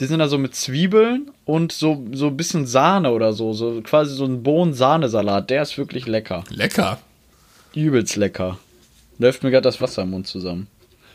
Die 0.00 0.04
sind 0.06 0.18
da 0.18 0.28
so 0.28 0.36
mit 0.36 0.54
Zwiebeln 0.54 1.30
und 1.46 1.72
so, 1.72 2.04
so 2.12 2.26
ein 2.26 2.36
bisschen 2.36 2.66
Sahne 2.66 3.12
oder 3.12 3.32
so. 3.32 3.52
So 3.54 3.80
quasi 3.82 4.14
so 4.14 4.24
ein 4.26 4.42
Bohnen-Sahnesalat. 4.42 5.48
Der 5.50 5.62
ist 5.62 5.78
wirklich 5.78 6.06
lecker. 6.06 6.44
Lecker. 6.50 6.98
Übelst 7.74 8.16
lecker. 8.16 8.58
Läuft 9.18 9.42
mir 9.42 9.50
gerade 9.50 9.62
das 9.62 9.80
Wasser 9.80 10.02
im 10.02 10.10
Mund 10.10 10.26
zusammen. 10.26 10.66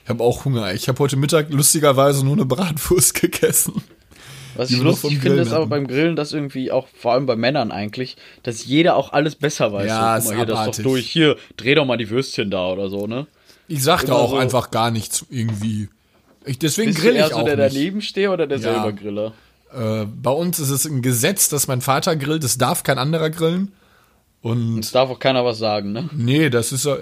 Ich 0.03 0.09
habe 0.09 0.23
auch 0.23 0.45
Hunger. 0.45 0.73
Ich 0.73 0.87
habe 0.87 0.97
heute 0.99 1.15
Mittag 1.15 1.51
lustigerweise 1.51 2.25
nur 2.25 2.33
eine 2.33 2.45
Bratwurst 2.45 3.13
gegessen. 3.21 3.83
Was 4.55 4.69
ich 4.71 4.79
lustig 4.81 5.11
finde, 5.11 5.27
Grillen 5.27 5.39
ist 5.47 5.53
aber 5.53 5.67
beim 5.67 5.87
Grillen, 5.87 6.15
dass 6.15 6.33
irgendwie 6.33 6.71
auch, 6.71 6.87
vor 6.93 7.13
allem 7.13 7.25
bei 7.25 7.35
Männern 7.37 7.71
eigentlich, 7.71 8.17
dass 8.43 8.65
jeder 8.65 8.95
auch 8.95 9.13
alles 9.13 9.35
besser 9.35 9.71
weiß. 9.71 9.87
Ja, 9.87 10.19
so, 10.19 10.29
guck 10.29 10.37
mal, 10.37 10.37
hier, 10.37 10.45
das 10.45 10.53
ist 10.55 10.59
abartig. 10.61 10.83
doch 10.83 10.91
durch. 10.91 11.09
Hier, 11.09 11.37
dreh 11.55 11.75
doch 11.75 11.85
mal 11.85 11.97
die 11.97 12.09
Würstchen 12.09 12.49
da 12.51 12.67
oder 12.67 12.89
so, 12.89 13.07
ne? 13.07 13.27
Ich 13.67 13.83
sag 13.83 14.03
da 14.05 14.13
auch 14.13 14.31
so- 14.31 14.37
einfach 14.37 14.69
gar 14.71 14.91
nichts 14.91 15.25
irgendwie. 15.29 15.87
Ich, 16.45 16.57
deswegen 16.59 16.89
Bist 16.91 16.99
du 16.99 17.03
grill 17.03 17.15
eher 17.15 17.27
ich 17.27 17.33
so 17.33 17.39
auch 17.39 17.45
der 17.45 17.55
nicht. 17.57 17.75
daneben 17.75 18.01
stehe 18.01 18.31
oder 18.31 18.47
der 18.47 18.57
Ja. 18.59 18.73
selber 18.73 18.93
Griller? 18.93 19.33
Äh, 19.73 20.05
bei 20.05 20.31
uns 20.31 20.59
ist 20.59 20.69
es 20.69 20.85
ein 20.85 21.01
Gesetz, 21.01 21.49
dass 21.49 21.67
mein 21.67 21.81
Vater 21.81 22.15
grillt. 22.15 22.43
Es 22.43 22.57
darf 22.57 22.83
kein 22.83 22.97
anderer 22.97 23.29
grillen. 23.29 23.71
Und 24.41 24.79
Es 24.79 24.91
darf 24.91 25.09
auch 25.11 25.19
keiner 25.19 25.45
was 25.45 25.59
sagen, 25.59 25.91
ne? 25.91 26.09
nee, 26.13 26.49
das 26.49 26.71
ist 26.71 26.81
so. 26.81 26.97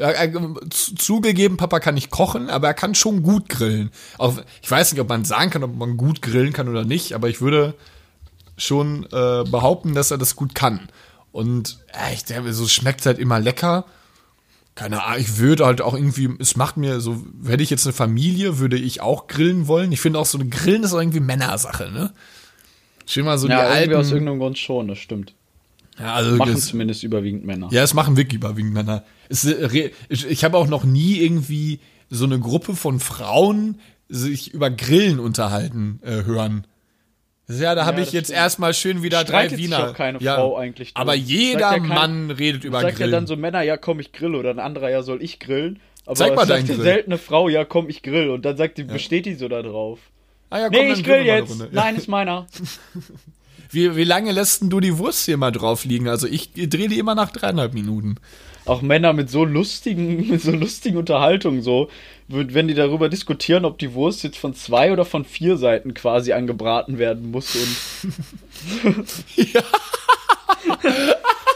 Zu- 0.70 0.96
zugegeben, 0.96 1.56
Papa 1.56 1.80
kann 1.80 1.96
nicht 1.96 2.10
kochen, 2.10 2.50
aber 2.50 2.68
er 2.68 2.74
kann 2.74 2.96
schon 2.96 3.24
gut 3.24 3.48
grillen. 3.48 3.92
Auch, 4.18 4.34
ich 4.62 4.70
weiß 4.70 4.92
nicht, 4.92 5.00
ob 5.00 5.08
man 5.08 5.24
sagen 5.24 5.50
kann, 5.50 5.64
ob 5.64 5.74
man 5.74 5.96
gut 5.96 6.22
grillen 6.22 6.52
kann 6.52 6.68
oder 6.68 6.84
nicht, 6.84 7.14
aber 7.14 7.30
ich 7.30 7.40
würde 7.40 7.76
schon 8.58 9.06
äh, 9.06 9.46
behaupten, 9.50 9.96
dass 9.96 10.12
er 10.12 10.18
das 10.18 10.36
gut 10.36 10.54
kann. 10.54 10.90
Und 11.32 11.80
äh, 11.94 12.14
ich 12.14 12.26
denke, 12.26 12.52
so 12.52 12.68
schmeckt 12.68 13.06
halt 13.06 13.20
immer 13.20 13.40
lecker. 13.40 13.86
Keine 14.80 15.04
Ahnung, 15.04 15.20
ich 15.20 15.38
würde 15.40 15.66
halt 15.66 15.82
auch 15.82 15.94
irgendwie, 15.94 16.30
es 16.40 16.56
macht 16.56 16.78
mir 16.78 17.02
so, 17.02 17.22
hätte 17.46 17.62
ich 17.62 17.70
jetzt 17.70 17.86
eine 17.86 17.92
Familie, 17.92 18.60
würde 18.60 18.78
ich 18.78 19.02
auch 19.02 19.28
grillen 19.28 19.68
wollen. 19.68 19.92
Ich 19.92 20.00
finde 20.00 20.20
auch 20.20 20.26
so 20.26 20.38
eine 20.40 20.48
Grillen 20.48 20.84
ist 20.84 20.94
auch 20.94 21.00
irgendwie 21.02 21.20
Männersache, 21.20 21.92
ne? 21.92 22.14
Schön 23.06 23.26
mal 23.26 23.38
so 23.38 23.50
Ja, 23.50 23.74
die 23.74 23.80
irgendwie 23.82 23.96
aus 23.96 24.06
alten. 24.06 24.14
irgendeinem 24.16 24.40
Grund 24.40 24.58
schon, 24.58 24.88
das 24.88 25.00
stimmt. 25.00 25.34
Ja, 26.00 26.14
also 26.14 26.38
Machen 26.38 26.54
das- 26.54 26.68
zumindest 26.68 27.04
überwiegend 27.04 27.46
Männer. 27.46 27.68
ja, 27.72 27.84
es 27.84 27.94
machen 27.94 28.16
wirklich 28.16 28.36
überwiegend 28.38 28.74
Männer. 28.74 29.04
Es, 29.28 29.44
äh, 29.44 29.92
ich 30.08 30.44
habe 30.46 30.58
auch 30.58 30.68
noch 30.68 30.86
nie 30.86 31.18
irgendwie 31.20 31.82
so 32.10 32.24
eine 32.24 32.40
Gruppe 32.40 32.74
von 32.74 33.02
Frauen 33.02 33.80
sich 34.08 34.54
über 34.54 34.70
Grillen 34.72 35.20
unterhalten 35.20 36.00
äh, 36.04 36.24
hören. 36.24 36.66
Ja, 37.50 37.74
da 37.74 37.86
habe 37.86 37.98
Ja, 37.98 38.04
ich 38.04 38.08
das 38.10 38.14
jetzt 38.14 38.26
stimmt. 38.28 38.38
erstmal 38.40 38.74
schön 38.76 39.02
wieder 39.02 39.22
Streitet 39.22 39.52
drei 39.54 39.56
sich 39.58 39.66
Wiener. 39.66 39.90
auch 39.90 39.94
keine 39.96 40.20
ja, 40.22 40.36
Frau 40.36 40.56
eigentlich 40.58 40.92
Aber 40.94 41.16
drum. 41.16 41.26
jeder 41.26 41.60
Sagt 41.60 41.74
ja 41.74 41.80
kein- 41.80 41.88
Mann 41.88 42.32
redet 42.32 42.64
über 42.64 42.82
Sagt 42.82 42.92
ja 42.94 42.98
Grillen. 42.98 43.12
dann 43.12 43.28
so 43.28 43.36
Männer, 43.36 43.62
ja 43.64 43.76
komm, 43.78 44.00
ich 44.00 44.12
grill 44.12 44.36
oder 44.36 44.52
ein 44.52 44.60
anderer, 44.60 44.90
ja 44.92 45.02
soll 45.02 45.24
ich 45.24 45.40
grillen. 45.40 45.80
Aber 46.06 46.16
Zeig 46.16 46.36
mal 46.36 46.46
deinen 46.46 46.66
sagt 46.66 46.70
ja 46.70 46.76
Grill. 46.76 46.84
selten 46.84 47.12
eine 47.12 47.18
Frau, 47.20 47.50
ja 47.50 47.66
komm, 47.66 47.90
ich 47.90 48.04
grill. 48.04 48.30
Und 48.30 48.46
dann 48.46 48.56
sagt 48.58 48.78
die, 48.78 48.84
besteht 48.84 49.26
die 49.26 49.34
so 49.34 49.48
da 49.48 49.62
drauf. 49.64 50.00
ah, 50.52 50.60
ja, 50.60 50.70
komm, 50.70 50.80
Nee, 50.86 50.94
ich 50.94 51.04
grill 51.04 51.26
jetzt. 51.26 51.60
Ja. 51.60 51.68
Nein, 51.72 51.96
ist 51.96 52.08
meiner. 52.08 52.46
Wie, 53.72 53.96
wie 53.96 54.04
lange 54.04 54.32
lässt 54.32 54.62
denn 54.62 54.70
du 54.70 54.80
die 54.80 54.98
Wurst 54.98 55.26
hier 55.26 55.38
mal 55.38 55.52
drauf 55.52 55.86
liegen? 55.86 56.08
Also 56.08 56.28
ich 56.28 56.52
drehe 56.54 56.88
die 56.88 56.98
immer 57.00 57.14
nach 57.16 57.32
dreieinhalb 57.32 57.74
Minuten. 57.74 58.16
Auch 58.66 58.82
Männer 58.82 59.14
mit 59.14 59.30
so 59.30 59.46
lustigen, 59.46 60.28
mit 60.30 60.42
so 60.42 60.52
lustigen 60.52 60.98
Unterhaltungen 60.98 61.62
so, 61.62 61.90
wenn 62.30 62.68
die 62.68 62.76
darüber 62.76 63.10
diskutieren, 63.10 63.66
ob 63.66 63.80
die 63.80 63.94
Wurst 63.94 64.24
jetzt 64.24 64.38
von 64.38 64.54
zwei 64.54 64.92
oder 64.92 65.04
von 65.04 65.26
vier 65.26 65.58
Seiten 65.58 65.94
quasi 65.96 66.32
angebraten 66.34 67.00
werden 67.00 67.32
muss 67.32 67.56
und 67.56 67.76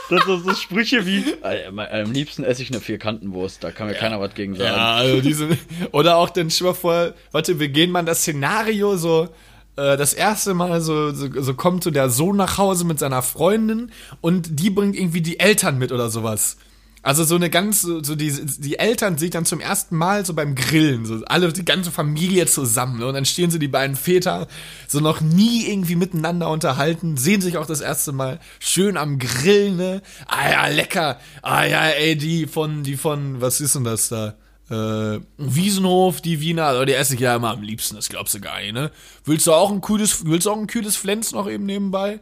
Das 0.09 0.25
sind 0.25 0.43
so 0.43 0.53
Sprüche 0.53 1.05
wie, 1.05 1.23
äh, 1.43 1.67
am 1.67 2.11
liebsten 2.11 2.43
esse 2.43 2.61
ich 2.61 2.71
eine 2.71 2.81
Vierkantenwurst, 2.81 3.63
da 3.63 3.71
kann 3.71 3.87
mir 3.87 3.93
keiner 3.93 4.19
was 4.19 4.33
gegen 4.35 4.55
sagen. 4.55 4.75
Ja, 4.75 4.95
also 4.95 5.21
diese, 5.21 5.57
oder 5.91 6.17
auch 6.17 6.29
dann 6.29 6.51
schon 6.51 6.67
mal 6.67 6.73
vor, 6.73 7.13
warte, 7.31 7.59
wir 7.59 7.69
gehen 7.69 7.89
mal 7.89 8.03
das 8.03 8.21
Szenario 8.21 8.97
so, 8.97 9.29
äh, 9.75 9.97
das 9.97 10.13
erste 10.13 10.53
Mal 10.53 10.81
so, 10.81 11.11
so, 11.11 11.29
so 11.41 11.53
kommt 11.53 11.83
so 11.83 11.91
der 11.91 12.09
Sohn 12.09 12.35
nach 12.35 12.57
Hause 12.57 12.85
mit 12.85 12.99
seiner 12.99 13.21
Freundin 13.21 13.91
und 14.21 14.59
die 14.59 14.69
bringt 14.69 14.95
irgendwie 14.95 15.21
die 15.21 15.39
Eltern 15.39 15.77
mit 15.77 15.91
oder 15.91 16.09
sowas. 16.09 16.57
Also 17.03 17.25
so 17.25 17.35
eine 17.35 17.49
ganz, 17.49 17.81
so 17.81 17.99
die, 18.15 18.31
die 18.31 18.79
Eltern 18.79 19.17
sich 19.17 19.29
dann 19.29 19.45
zum 19.45 19.59
ersten 19.59 19.97
Mal 19.97 20.25
so 20.25 20.33
beim 20.33 20.55
Grillen, 20.55 21.05
so 21.05 21.19
alle, 21.25 21.51
die 21.51 21.65
ganze 21.65 21.91
Familie 21.91 22.45
zusammen. 22.45 22.99
ne? 22.99 23.07
Und 23.07 23.13
dann 23.13 23.25
stehen 23.25 23.51
so 23.51 23.57
die 23.57 23.67
beiden 23.67 23.97
Väter 23.97 24.47
so 24.87 25.01
noch 25.01 25.19
nie 25.19 25.67
irgendwie 25.67 25.97
miteinander 25.97 26.49
unterhalten, 26.49 27.17
sehen 27.17 27.41
sich 27.41 27.57
auch 27.57 27.65
das 27.65 27.81
erste 27.81 28.13
Mal 28.13 28.39
schön 28.59 28.95
am 28.95 29.19
Grillen, 29.19 29.75
ne? 29.75 30.01
Ah 30.27 30.49
ja, 30.49 30.67
lecker. 30.67 31.19
Ah 31.41 31.65
ja, 31.65 31.87
ey, 31.89 32.15
die 32.15 32.47
von, 32.47 32.83
die 32.83 32.95
von, 32.95 33.41
was 33.41 33.59
ist 33.59 33.75
denn 33.75 33.83
das 33.83 34.07
da? 34.07 34.35
Äh, 34.69 35.19
Wiesenhof, 35.37 36.21
die 36.21 36.39
Wiener, 36.39 36.67
also 36.67 36.85
die 36.85 36.93
esse 36.93 37.15
ich 37.15 37.19
ja 37.19 37.35
immer 37.35 37.51
am 37.51 37.63
liebsten, 37.63 37.97
das 37.97 38.07
glaubst 38.07 38.33
du 38.33 38.39
gar 38.39 38.61
nicht, 38.61 38.73
ne? 38.73 38.91
Willst 39.25 39.45
du 39.45 39.51
auch 39.51 39.71
ein 39.71 39.81
kühles, 39.81 40.25
willst 40.25 40.45
du 40.45 40.51
auch 40.51 40.57
ein 40.57 40.67
kühles 40.67 40.95
Flens 40.95 41.33
noch 41.33 41.49
eben 41.49 41.65
nebenbei? 41.65 42.21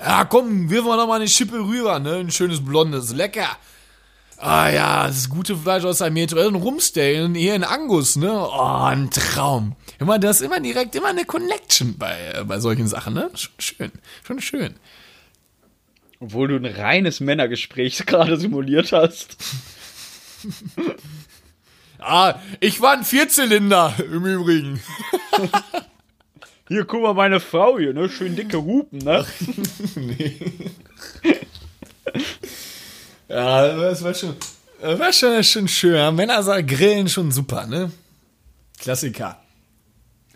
Ja, 0.00 0.24
komm, 0.24 0.70
wirf 0.70 0.84
mal 0.84 0.96
noch 0.96 1.06
mal 1.06 1.16
eine 1.16 1.28
Schippe 1.28 1.58
rüber, 1.58 1.98
ne? 1.98 2.16
Ein 2.16 2.30
schönes 2.30 2.64
blondes, 2.64 3.12
lecker. 3.14 3.48
Ah 4.38 4.70
ja, 4.70 5.06
das 5.06 5.28
gute 5.28 5.54
Fleisch 5.54 5.84
aus 5.84 5.98
der 5.98 6.10
Metro, 6.10 6.40
ein 6.40 6.54
Rumsteak, 6.54 7.36
hier 7.36 7.54
in 7.54 7.62
Angus, 7.64 8.16
ne? 8.16 8.32
Oh, 8.32 8.84
ein 8.84 9.10
Traum. 9.10 9.76
Immer 9.98 10.18
das, 10.18 10.40
immer 10.40 10.60
direkt, 10.60 10.94
immer 10.94 11.08
eine 11.08 11.26
Connection 11.26 11.98
bei, 11.98 12.16
äh, 12.32 12.44
bei 12.44 12.58
solchen 12.58 12.86
Sachen, 12.86 13.12
ne? 13.12 13.30
Schon 13.34 13.52
schön, 13.58 13.92
schon 14.26 14.40
schön. 14.40 14.74
Obwohl 16.20 16.48
du 16.48 16.56
ein 16.56 16.64
reines 16.64 17.20
Männergespräch 17.20 17.98
gerade 18.06 18.38
simuliert 18.38 18.92
hast. 18.92 19.36
Ah, 21.98 22.36
ich 22.60 22.80
war 22.80 22.92
ein 22.92 23.04
Vierzylinder, 23.04 23.94
im 23.98 24.24
Übrigen. 24.24 24.80
Hier, 26.70 26.84
guck 26.84 27.02
mal, 27.02 27.14
meine 27.14 27.40
Frau 27.40 27.80
hier, 27.80 27.92
ne? 27.92 28.08
Schön 28.08 28.36
dicke 28.36 28.62
Hupen, 28.62 29.00
ne? 29.00 29.26
Ja, 33.28 33.76
das 33.76 34.04
war 34.04 34.14
schon, 34.14 34.34
das 34.80 34.98
war 35.00 35.12
schon, 35.12 35.42
schon 35.42 35.68
schön. 35.68 36.14
Männer 36.14 36.42
sagen, 36.44 36.66
grillen 36.66 37.08
schon 37.08 37.32
super, 37.32 37.66
ne? 37.66 37.90
Klassiker. 38.78 39.40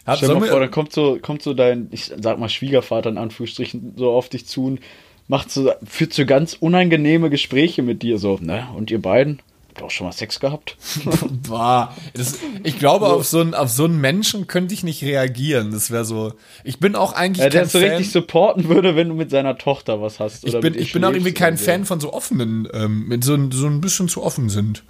Hab, 0.05 0.16
Stell 0.16 0.28
dir 0.30 0.41
mal 0.41 0.49
vor, 0.49 0.59
dann 0.61 0.72
kommt 0.72 0.93
so, 0.93 1.18
kommt 1.20 1.43
so 1.43 1.55
dein, 1.55 1.87
ich 1.93 2.12
sag 2.20 2.39
mal 2.39 2.49
Schwiegervater 2.49 3.11
in 3.11 3.18
Anführungsstrichen, 3.18 3.95
so 3.97 4.11
auf 4.11 4.28
dich 4.28 4.47
zu 4.47 4.66
und 4.66 4.80
macht 5.28 5.53
so, 5.53 5.72
führt 5.85 6.12
so 6.12 6.26
ganz 6.26 6.55
unangenehme 6.59 7.30
Gespräche 7.30 7.82
mit 7.82 8.03
dir, 8.03 8.18
so, 8.18 8.39
ne? 8.41 8.66
Und 8.76 8.91
ihr 8.91 9.01
beiden? 9.01 9.41
Auch 9.83 9.91
schon 9.91 10.07
mal 10.07 10.12
Sex 10.12 10.39
gehabt? 10.41 10.77
Boah, 11.49 11.95
das, 12.14 12.39
ich 12.62 12.79
glaube, 12.79 13.07
auf 13.07 13.27
so, 13.27 13.41
einen, 13.41 13.55
auf 13.55 13.70
so 13.70 13.85
einen 13.85 14.01
Menschen 14.01 14.47
könnte 14.47 14.72
ich 14.72 14.85
nicht 14.85 15.03
reagieren. 15.03 15.72
Das 15.72 15.91
wäre 15.91 16.05
so. 16.05 16.33
Ich 16.62 16.79
bin 16.79 16.95
auch 16.95 17.12
eigentlich 17.12 17.43
Ja, 17.45 17.51
der 17.51 17.62
kein 17.62 17.70
so 17.70 17.81
Fan. 17.81 17.89
richtig 17.91 18.12
supporten 18.12 18.68
würde, 18.68 18.95
wenn 18.97 19.09
du 19.09 19.14
mit 19.14 19.31
seiner 19.31 19.59
Tochter 19.59 20.01
was 20.01 20.20
hast. 20.20 20.45
ich 20.45 20.51
oder 20.51 20.61
bin, 20.61 20.75
ich 20.79 20.93
bin 20.93 21.05
auch 21.05 21.12
irgendwie 21.12 21.35
kein 21.35 21.57
so. 21.57 21.64
Fan 21.64 21.85
von 21.85 22.01
so 22.01 22.12
offenen, 22.12 22.68
ähm, 22.72 23.09
mit 23.09 23.25
so, 23.25 23.37
so 23.51 23.66
ein 23.66 23.81
bisschen 23.81 24.09
zu 24.09 24.22
offen 24.22 24.49
sind. 24.49 24.85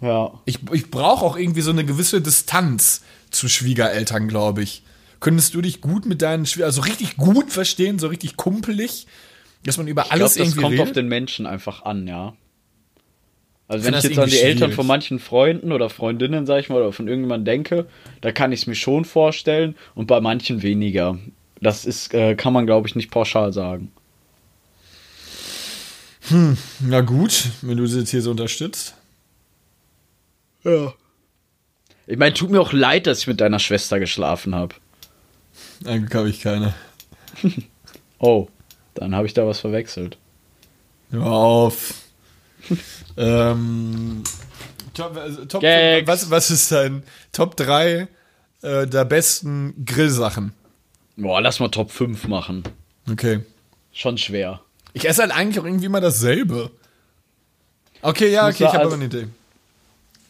Ja. 0.00 0.32
Ich, 0.44 0.58
ich 0.72 0.90
brauche 0.90 1.24
auch 1.24 1.36
irgendwie 1.36 1.60
so 1.60 1.70
eine 1.70 1.84
gewisse 1.84 2.20
Distanz 2.20 3.02
zu 3.30 3.48
Schwiegereltern, 3.48 4.28
glaube 4.28 4.62
ich. 4.62 4.82
Könntest 5.20 5.54
du 5.54 5.60
dich 5.60 5.80
gut 5.80 6.06
mit 6.06 6.22
deinen 6.22 6.46
Schwiegereltern, 6.46 6.82
also 6.82 6.90
richtig 6.90 7.16
gut 7.16 7.50
verstehen, 7.50 7.98
so 7.98 8.06
richtig 8.08 8.36
kumpelig, 8.36 9.06
dass 9.64 9.76
man 9.76 9.86
über 9.88 10.04
Ich 10.06 10.12
alles 10.12 10.34
glaube, 10.34 10.38
das 10.38 10.48
irgendwie 10.48 10.60
kommt 10.62 10.72
redet? 10.72 10.86
auf 10.86 10.92
den 10.92 11.08
Menschen 11.08 11.46
einfach 11.46 11.84
an, 11.84 12.06
ja. 12.06 12.32
Also 13.70 13.84
wenn 13.84 13.94
ich 13.94 14.02
jetzt 14.02 14.18
an 14.18 14.28
die 14.28 14.34
irgendwie 14.34 14.38
Eltern 14.38 14.58
schwierig. 14.58 14.74
von 14.74 14.86
manchen 14.88 15.18
Freunden 15.20 15.70
oder 15.70 15.88
Freundinnen, 15.90 16.44
sag 16.44 16.58
ich 16.58 16.70
mal, 16.70 16.80
oder 16.82 16.92
von 16.92 17.06
irgendjemandem 17.06 17.44
denke, 17.44 17.86
da 18.20 18.32
kann 18.32 18.50
ich 18.50 18.62
es 18.62 18.66
mir 18.66 18.74
schon 18.74 19.04
vorstellen 19.04 19.76
und 19.94 20.08
bei 20.08 20.20
manchen 20.20 20.62
weniger. 20.62 21.20
Das 21.60 21.84
ist, 21.84 22.12
äh, 22.12 22.34
kann 22.34 22.52
man, 22.52 22.66
glaube 22.66 22.88
ich, 22.88 22.96
nicht 22.96 23.12
pauschal 23.12 23.52
sagen. 23.52 23.92
Na 26.80 27.00
gut, 27.00 27.44
wenn 27.62 27.76
du 27.76 27.86
sie 27.86 28.00
jetzt 28.00 28.10
hier 28.10 28.22
so 28.22 28.32
unterstützt. 28.32 28.96
Ja. 30.64 30.92
Ich 32.08 32.18
meine, 32.18 32.34
tut 32.34 32.50
mir 32.50 32.60
auch 32.60 32.72
leid, 32.72 33.06
dass 33.06 33.20
ich 33.20 33.28
mit 33.28 33.40
deiner 33.40 33.60
Schwester 33.60 34.00
geschlafen 34.00 34.52
habe. 34.52 34.74
Eigentlich 35.84 36.14
habe 36.14 36.28
ich 36.28 36.40
keine. 36.40 36.74
Oh, 38.22 38.48
dann 38.92 39.14
habe 39.14 39.26
ich 39.26 39.32
da 39.32 39.46
was 39.46 39.60
verwechselt. 39.60 40.18
Hör 41.10 41.24
auf. 41.24 41.94
ähm, 43.16 44.22
top, 44.94 45.16
also, 45.16 45.44
top 45.46 45.62
was, 45.62 46.30
was 46.30 46.50
ist 46.50 46.72
dein 46.72 47.02
Top 47.32 47.56
3 47.56 48.08
äh, 48.62 48.86
der 48.86 49.04
besten 49.04 49.84
Grillsachen? 49.84 50.52
Boah, 51.16 51.40
lass 51.40 51.60
mal 51.60 51.68
Top 51.68 51.90
5 51.90 52.28
machen. 52.28 52.62
Okay. 53.10 53.40
Schon 53.92 54.18
schwer. 54.18 54.60
Ich 54.92 55.08
esse 55.08 55.22
halt 55.22 55.32
eigentlich 55.32 55.60
auch 55.60 55.64
irgendwie 55.64 55.86
immer 55.86 56.00
dasselbe. 56.00 56.70
Okay, 58.02 58.30
ja, 58.30 58.46
okay, 58.46 58.64
ich 58.64 58.68
habe 58.68 58.78
also- 58.78 58.86
aber 58.88 58.94
eine 58.94 59.04
Idee. 59.06 59.28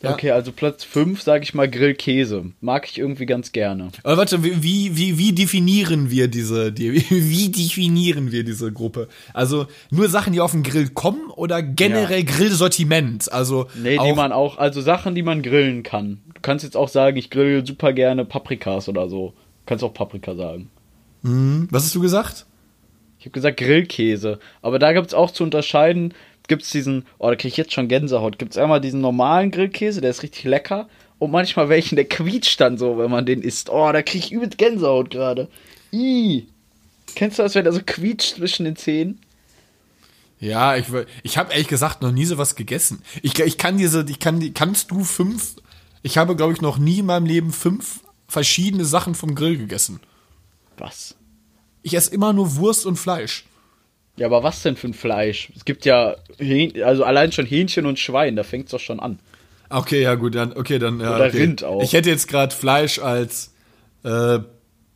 Ja. 0.02 0.14
Okay, 0.14 0.30
also 0.30 0.50
Platz 0.50 0.82
5, 0.84 1.20
sage 1.20 1.44
ich 1.44 1.52
mal, 1.52 1.68
Grillkäse. 1.68 2.52
Mag 2.60 2.88
ich 2.88 2.98
irgendwie 2.98 3.26
ganz 3.26 3.52
gerne. 3.52 3.90
Aber 4.02 4.16
warte, 4.16 4.42
wie, 4.42 4.96
wie, 4.96 5.18
wie, 5.18 5.32
definieren 5.32 6.10
wir 6.10 6.28
diese, 6.28 6.72
die, 6.72 6.94
wie 7.10 7.50
definieren 7.50 8.32
wir 8.32 8.42
diese 8.42 8.72
Gruppe? 8.72 9.08
Also 9.34 9.66
nur 9.90 10.08
Sachen, 10.08 10.32
die 10.32 10.40
auf 10.40 10.52
den 10.52 10.62
Grill 10.62 10.88
kommen 10.88 11.30
oder 11.30 11.62
generell 11.62 12.24
Grillsortiment? 12.24 13.30
Also 13.30 13.66
Nee, 13.74 13.98
die 13.98 14.12
man 14.14 14.32
auch, 14.32 14.56
also 14.56 14.80
Sachen, 14.80 15.14
die 15.14 15.22
man 15.22 15.42
grillen 15.42 15.82
kann. 15.82 16.20
Du 16.34 16.40
kannst 16.40 16.64
jetzt 16.64 16.76
auch 16.78 16.88
sagen, 16.88 17.18
ich 17.18 17.28
grill 17.28 17.66
super 17.66 17.92
gerne 17.92 18.24
Paprikas 18.24 18.88
oder 18.88 19.10
so. 19.10 19.28
Du 19.28 19.66
kannst 19.66 19.84
auch 19.84 19.92
Paprika 19.92 20.34
sagen. 20.34 20.70
Hm, 21.22 21.68
was 21.70 21.84
hast 21.84 21.94
du 21.94 22.00
gesagt? 22.00 22.46
Ich 23.18 23.26
habe 23.26 23.32
gesagt 23.32 23.58
Grillkäse. 23.58 24.38
Aber 24.62 24.78
da 24.78 24.94
gibt's 24.94 25.12
auch 25.12 25.30
zu 25.30 25.44
unterscheiden, 25.44 26.14
gibt's 26.50 26.70
diesen, 26.70 27.06
oh, 27.18 27.30
da 27.30 27.36
krieg 27.36 27.52
ich 27.52 27.56
jetzt 27.56 27.72
schon 27.72 27.88
Gänsehaut. 27.88 28.38
Gibt's 28.38 28.58
einmal 28.58 28.82
diesen 28.82 29.00
normalen 29.00 29.50
Grillkäse, 29.50 30.02
der 30.02 30.10
ist 30.10 30.22
richtig 30.22 30.44
lecker. 30.44 30.88
Und 31.18 31.30
manchmal 31.30 31.68
welchen, 31.70 31.96
der 31.96 32.04
quietscht 32.04 32.60
dann 32.60 32.76
so, 32.76 32.98
wenn 32.98 33.10
man 33.10 33.24
den 33.24 33.40
isst. 33.40 33.70
Oh, 33.70 33.90
da 33.92 34.02
krieg 34.02 34.24
ich 34.24 34.32
übelst 34.32 34.58
Gänsehaut 34.58 35.10
gerade. 35.10 35.48
Ih. 35.92 36.46
Kennst 37.14 37.38
du 37.38 37.42
das, 37.42 37.54
wenn 37.54 37.64
der 37.64 37.72
so 37.72 37.80
quietscht 37.84 38.36
zwischen 38.36 38.64
den 38.64 38.76
Zähnen? 38.76 39.20
Ja, 40.40 40.76
ich, 40.76 40.86
ich 41.22 41.38
habe 41.38 41.52
ehrlich 41.52 41.68
gesagt 41.68 42.02
noch 42.02 42.12
nie 42.12 42.24
sowas 42.24 42.56
gegessen. 42.56 43.02
Ich, 43.22 43.38
ich 43.38 43.58
kann 43.58 43.76
diese, 43.76 44.04
ich 44.08 44.18
kann 44.18 44.40
die, 44.40 44.52
kannst 44.52 44.90
du 44.90 45.04
fünf, 45.04 45.56
ich 46.02 46.18
habe 46.18 46.34
glaube 46.34 46.54
ich 46.54 46.60
noch 46.60 46.78
nie 46.78 46.98
in 47.00 47.06
meinem 47.06 47.26
Leben 47.26 47.52
fünf 47.52 48.00
verschiedene 48.26 48.84
Sachen 48.84 49.14
vom 49.14 49.34
Grill 49.34 49.58
gegessen. 49.58 50.00
Was? 50.78 51.14
Ich 51.82 51.94
esse 51.94 52.12
immer 52.14 52.32
nur 52.32 52.56
Wurst 52.56 52.86
und 52.86 52.96
Fleisch. 52.96 53.44
Ja, 54.16 54.26
aber 54.26 54.42
was 54.42 54.62
denn 54.62 54.76
für 54.76 54.88
ein 54.88 54.94
Fleisch? 54.94 55.50
Es 55.56 55.64
gibt 55.64 55.84
ja, 55.84 56.16
also 56.84 57.04
allein 57.04 57.32
schon 57.32 57.46
Hähnchen 57.46 57.86
und 57.86 57.98
Schwein, 57.98 58.36
da 58.36 58.42
fängt's 58.42 58.70
doch 58.72 58.80
schon 58.80 59.00
an. 59.00 59.18
Okay, 59.70 60.02
ja 60.02 60.14
gut, 60.16 60.34
dann, 60.34 60.52
okay, 60.52 60.78
dann, 60.78 61.00
ja, 61.00 61.14
Oder 61.14 61.26
okay. 61.26 61.38
Rind 61.38 61.64
auch. 61.64 61.82
Ich 61.82 61.92
hätte 61.92 62.10
jetzt 62.10 62.28
gerade 62.28 62.54
Fleisch 62.54 62.98
als 62.98 63.52
äh, 64.02 64.40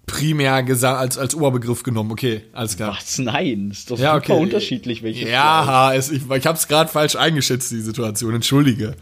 primär 0.06 0.62
gesagt, 0.64 0.98
als, 0.98 1.16
als 1.16 1.34
Oberbegriff 1.34 1.84
genommen. 1.84 2.10
Okay, 2.10 2.42
alles 2.52 2.76
klar. 2.76 2.96
Was? 2.96 3.18
Nein, 3.18 3.70
ist 3.70 3.90
doch 3.90 3.98
Ja, 3.98 4.14
super 4.14 4.34
okay. 4.34 4.42
unterschiedlich, 4.42 5.02
welches. 5.02 5.28
Ja, 5.30 5.94
es, 5.94 6.10
ich, 6.10 6.28
ich 6.28 6.46
habe 6.46 6.58
es 6.58 6.68
gerade 6.68 6.90
falsch 6.90 7.16
eingeschätzt, 7.16 7.70
die 7.70 7.80
Situation. 7.80 8.34
Entschuldige. 8.34 8.96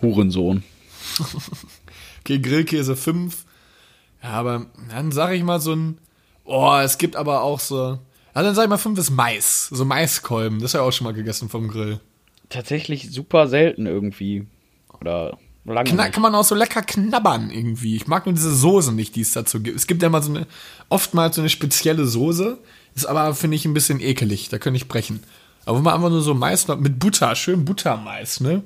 Hurensohn. 0.00 0.62
Okay, 2.24 2.38
Grillkäse 2.38 2.94
5. 2.94 3.44
Ja, 4.22 4.28
aber 4.30 4.66
dann 4.90 5.10
sage 5.10 5.34
ich 5.34 5.42
mal 5.42 5.60
so 5.60 5.74
ein. 5.74 5.98
Oh, 6.44 6.76
es 6.80 6.96
gibt 6.96 7.16
aber 7.16 7.42
auch 7.42 7.58
so. 7.58 7.98
Ja, 8.34 8.42
dann 8.42 8.54
sag 8.54 8.64
ich 8.64 8.70
mal 8.70 8.78
5 8.78 8.98
ist 8.98 9.10
Mais. 9.10 9.68
So 9.70 9.84
Maiskolben. 9.84 10.60
Das 10.60 10.74
habe 10.74 10.84
ich 10.84 10.88
auch 10.88 10.92
schon 10.92 11.04
mal 11.04 11.12
gegessen 11.12 11.48
vom 11.48 11.68
Grill. 11.68 12.00
Tatsächlich 12.48 13.10
super 13.10 13.46
selten 13.48 13.86
irgendwie. 13.86 14.46
Oder 15.00 15.38
lange 15.64 15.90
Kna 15.90 16.04
nicht. 16.04 16.12
kann 16.14 16.22
man 16.22 16.34
auch 16.34 16.44
so 16.44 16.54
lecker 16.54 16.82
knabbern 16.82 17.50
irgendwie. 17.50 17.96
Ich 17.96 18.06
mag 18.06 18.26
nur 18.26 18.34
diese 18.34 18.54
Soße 18.54 18.92
nicht, 18.92 19.16
die 19.16 19.20
es 19.20 19.32
dazu 19.32 19.60
gibt. 19.60 19.76
Es 19.76 19.86
gibt 19.86 20.02
ja 20.02 20.08
mal 20.08 20.22
so 20.22 20.32
eine, 20.32 20.46
oftmals 20.88 21.36
so 21.36 21.42
eine 21.42 21.50
spezielle 21.50 22.06
Soße. 22.06 22.58
Ist 22.94 23.06
aber, 23.06 23.34
finde 23.34 23.56
ich, 23.56 23.64
ein 23.64 23.74
bisschen 23.74 24.00
ekelig. 24.00 24.48
Da 24.48 24.58
könnte 24.58 24.76
ich 24.76 24.88
brechen. 24.88 25.22
Aber 25.64 25.78
wenn 25.78 25.84
man 25.84 25.94
einfach 25.94 26.10
nur 26.10 26.22
so 26.22 26.34
Mais 26.34 26.66
mit 26.68 26.98
Butter, 26.98 27.34
schön 27.34 27.64
Buttermais, 27.64 28.40
ne? 28.40 28.62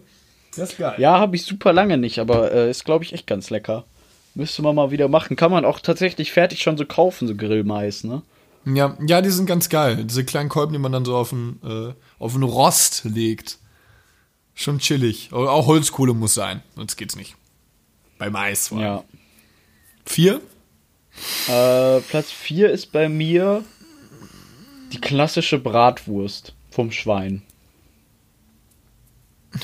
Das 0.57 0.73
ist 0.73 0.79
geil. 0.79 0.95
Ja, 0.99 1.19
habe 1.19 1.37
ich 1.37 1.43
super 1.43 1.73
lange 1.73 1.99
nicht, 1.99 2.19
aber 2.19 2.51
äh, 2.53 2.71
ist, 2.71 2.85
glaube 2.85 3.05
ich, 3.05 3.13
echt 3.13 3.27
ganz 3.27 3.51
lecker. 3.51 3.85
Müsste 4.35 4.63
man 4.63 4.75
mal 4.75 4.91
wieder 4.91 5.09
machen. 5.09 5.37
Kann 5.37 5.51
man 5.51 5.65
auch 5.65 5.81
tatsächlich 5.81 6.33
fertig 6.33 6.63
schon 6.63 6.77
so 6.77 6.87
kaufen, 6.87 7.29
so 7.29 7.35
Grillmais, 7.35 8.05
ne? 8.05 8.23
Ja, 8.67 8.97
ja, 9.07 9.23
die 9.23 9.31
sind 9.31 9.47
ganz 9.47 9.69
geil. 9.69 10.05
Diese 10.05 10.25
kleinen 10.25 10.49
Kolben, 10.49 10.73
die 10.73 10.79
man 10.79 10.93
dann 10.93 11.05
so 11.05 11.17
auf 11.17 11.31
den, 11.31 11.61
äh, 11.65 11.95
auf 12.19 12.33
den 12.33 12.43
Rost 12.43 13.05
legt. 13.05 13.59
Schon 14.55 14.79
chillig. 14.79 15.33
Auch 15.33 15.67
Holzkohle 15.67 16.15
muss 16.15 16.35
sein, 16.35 16.63
sonst 16.75 16.97
geht's 16.97 17.15
nicht. 17.15 17.37
Bei 18.19 18.31
Mais. 18.31 18.73
allem. 18.73 18.81
Ja. 18.81 19.05
Vier? 20.05 20.41
Äh, 21.49 22.01
Platz 22.01 22.31
4 22.31 22.71
ist 22.71 22.93
bei 22.93 23.09
mir 23.09 23.65
die 24.93 25.01
klassische 25.01 25.59
Bratwurst 25.59 26.55
vom 26.71 26.91
Schwein. 26.91 27.43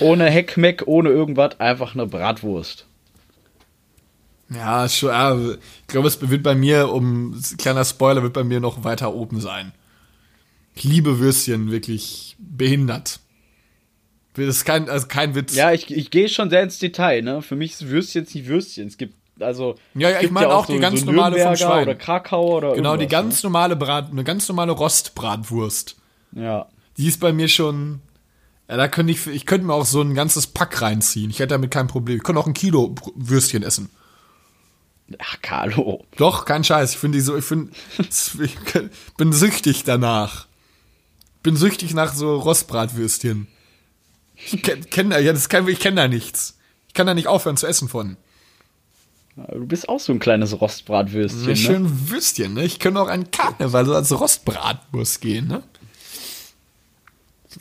Ohne 0.00 0.30
Heckmeck, 0.30 0.84
ohne 0.86 1.10
irgendwas, 1.10 1.58
einfach 1.60 1.94
eine 1.94 2.06
Bratwurst. 2.06 2.86
Ja, 4.54 4.88
schon, 4.88 5.10
ja, 5.10 5.36
ich 5.36 5.86
glaube, 5.86 6.08
es 6.08 6.20
wird 6.20 6.42
bei 6.42 6.54
mir, 6.54 6.90
um 6.90 7.40
kleiner 7.58 7.84
Spoiler, 7.84 8.22
wird 8.22 8.32
bei 8.32 8.44
mir 8.44 8.60
noch 8.60 8.84
weiter 8.84 9.14
oben 9.14 9.40
sein. 9.40 9.72
Ich 10.74 10.84
liebe 10.84 11.18
Würstchen 11.18 11.70
wirklich 11.70 12.36
behindert. 12.38 13.20
Das 14.34 14.46
ist 14.46 14.64
kein, 14.64 14.88
also 14.88 15.06
kein 15.08 15.34
Witz. 15.34 15.54
Ja, 15.54 15.72
ich, 15.72 15.90
ich 15.90 16.10
gehe 16.10 16.28
schon 16.28 16.48
sehr 16.48 16.62
ins 16.62 16.78
Detail, 16.78 17.22
ne? 17.22 17.42
Für 17.42 17.56
mich 17.56 17.72
ist 17.72 17.88
Würstchen 17.88 18.22
jetzt 18.22 18.34
nicht 18.34 18.46
Würstchen. 18.46 18.88
Es 18.88 18.96
gibt, 18.96 19.14
also. 19.38 19.74
Ja, 19.94 20.08
ja, 20.10 20.20
ich 20.22 20.30
meine 20.30 20.48
auch 20.48 20.66
die 20.66 20.78
ganz 20.78 21.04
normale 21.04 21.38
vom 21.38 21.56
Schwein. 21.56 21.82
Oder 21.82 21.94
Krakauer 21.94 22.56
oder 22.56 22.74
genau, 22.74 22.96
die 22.96 23.08
ganz 23.08 23.42
normale 23.42 23.76
Brat, 23.76 24.10
eine 24.10 24.24
ganz 24.24 24.48
normale 24.48 24.72
Rostbratwurst. 24.72 25.96
Ne? 26.32 26.44
Ja. 26.44 26.66
Die 26.96 27.06
ist 27.06 27.20
bei 27.20 27.32
mir 27.32 27.48
schon. 27.48 28.00
Ja, 28.68 28.78
da 28.78 28.88
könnte 28.88 29.12
ich, 29.12 29.26
ich 29.26 29.44
könnte 29.44 29.66
mir 29.66 29.74
auch 29.74 29.84
so 29.84 30.00
ein 30.00 30.14
ganzes 30.14 30.46
Pack 30.46 30.80
reinziehen. 30.80 31.28
Ich 31.28 31.40
hätte 31.40 31.48
damit 31.48 31.70
kein 31.70 31.88
Problem. 31.88 32.16
Ich 32.16 32.22
könnte 32.22 32.40
auch 32.40 32.46
ein 32.46 32.54
Kilo 32.54 32.94
Würstchen 33.14 33.62
essen. 33.62 33.90
Ach, 35.18 35.36
Carlo. 35.42 36.04
Doch, 36.16 36.44
kein 36.44 36.64
Scheiß. 36.64 36.92
Ich 36.92 36.98
finde 36.98 37.18
die 37.18 37.22
so, 37.22 37.36
ich 37.36 37.44
finde, 37.44 37.72
ich 37.98 38.56
bin 39.16 39.32
süchtig 39.32 39.84
danach. 39.84 40.46
Bin 41.42 41.56
süchtig 41.56 41.94
nach 41.94 42.14
so 42.14 42.36
Rostbratwürstchen. 42.36 43.48
Ich 44.36 44.62
kenne 44.62 44.82
kenn, 44.84 45.10
da- 45.10 45.18
ja, 45.18 45.32
das 45.32 45.48
kann, 45.48 45.66
ich 45.68 45.80
kenne 45.80 45.96
da 45.96 46.08
nichts. 46.08 46.58
Ich 46.88 46.94
kann 46.94 47.06
da 47.06 47.14
nicht 47.14 47.26
aufhören 47.28 47.56
zu 47.56 47.66
essen 47.66 47.88
von. 47.88 48.16
Du 49.36 49.66
bist 49.66 49.88
auch 49.88 49.98
so 50.00 50.12
ein 50.12 50.18
kleines 50.18 50.60
Rostbratwürstchen, 50.60 51.42
Ein 51.44 51.48
ne? 51.48 51.56
schön 51.56 52.10
Würstchen, 52.10 52.52
ne? 52.54 52.64
Ich 52.64 52.78
könnte 52.78 53.00
auch 53.00 53.08
an 53.08 53.30
Karneval 53.30 53.86
so 53.86 53.94
als 53.94 54.12
Rostbratwurst 54.20 55.20
gehen, 55.22 55.46
ne? 55.48 55.62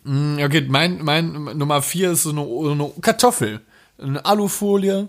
Mm, 0.04 0.40
Okay, 0.44 0.66
mein, 0.70 1.04
mein 1.04 1.32
Nummer 1.58 1.82
vier 1.82 2.12
ist 2.12 2.24
so 2.24 2.30
eine, 2.32 2.42
so 2.44 2.72
eine 2.72 2.92
Kartoffel. 3.02 3.62
Eine 3.98 4.24
Alufolie. 4.26 5.08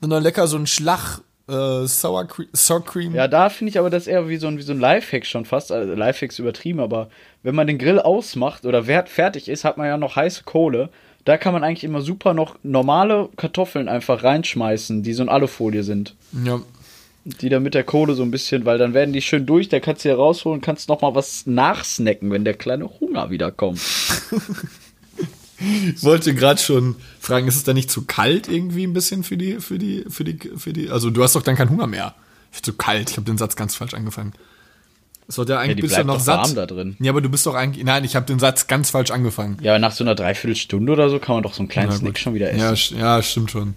Und 0.00 0.10
dann 0.10 0.22
lecker 0.22 0.46
so 0.46 0.56
ein 0.56 0.66
Schlag 0.66 1.20
äh, 1.48 1.86
Sour, 1.86 2.26
Cre 2.26 2.46
Sour 2.52 2.84
Cream. 2.84 3.14
Ja, 3.14 3.28
da 3.28 3.48
finde 3.48 3.70
ich 3.70 3.78
aber 3.78 3.90
das 3.90 4.06
eher 4.06 4.28
wie 4.28 4.36
so 4.36 4.46
ein, 4.48 4.58
wie 4.58 4.62
so 4.62 4.72
ein 4.72 4.80
Lifehack 4.80 5.26
schon 5.26 5.44
fast. 5.44 5.70
Also 5.72 5.94
Lifehacks 5.94 6.38
übertrieben, 6.38 6.80
aber 6.80 7.08
wenn 7.42 7.54
man 7.54 7.66
den 7.66 7.78
Grill 7.78 8.00
ausmacht 8.00 8.66
oder 8.66 8.82
fertig 8.82 9.48
ist, 9.48 9.64
hat 9.64 9.76
man 9.78 9.86
ja 9.86 9.96
noch 9.96 10.16
heiße 10.16 10.44
Kohle. 10.44 10.88
Da 11.24 11.36
kann 11.36 11.52
man 11.52 11.64
eigentlich 11.64 11.84
immer 11.84 12.02
super 12.02 12.34
noch 12.34 12.56
normale 12.62 13.28
Kartoffeln 13.36 13.88
einfach 13.88 14.22
reinschmeißen, 14.22 15.02
die 15.02 15.12
so 15.12 15.22
in 15.22 15.28
Alufolie 15.28 15.82
sind. 15.82 16.14
ja. 16.44 16.60
Die 17.40 17.48
dann 17.48 17.64
mit 17.64 17.74
der 17.74 17.82
Kohle 17.82 18.14
so 18.14 18.22
ein 18.22 18.30
bisschen, 18.30 18.64
weil 18.66 18.78
dann 18.78 18.94
werden 18.94 19.12
die 19.12 19.20
schön 19.20 19.46
durch, 19.46 19.68
da 19.68 19.80
kannst 19.80 20.04
du 20.04 20.10
hier 20.10 20.16
rausholen, 20.16 20.60
kannst 20.60 20.88
noch 20.88 21.00
mal 21.00 21.16
was 21.16 21.44
nachsnacken, 21.44 22.30
wenn 22.30 22.44
der 22.44 22.54
kleine 22.54 22.88
Hunger 23.00 23.30
wieder 23.30 23.50
kommt. 23.50 23.80
Ich 25.58 26.02
wollte 26.02 26.34
gerade 26.34 26.60
schon 26.60 26.96
fragen, 27.18 27.48
ist 27.48 27.56
es 27.56 27.64
da 27.64 27.72
nicht 27.72 27.90
zu 27.90 28.04
kalt 28.04 28.48
irgendwie 28.48 28.86
ein 28.86 28.92
bisschen 28.92 29.24
für 29.24 29.36
die, 29.36 29.60
für 29.60 29.78
die, 29.78 30.04
für 30.08 30.24
die, 30.24 30.38
für 30.56 30.72
die, 30.72 30.90
also 30.90 31.10
du 31.10 31.22
hast 31.22 31.34
doch 31.34 31.42
dann 31.42 31.56
keinen 31.56 31.70
Hunger 31.70 31.86
mehr. 31.86 32.14
Zu 32.62 32.72
kalt, 32.72 33.10
ich 33.10 33.16
habe 33.16 33.26
den 33.26 33.36
Satz 33.36 33.54
ganz 33.54 33.74
falsch 33.74 33.92
angefangen. 33.92 34.32
Es 35.28 35.36
wird 35.36 35.48
ja 35.48 35.58
eigentlich 35.58 35.76
die 35.76 35.82
bist 35.82 35.98
du 35.98 36.04
noch 36.04 36.20
satt. 36.20 36.38
warm 36.38 36.54
da 36.54 36.66
drin. 36.66 36.96
Ja, 37.00 37.12
aber 37.12 37.20
du 37.20 37.28
bist 37.28 37.44
doch 37.46 37.54
eigentlich, 37.54 37.84
nein, 37.84 38.04
ich 38.04 38.16
habe 38.16 38.26
den 38.26 38.38
Satz 38.38 38.66
ganz 38.66 38.90
falsch 38.90 39.10
angefangen. 39.10 39.58
Ja, 39.60 39.78
nach 39.78 39.92
so 39.92 40.04
einer 40.04 40.14
Dreiviertelstunde 40.14 40.92
oder 40.92 41.10
so 41.10 41.18
kann 41.18 41.36
man 41.36 41.42
doch 41.42 41.52
so 41.52 41.60
einen 41.60 41.68
kleinen 41.68 41.90
Na 41.90 41.96
Snack 41.96 42.12
gut. 42.14 42.18
schon 42.18 42.34
wieder 42.34 42.50
essen. 42.50 42.96
Ja, 42.96 43.16
ja, 43.16 43.22
stimmt 43.22 43.50
schon. 43.50 43.74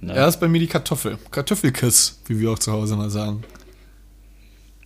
Ne? 0.00 0.12
Er 0.12 0.28
ist 0.28 0.38
bei 0.38 0.48
mir 0.48 0.58
die 0.58 0.66
Kartoffel. 0.66 1.18
Kartoffelkiss, 1.30 2.20
wie 2.26 2.38
wir 2.38 2.50
auch 2.50 2.58
zu 2.58 2.72
Hause 2.72 2.96
mal 2.96 3.10
sagen. 3.10 3.42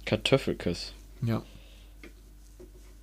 Kartoffelkiss. 0.06 0.92
Ja. 1.22 1.42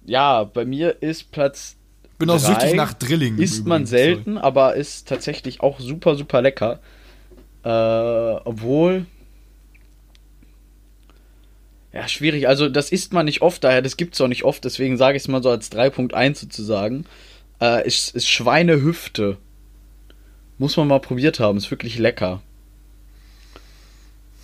Ja, 0.05 0.43
bei 0.43 0.65
mir 0.65 1.01
ist 1.03 1.31
Platz 1.31 1.75
Bin 2.17 2.29
auch 2.29 2.39
süchtig 2.39 2.73
nach 2.75 2.93
Drilling. 2.93 3.37
Isst 3.37 3.65
man 3.65 3.85
selten, 3.85 4.37
aber 4.37 4.75
ist 4.75 5.07
tatsächlich 5.07 5.61
auch 5.61 5.79
super, 5.79 6.15
super 6.15 6.41
lecker. 6.41 6.79
Äh, 7.63 7.69
obwohl. 7.69 9.05
Ja, 11.91 12.07
schwierig. 12.07 12.47
Also, 12.47 12.69
das 12.69 12.91
isst 12.91 13.13
man 13.13 13.25
nicht 13.25 13.41
oft, 13.41 13.63
daher, 13.63 13.81
das 13.81 13.97
gibt's 13.97 14.19
auch 14.21 14.27
nicht 14.27 14.43
oft, 14.43 14.63
deswegen 14.65 14.97
sage 14.97 15.17
ich 15.17 15.23
es 15.23 15.27
mal 15.27 15.41
so 15.41 15.49
als 15.49 15.71
3.1 15.71 16.35
sozusagen. 16.35 17.05
Äh, 17.61 17.87
ist, 17.87 18.15
ist 18.15 18.27
Schweinehüfte. 18.29 19.37
Muss 20.57 20.77
man 20.77 20.87
mal 20.87 20.99
probiert 20.99 21.39
haben, 21.39 21.57
ist 21.57 21.71
wirklich 21.71 21.97
lecker. 21.97 22.41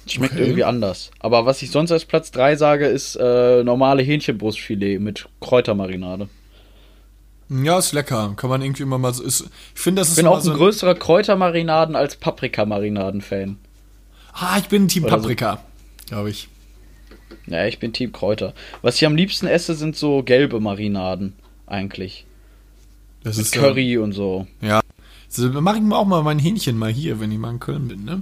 Schmeckt 0.08 0.34
Okay. 0.34 0.44
irgendwie 0.44 0.64
anders. 0.64 1.12
Aber 1.20 1.46
was 1.46 1.62
ich 1.62 1.72
sonst 1.72 1.92
als 1.92 2.06
Platz 2.06 2.32
3 2.32 2.56
sage, 2.56 2.88
ist 2.88 3.16
äh, 3.16 3.64
normale 3.64 4.02
Hähnchenbrustfilet 4.02 5.00
mit 5.00 5.28
Kräutermarinade. 5.42 6.28
Ja, 7.52 7.80
ist 7.80 7.92
lecker. 7.92 8.34
Kann 8.38 8.50
man 8.50 8.62
irgendwie 8.62 8.84
immer 8.84 8.98
mal 8.98 9.14
so. 9.14 9.24
Ist, 9.24 9.42
ich 9.76 9.82
finde, 9.82 10.02
das 10.02 10.10
ist 10.10 10.18
Ich 10.18 10.24
bin 10.24 10.28
auch 10.32 10.40
so 10.40 10.52
ein 10.52 10.58
größerer 10.58 10.96
Kräutermarinaden 10.96 11.96
als 11.98 12.16
Paprikamarinaden-Fan. 12.16 13.58
Ah, 14.34 14.58
ich 14.58 14.70
bin 14.70 14.88
Team 14.88 15.04
Oder 15.04 15.18
so. 15.18 15.22
Paprika, 15.24 15.62
glaube 16.08 16.30
ich. 16.30 16.48
Ja, 17.48 17.66
ich 17.66 17.80
bin 17.80 17.92
Team 17.92 18.14
Kräuter. 18.14 18.54
Was 18.82 18.96
ich 18.96 19.06
am 19.06 19.16
liebsten 19.16 19.48
esse, 19.48 19.76
sind 19.76 19.98
so 19.98 20.24
gelbe 20.24 20.60
Marinaden, 20.62 21.34
eigentlich. 21.68 22.26
Das 23.24 23.36
Mit 23.36 23.48
ist 23.48 23.52
Curry 23.52 23.98
und 23.98 24.14
so. 24.14 24.48
Ja. 24.62 24.80
So, 25.28 25.50
mache 25.62 25.78
ich 25.78 25.82
mir 25.82 25.98
auch 25.98 26.06
mal 26.06 26.24
mein 26.24 26.40
Hähnchen 26.40 26.78
mal 26.78 26.92
hier, 26.92 27.20
wenn 27.20 27.32
ich 27.32 27.38
mal 27.38 27.50
in 27.52 27.60
Köln 27.60 27.88
bin, 27.90 28.06
ne? 28.06 28.22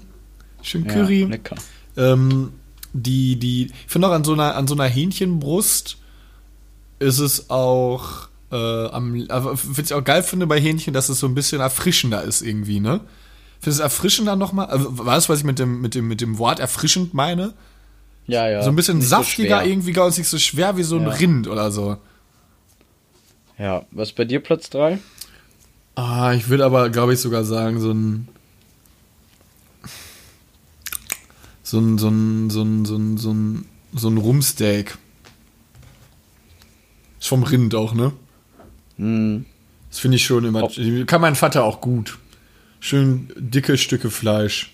Schön 0.63 0.86
Ja, 0.86 0.93
Curry. 0.93 1.23
lecker. 1.25 1.55
ähm, 1.97 2.53
die, 2.93 3.36
die, 3.38 3.65
ich 3.67 3.73
finde 3.91 4.07
auch 4.07 4.11
an 4.11 4.23
so 4.23 4.34
einer, 4.34 4.55
an 4.55 4.67
so 4.67 4.73
einer 4.73 4.86
Hähnchenbrust 4.86 5.97
ist 6.99 7.19
es 7.19 7.49
auch, 7.49 8.30
äh, 8.52 8.56
am, 8.88 9.26
was 9.30 9.78
ich 9.78 9.93
auch 9.93 10.04
geil 10.04 10.24
finde 10.24 10.47
bei 10.47 10.60
Hähnchen, 10.60 10.93
dass 10.93 11.10
es 11.10 11.20
so 11.20 11.28
ein 11.28 11.36
bisschen 11.36 11.62
erfrischender 11.62 12.24
ist 12.24 12.41
irgendwie, 12.41 12.80
ne? 12.80 13.02
Findest 13.62 13.80
du 13.80 13.84
es 13.84 13.91
erfrischender 13.91 14.36
nochmal? 14.36 14.68
Also, 14.68 14.97
weißt 14.97 15.28
du, 15.28 15.34
was 15.34 15.39
ich 15.39 15.45
mit 15.45 15.60
dem, 15.60 15.82
mit 15.82 15.93
dem, 15.93 16.08
mit 16.08 16.22
dem 16.22 16.38
Wort 16.38 16.60
erfrischend 16.60 17.14
meine? 17.14 17.54
Ja, 18.26 18.47
ja. 18.47 18.64
so 18.64 18.70
ein 18.70 18.76
bisschen 18.76 19.00
nicht 19.00 19.10
so 19.10 19.18
saftiger 19.18 19.62
schwer. 19.62 19.66
irgendwie, 19.66 19.91
gar 19.91 20.08
nicht 20.08 20.28
so 20.28 20.38
schwer 20.38 20.78
wie 20.78 20.84
so 20.84 20.97
ein 20.97 21.04
Ja. 21.04 21.10
Rind 21.10 21.47
oder 21.47 21.72
so. 21.72 21.97
Ja, 23.58 23.86
was 23.91 24.14
bei 24.14 24.24
dir 24.24 24.39
Platz 24.39 24.70
3? 24.70 25.00
Ah, 25.95 26.34
ich 26.34 26.47
würde 26.47 26.64
aber, 26.64 26.89
glaube 26.89 27.14
ich, 27.14 27.20
sogar 27.20 27.43
sagen, 27.43 27.80
so 27.82 27.91
ein. 27.91 28.28
So 31.64 31.80
ein, 31.80 31.97
so 31.97 32.08
ein, 32.08 32.50
so 32.50 32.62
ein, 32.64 32.86
so 32.86 32.95
ein, 32.95 33.18
so 33.18 33.34
ein, 33.34 33.66
so 33.93 34.10
ein 34.10 34.18
Rumsteak. 34.18 34.97
Ist 37.20 37.28
vom 37.28 37.43
Rind 37.43 37.76
auch, 37.76 37.93
ne? 37.93 38.14
Hm. 39.00 39.45
Das 39.89 40.00
finde 40.00 40.18
ich 40.18 40.26
schon 40.26 40.45
immer. 40.45 40.64
Ob- 40.64 40.74
Kann 41.08 41.22
mein 41.22 41.36
Vater 41.36 41.64
auch 41.64 41.82
gut. 41.82 42.20
Schön 42.80 43.32
dicke 43.36 43.78
Stücke 43.78 44.12
Fleisch. 44.12 44.72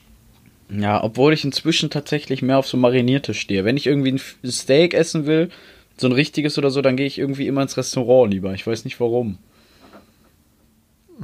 Ja, 0.69 1.03
obwohl 1.03 1.31
ich 1.33 1.43
inzwischen 1.45 1.89
tatsächlich 1.89 2.41
mehr 2.41 2.57
auf 2.57 2.67
so 2.67 2.75
marinierte 2.75 3.33
stehe. 3.33 3.63
Wenn 3.65 3.77
ich 3.77 3.85
irgendwie 3.87 4.13
ein 4.43 4.51
Steak 4.51 4.93
essen 4.93 5.25
will, 5.25 5.49
so 5.97 6.07
ein 6.07 6.11
richtiges 6.11 6.57
oder 6.57 6.71
so, 6.71 6.81
dann 6.81 6.97
gehe 6.97 7.05
ich 7.05 7.17
irgendwie 7.19 7.47
immer 7.47 7.61
ins 7.61 7.77
Restaurant 7.77 8.33
lieber. 8.33 8.53
Ich 8.53 8.65
weiß 8.67 8.83
nicht 8.83 8.99
warum. 8.99 9.37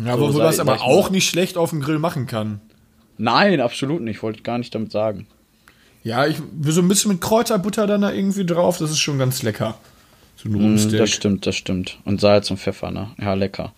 Ja, 0.05 0.15
So 0.15 0.33
wo 0.33 0.37
man 0.37 0.53
sag 0.53 0.59
aber 0.61 0.81
auch 0.83 1.09
nicht 1.09 1.27
schlecht 1.27 1.57
auf 1.57 1.71
dem 1.71 1.81
Grill 1.81 1.99
machen 1.99 2.27
kann. 2.27 2.61
Nein, 3.17 3.59
absolut 3.59 4.01
nicht. 4.01 4.23
Wollte 4.23 4.37
ich 4.37 4.43
gar 4.43 4.57
nicht 4.57 4.73
damit 4.73 4.91
sagen. 4.91 5.27
Ja, 6.03 6.25
ich 6.25 6.37
so 6.67 6.81
ein 6.81 6.87
bisschen 6.87 7.11
mit 7.11 7.21
Kräuterbutter 7.21 7.85
dann 7.87 8.01
da 8.01 8.11
irgendwie 8.11 8.45
drauf, 8.45 8.77
das 8.77 8.89
ist 8.91 8.99
schon 8.99 9.19
ganz 9.19 9.43
lecker. 9.43 9.77
So 10.43 10.49
ein 10.49 10.55
Rumsteak. 10.55 10.97
das 10.99 11.09
stimmt, 11.11 11.45
das 11.45 11.55
stimmt. 11.55 11.99
Und 12.05 12.19
Salz 12.21 12.49
und 12.51 12.57
Pfeffer, 12.57 12.91
ne? 12.91 13.11
Ja, 13.19 13.33
lecker. 13.33 13.73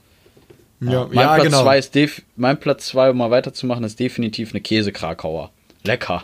ja, 0.80 1.08
Mein 1.12 1.30
ja 1.30 1.34
Platz 1.36 1.46
genau. 1.48 1.64
zwei 1.64 1.78
ist 1.78 1.96
def 1.96 2.22
mein 2.36 2.60
Platz 2.60 2.88
2, 2.88 3.12
um 3.12 3.18
mal 3.18 3.32
weiterzumachen, 3.32 3.84
ist 3.84 4.00
definitiv 4.00 4.52
eine 4.52 4.62
Käsekrakauer. 4.62 5.52
Lecker. 5.84 6.24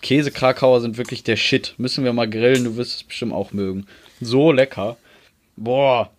Käsekrakauer 0.00 0.80
sind 0.80 0.98
wirklich 0.98 1.22
der 1.22 1.36
Shit. 1.36 1.74
Müssen 1.78 2.04
wir 2.04 2.12
mal 2.12 2.28
grillen, 2.28 2.64
du 2.64 2.76
wirst 2.76 2.94
es 2.96 3.02
bestimmt 3.04 3.32
auch 3.32 3.52
mögen. 3.52 3.86
So 4.20 4.52
lecker. 4.52 4.96
Boah. 5.56 6.10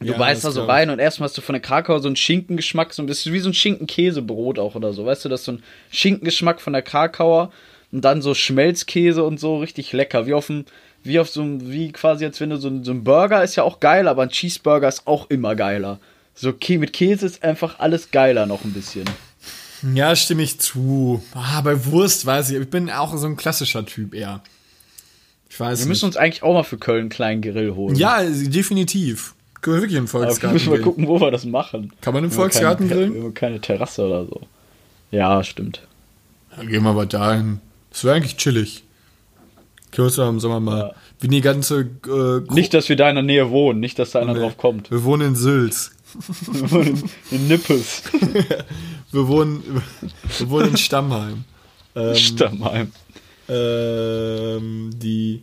Du 0.00 0.06
Ja, 0.06 0.18
beißt 0.18 0.44
da 0.44 0.50
so 0.50 0.64
rein 0.64 0.90
und 0.90 0.98
erstmal 0.98 1.28
hast 1.28 1.36
du 1.38 1.42
von 1.42 1.54
der 1.54 1.62
Krakauer 1.62 2.00
so 2.00 2.08
einen 2.08 2.16
Schinkengeschmack, 2.16 2.92
so 2.92 3.02
ein 3.02 3.06
bisschen 3.06 3.32
wie 3.32 3.40
so 3.40 3.48
ein 3.48 3.54
Schinken-Käsebrot 3.54 4.58
auch 4.58 4.74
oder 4.74 4.92
so. 4.92 5.06
Weißt 5.06 5.24
du, 5.24 5.28
das 5.28 5.40
ist 5.40 5.46
so 5.46 5.52
ein 5.52 5.62
Schinkengeschmack 5.90 6.60
von 6.60 6.72
der 6.72 6.82
Krakauer 6.82 7.52
und 7.92 8.04
dann 8.04 8.22
so 8.22 8.34
Schmelzkäse 8.34 9.22
und 9.22 9.38
so 9.38 9.58
richtig 9.58 9.92
lecker. 9.92 10.26
Wie 10.26 10.34
auf 10.34 10.48
dem, 10.48 10.64
wie 11.04 11.20
auf 11.20 11.28
so 11.28 11.42
einem, 11.42 11.70
wie 11.70 11.92
quasi 11.92 12.24
als 12.24 12.40
wenn 12.40 12.50
du 12.50 12.56
so 12.56 12.68
ein, 12.68 12.82
so 12.84 12.90
ein 12.90 13.04
Burger 13.04 13.44
ist 13.44 13.54
ja 13.56 13.62
auch 13.62 13.78
geil, 13.80 14.08
aber 14.08 14.22
ein 14.22 14.30
Cheeseburger 14.30 14.88
ist 14.88 15.06
auch 15.06 15.30
immer 15.30 15.54
geiler. 15.54 16.00
So 16.34 16.48
Kä- 16.50 16.78
mit 16.78 16.92
Käse 16.92 17.26
ist 17.26 17.44
einfach 17.44 17.78
alles 17.78 18.10
geiler 18.10 18.46
noch 18.46 18.64
ein 18.64 18.72
bisschen. 18.72 19.04
Ja, 19.94 20.16
stimme 20.16 20.42
ich 20.42 20.58
zu. 20.60 21.22
Ah, 21.34 21.60
bei 21.60 21.84
Wurst 21.86 22.24
weiß 22.26 22.50
ich, 22.50 22.56
ich 22.58 22.70
bin 22.70 22.90
auch 22.90 23.16
so 23.16 23.26
ein 23.26 23.36
klassischer 23.36 23.84
Typ 23.86 24.14
eher. 24.14 24.40
Ich 25.50 25.60
weiß 25.60 25.80
Wir 25.80 25.86
müssen 25.86 26.06
nicht. 26.06 26.16
uns 26.16 26.16
eigentlich 26.16 26.42
auch 26.42 26.54
mal 26.54 26.62
für 26.64 26.78
Köln 26.78 27.00
einen 27.02 27.08
kleinen 27.10 27.42
Grill 27.42 27.74
holen. 27.74 27.94
Ja, 27.94 28.22
definitiv. 28.24 29.34
Können 29.60 29.76
wir 29.76 29.82
wirklich 29.82 29.98
im 29.98 30.04
aber 30.04 30.12
wir 30.14 30.20
Volksgarten 30.26 30.54
müssen 30.54 30.68
mal 30.70 30.72
grillen. 30.76 30.84
gucken, 30.84 31.06
wo 31.06 31.20
wir 31.20 31.30
das 31.30 31.44
machen. 31.44 31.92
Kann 32.00 32.14
man 32.14 32.24
im 32.24 32.30
Wir 32.30 32.34
Volksgarten 32.36 32.88
keine, 32.88 33.00
grillen? 33.08 33.22
Wir 33.24 33.34
keine 33.34 33.60
Terrasse 33.60 34.06
oder 34.06 34.24
so. 34.26 34.40
Ja, 35.10 35.44
stimmt. 35.44 35.82
Dann 36.56 36.66
gehen 36.68 36.82
wir 36.82 36.90
aber 36.90 37.06
dahin. 37.06 37.60
Das 37.90 38.02
wäre 38.04 38.16
eigentlich 38.16 38.36
chillig. 38.36 38.82
Wir 39.96 40.04
uns 40.04 40.16
ja 40.16 40.28
im 40.28 40.40
Sommer 40.40 40.60
mal. 40.60 40.78
Ja. 40.78 40.90
Wie 41.20 41.28
die 41.28 41.40
ganze. 41.40 41.80
Äh, 42.06 42.52
Nicht, 42.52 42.74
dass 42.74 42.88
wir 42.88 42.96
da 42.96 43.08
in 43.08 43.14
der 43.16 43.24
Nähe 43.24 43.50
wohnen, 43.50 43.80
nicht, 43.80 43.98
dass 43.98 44.10
da 44.12 44.20
einer 44.20 44.34
Nee. 44.34 44.40
drauf 44.40 44.56
kommt. 44.56 44.90
Wir 44.90 45.04
wohnen 45.04 45.28
in 45.28 45.36
Sülz. 45.36 45.92
in 47.30 47.48
Nippes. 47.48 48.02
Wir 49.10 49.28
wohnen, 49.28 49.62
wir 50.40 50.50
wohnen 50.50 50.70
in 50.70 50.76
Stammheim. 50.76 51.44
Ähm, 51.94 52.16
Stammheim. 52.16 52.90
Ähm, 53.48 54.90
die, 54.96 55.42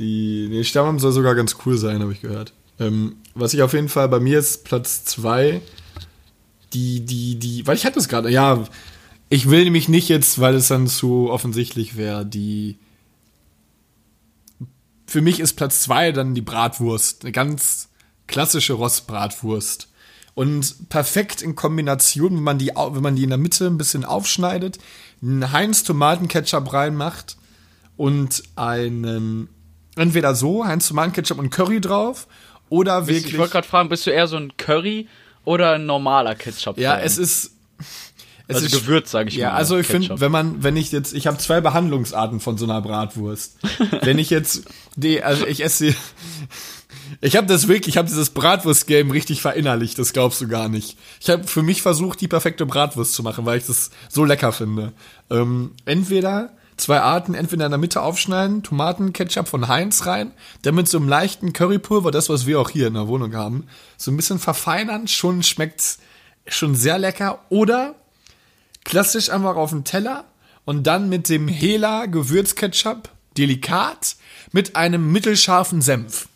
die, 0.00 0.48
nee, 0.50 0.64
Stammheim 0.64 0.98
soll 0.98 1.12
sogar 1.12 1.36
ganz 1.36 1.56
cool 1.64 1.78
sein, 1.78 2.00
habe 2.02 2.12
ich 2.12 2.20
gehört. 2.20 2.52
Ähm, 2.80 3.14
was 3.34 3.54
ich 3.54 3.62
auf 3.62 3.72
jeden 3.72 3.88
Fall 3.88 4.08
bei 4.08 4.18
mir 4.18 4.40
ist 4.40 4.64
Platz 4.64 5.04
zwei 5.04 5.60
die, 6.72 7.00
die, 7.00 7.36
die, 7.36 7.66
weil 7.66 7.76
ich 7.76 7.86
hatte 7.86 7.98
es 7.98 8.08
gerade, 8.08 8.30
ja, 8.30 8.64
ich 9.30 9.48
will 9.48 9.64
nämlich 9.64 9.88
nicht 9.88 10.08
jetzt, 10.08 10.38
weil 10.40 10.54
es 10.54 10.68
dann 10.68 10.86
zu 10.86 11.30
offensichtlich 11.30 11.96
wäre, 11.96 12.26
die, 12.26 12.78
für 15.08 15.22
mich 15.22 15.40
ist 15.40 15.54
Platz 15.54 15.80
zwei 15.80 16.12
dann 16.12 16.34
die 16.34 16.42
Bratwurst, 16.42 17.24
eine 17.24 17.32
ganz 17.32 17.88
klassische 18.26 18.74
Rostbratwurst. 18.74 19.88
Und 20.34 20.88
perfekt 20.90 21.42
in 21.42 21.56
Kombination, 21.56 22.36
wenn 22.36 22.42
man 22.42 22.58
die, 22.58 22.68
wenn 22.76 23.02
man 23.02 23.16
die 23.16 23.24
in 23.24 23.30
der 23.30 23.38
Mitte 23.38 23.66
ein 23.66 23.78
bisschen 23.78 24.04
aufschneidet, 24.04 24.78
einen 25.20 25.50
Heinz 25.50 25.82
Tomatenketchup 25.82 26.72
reinmacht 26.72 27.38
und 27.96 28.42
einen, 28.54 29.48
entweder 29.96 30.34
so, 30.34 30.64
Heinz 30.64 30.88
Tomatenketchup 30.88 31.38
und 31.38 31.50
Curry 31.50 31.80
drauf, 31.80 32.28
oder 32.68 33.02
Ich 33.02 33.08
wirklich. 33.08 33.38
wollte 33.38 33.52
gerade 33.52 33.66
fragen, 33.66 33.88
bist 33.88 34.06
du 34.06 34.10
eher 34.10 34.28
so 34.28 34.36
ein 34.36 34.52
Curry 34.58 35.08
oder 35.44 35.72
ein 35.72 35.86
normaler 35.86 36.34
Ketchup? 36.34 36.78
Ja, 36.78 36.98
es 36.98 37.16
ist. 37.16 37.52
Es 38.48 38.56
Also 38.56 38.66
ist 38.66 38.72
Gewürz, 38.82 39.10
sag 39.10 39.28
ich 39.28 39.36
ja, 39.36 39.50
mal, 39.50 39.56
also 39.56 39.76
ich 39.76 39.86
finde, 39.86 40.20
wenn 40.20 40.32
man, 40.32 40.62
wenn 40.62 40.76
ich 40.76 40.90
jetzt, 40.90 41.12
ich 41.12 41.26
habe 41.26 41.36
zwei 41.36 41.60
Behandlungsarten 41.60 42.40
von 42.40 42.56
so 42.56 42.64
einer 42.64 42.80
Bratwurst. 42.80 43.58
wenn 44.02 44.18
ich 44.18 44.30
jetzt, 44.30 44.62
die, 44.96 45.22
also 45.22 45.46
ich 45.46 45.62
esse, 45.62 45.94
ich 47.20 47.36
habe 47.36 47.46
das 47.46 47.68
wirklich, 47.68 47.88
ich 47.88 47.98
habe 47.98 48.08
dieses 48.08 48.30
Bratwurst-Game 48.30 49.10
richtig 49.10 49.42
verinnerlicht, 49.42 49.98
das 49.98 50.14
glaubst 50.14 50.40
du 50.40 50.48
gar 50.48 50.70
nicht. 50.70 50.96
Ich 51.20 51.28
habe 51.28 51.44
für 51.44 51.62
mich 51.62 51.82
versucht, 51.82 52.22
die 52.22 52.28
perfekte 52.28 52.64
Bratwurst 52.64 53.12
zu 53.12 53.22
machen, 53.22 53.44
weil 53.44 53.58
ich 53.58 53.66
das 53.66 53.90
so 54.08 54.24
lecker 54.24 54.52
finde. 54.52 54.94
Ähm, 55.28 55.72
entweder 55.84 56.56
zwei 56.78 57.00
Arten, 57.00 57.34
entweder 57.34 57.66
in 57.66 57.70
der 57.70 57.78
Mitte 57.78 58.00
aufschneiden, 58.00 58.62
Tomaten, 58.62 59.12
Ketchup 59.12 59.48
von 59.48 59.68
Heinz 59.68 60.06
rein, 60.06 60.32
dann 60.62 60.74
mit 60.74 60.88
so 60.88 60.96
einem 60.96 61.08
leichten 61.08 61.52
Currypulver, 61.52 62.10
das, 62.10 62.30
was 62.30 62.46
wir 62.46 62.60
auch 62.60 62.70
hier 62.70 62.86
in 62.86 62.94
der 62.94 63.08
Wohnung 63.08 63.34
haben, 63.34 63.66
so 63.98 64.10
ein 64.10 64.16
bisschen 64.16 64.38
verfeinern, 64.38 65.06
schon 65.06 65.42
schmeckt's 65.42 65.98
schon 66.46 66.74
sehr 66.74 66.98
lecker. 66.98 67.40
Oder 67.50 67.94
klassisch 68.88 69.28
einfach 69.28 69.56
auf 69.56 69.68
den 69.70 69.84
Teller 69.84 70.24
und 70.64 70.86
dann 70.86 71.10
mit 71.10 71.28
dem 71.28 71.46
Hela 71.46 72.06
Gewürzketchup 72.06 73.10
delikat 73.36 74.16
mit 74.50 74.76
einem 74.76 75.12
mittelscharfen 75.12 75.82
Senf. 75.82 76.28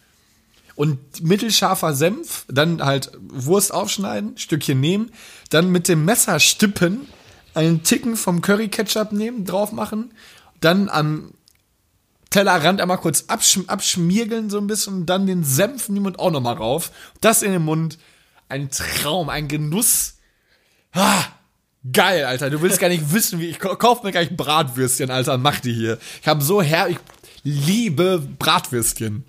und 0.74 1.22
mittelscharfer 1.22 1.94
Senf, 1.94 2.44
dann 2.48 2.84
halt 2.84 3.12
Wurst 3.20 3.72
aufschneiden, 3.72 4.36
Stückchen 4.36 4.80
nehmen, 4.80 5.12
dann 5.48 5.72
mit 5.72 5.88
dem 5.88 6.04
Messer 6.04 6.40
stippen, 6.40 7.08
einen 7.54 7.84
Ticken 7.84 8.16
vom 8.16 8.42
Curry 8.42 8.68
Ketchup 8.68 9.12
nehmen, 9.12 9.46
drauf 9.46 9.72
machen, 9.72 10.12
dann 10.60 10.90
am 10.90 11.32
Tellerrand 12.28 12.82
einmal 12.82 12.98
kurz 12.98 13.24
absch 13.28 13.60
abschmiergeln 13.66 14.50
so 14.50 14.58
ein 14.58 14.66
bisschen 14.66 14.94
und 14.94 15.06
dann 15.06 15.26
den 15.26 15.42
Senf 15.42 15.88
nehmen 15.88 16.06
und 16.06 16.18
auch 16.18 16.30
nochmal 16.30 16.54
rauf. 16.54 16.90
Das 17.22 17.42
in 17.42 17.52
den 17.52 17.64
Mund. 17.64 17.98
Ein 18.50 18.70
Traum, 18.70 19.30
ein 19.30 19.48
Genuss. 19.48 20.16
Ah, 20.92 21.24
geil, 21.90 22.24
Alter. 22.24 22.50
Du 22.50 22.60
willst 22.62 22.78
gar 22.78 22.88
nicht 22.88 23.12
wissen, 23.12 23.40
wie 23.40 23.46
ich 23.46 23.58
kauf 23.58 24.02
mir 24.02 24.12
gleich 24.12 24.36
Bratwürstchen, 24.36 25.10
Alter, 25.10 25.38
mach 25.38 25.60
die 25.60 25.72
hier. 25.72 25.98
Ich 26.20 26.28
habe 26.28 26.42
so 26.42 26.60
her, 26.62 26.88
ich 26.88 26.98
liebe 27.42 28.22
Bratwürstchen. 28.38 29.24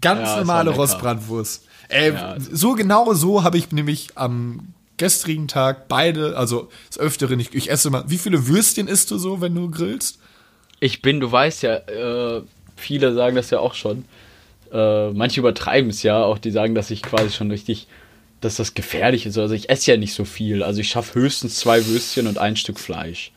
Ganz 0.00 0.28
Ja, 0.28 0.36
normale. 0.38 0.70
Rostbratwurst. 0.70 1.64
Ey, 1.88 2.12
Ja. 2.12 2.36
so 2.38 2.72
genau 2.74 3.12
so 3.14 3.42
habe 3.42 3.58
ich 3.58 3.70
nämlich 3.72 4.08
am 4.16 4.72
gestrigen 4.96 5.48
Tag 5.48 5.88
beide, 5.88 6.36
also 6.36 6.68
des 6.88 6.98
Öfteren, 6.98 7.38
ich, 7.40 7.54
ich 7.54 7.70
esse 7.70 7.90
mal. 7.90 8.04
Wie 8.08 8.18
viele 8.18 8.46
Würstchen 8.46 8.88
isst 8.88 9.10
du 9.10 9.18
so, 9.18 9.40
wenn 9.40 9.54
du 9.54 9.70
grillst? 9.70 10.18
Ich 10.80 11.02
bin, 11.02 11.20
du 11.20 11.30
weißt 11.30 11.62
ja, 11.62 11.74
äh, 11.76 12.42
viele 12.76 13.14
sagen 13.14 13.36
das 13.36 13.50
ja 13.50 13.58
auch 13.58 13.74
schon. 13.74 14.04
Äh, 14.72 15.10
manche 15.10 15.40
übertreiben 15.40 15.90
es 15.90 16.02
ja, 16.02 16.22
auch 16.22 16.38
die 16.38 16.50
sagen, 16.50 16.74
dass 16.74 16.90
ich 16.90 17.02
quasi 17.02 17.30
schon 17.30 17.50
richtig, 17.50 17.86
dass 18.44 18.56
das 18.56 18.74
gefährlich 18.74 19.26
ist. 19.26 19.38
Also 19.38 19.54
ich 19.54 19.70
esse 19.70 19.90
ja 19.90 19.96
nicht 19.96 20.14
so 20.14 20.24
viel. 20.24 20.62
Also 20.62 20.80
ich 20.80 20.88
schaffe 20.88 21.18
höchstens 21.18 21.56
zwei 21.56 21.86
Würstchen 21.86 22.26
und 22.26 22.38
ein 22.38 22.56
Stück 22.56 22.78
Fleisch. 22.78 23.32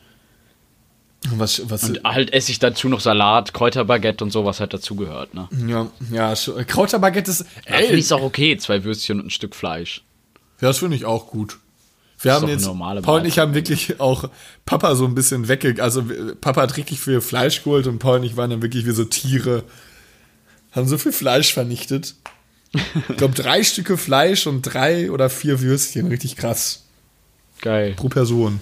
Was, 1.30 1.68
was, 1.68 1.82
Und 1.84 2.04
halt 2.04 2.32
esse 2.32 2.52
ich 2.52 2.60
dazu 2.60 2.88
noch 2.88 3.00
Salat, 3.00 3.52
Kräuterbaguette 3.52 4.22
und 4.22 4.30
so, 4.30 4.44
was 4.44 4.60
halt 4.60 4.72
dazugehört, 4.72 5.34
ne? 5.34 5.48
ja, 5.66 5.90
ja, 6.12 6.34
Krauterbaguette 6.64 7.28
ist, 7.28 7.40
Ja, 7.66 7.76
finde 7.76 7.94
ey, 7.94 7.98
ich 7.98 8.12
auch 8.12 8.22
okay, 8.22 8.56
zwei 8.56 8.84
Würstchen 8.84 9.18
und 9.18 9.26
ein 9.26 9.30
Stück 9.30 9.56
Fleisch. 9.56 10.04
Ja, 10.60 10.68
das 10.68 10.78
finde 10.78 10.96
ich 10.96 11.04
auch 11.04 11.26
gut. 11.26 11.58
Wir 12.20 12.32
haben 12.32 12.42
doch 12.42 12.48
eine 12.48 12.52
jetzt, 12.52 12.66
normale 12.66 13.02
Paul 13.02 13.20
und 13.20 13.26
ich 13.26 13.38
haben 13.40 13.54
wirklich 13.54 13.98
auch 14.00 14.30
Papa 14.64 14.94
so 14.94 15.06
ein 15.06 15.14
bisschen 15.14 15.48
wegge... 15.48 15.82
Also 15.82 16.04
Papa 16.40 16.62
hat 16.62 16.76
richtig 16.76 17.00
viel 17.00 17.20
Fleisch 17.20 17.64
geholt 17.64 17.88
und 17.88 17.98
Paul 17.98 18.18
und 18.18 18.24
ich 18.24 18.36
waren 18.36 18.50
dann 18.50 18.62
wirklich 18.62 18.86
wie 18.86 18.92
so 18.92 19.04
Tiere. 19.04 19.64
Haben 20.72 20.86
so 20.86 20.98
viel 20.98 21.12
Fleisch 21.12 21.52
vernichtet. 21.52 22.14
Ich 22.72 23.16
glaube, 23.16 23.34
drei 23.34 23.62
Stücke 23.62 23.96
Fleisch 23.96 24.46
und 24.46 24.62
drei 24.62 25.10
oder 25.10 25.30
vier 25.30 25.60
Würstchen. 25.60 26.08
Richtig 26.08 26.36
krass. 26.36 26.84
Geil, 27.60 27.94
Pro 27.96 28.08
Person. 28.08 28.60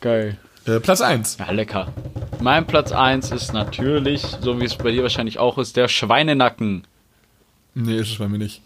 geil. 0.00 0.36
Äh, 0.66 0.78
Platz 0.80 1.00
eins. 1.00 1.36
Ja, 1.38 1.50
lecker. 1.50 1.92
Mein 2.40 2.66
Platz 2.66 2.92
1 2.92 3.32
ist 3.32 3.52
natürlich, 3.52 4.22
so 4.40 4.60
wie 4.60 4.64
es 4.64 4.76
bei 4.76 4.90
dir 4.90 5.02
wahrscheinlich 5.02 5.38
auch 5.38 5.58
ist, 5.58 5.76
der 5.76 5.88
Schweinenacken. 5.88 6.84
Nee, 7.74 7.96
ist 7.98 8.10
es 8.12 8.18
bei 8.18 8.28
mir 8.28 8.38
nicht. 8.38 8.60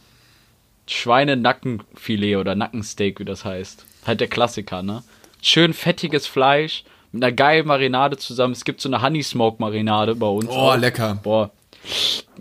Schweinenackenfilet 0.86 2.36
oder 2.36 2.54
Nackensteak, 2.54 3.20
wie 3.20 3.24
das 3.24 3.44
heißt. 3.44 3.86
Halt 4.06 4.20
der 4.20 4.28
Klassiker, 4.28 4.82
ne? 4.82 5.02
Schön 5.40 5.72
fettiges 5.72 6.26
Fleisch 6.26 6.84
mit 7.12 7.22
einer 7.22 7.32
geilen 7.32 7.66
Marinade 7.66 8.16
zusammen. 8.16 8.52
Es 8.52 8.64
gibt 8.64 8.80
so 8.80 8.88
eine 8.88 9.00
Honey 9.02 9.22
Smoke 9.22 9.56
Marinade 9.60 10.14
bei 10.14 10.26
uns. 10.26 10.48
Oh, 10.48 10.52
auch. 10.52 10.76
lecker. 10.76 11.18
Boah. 11.22 11.50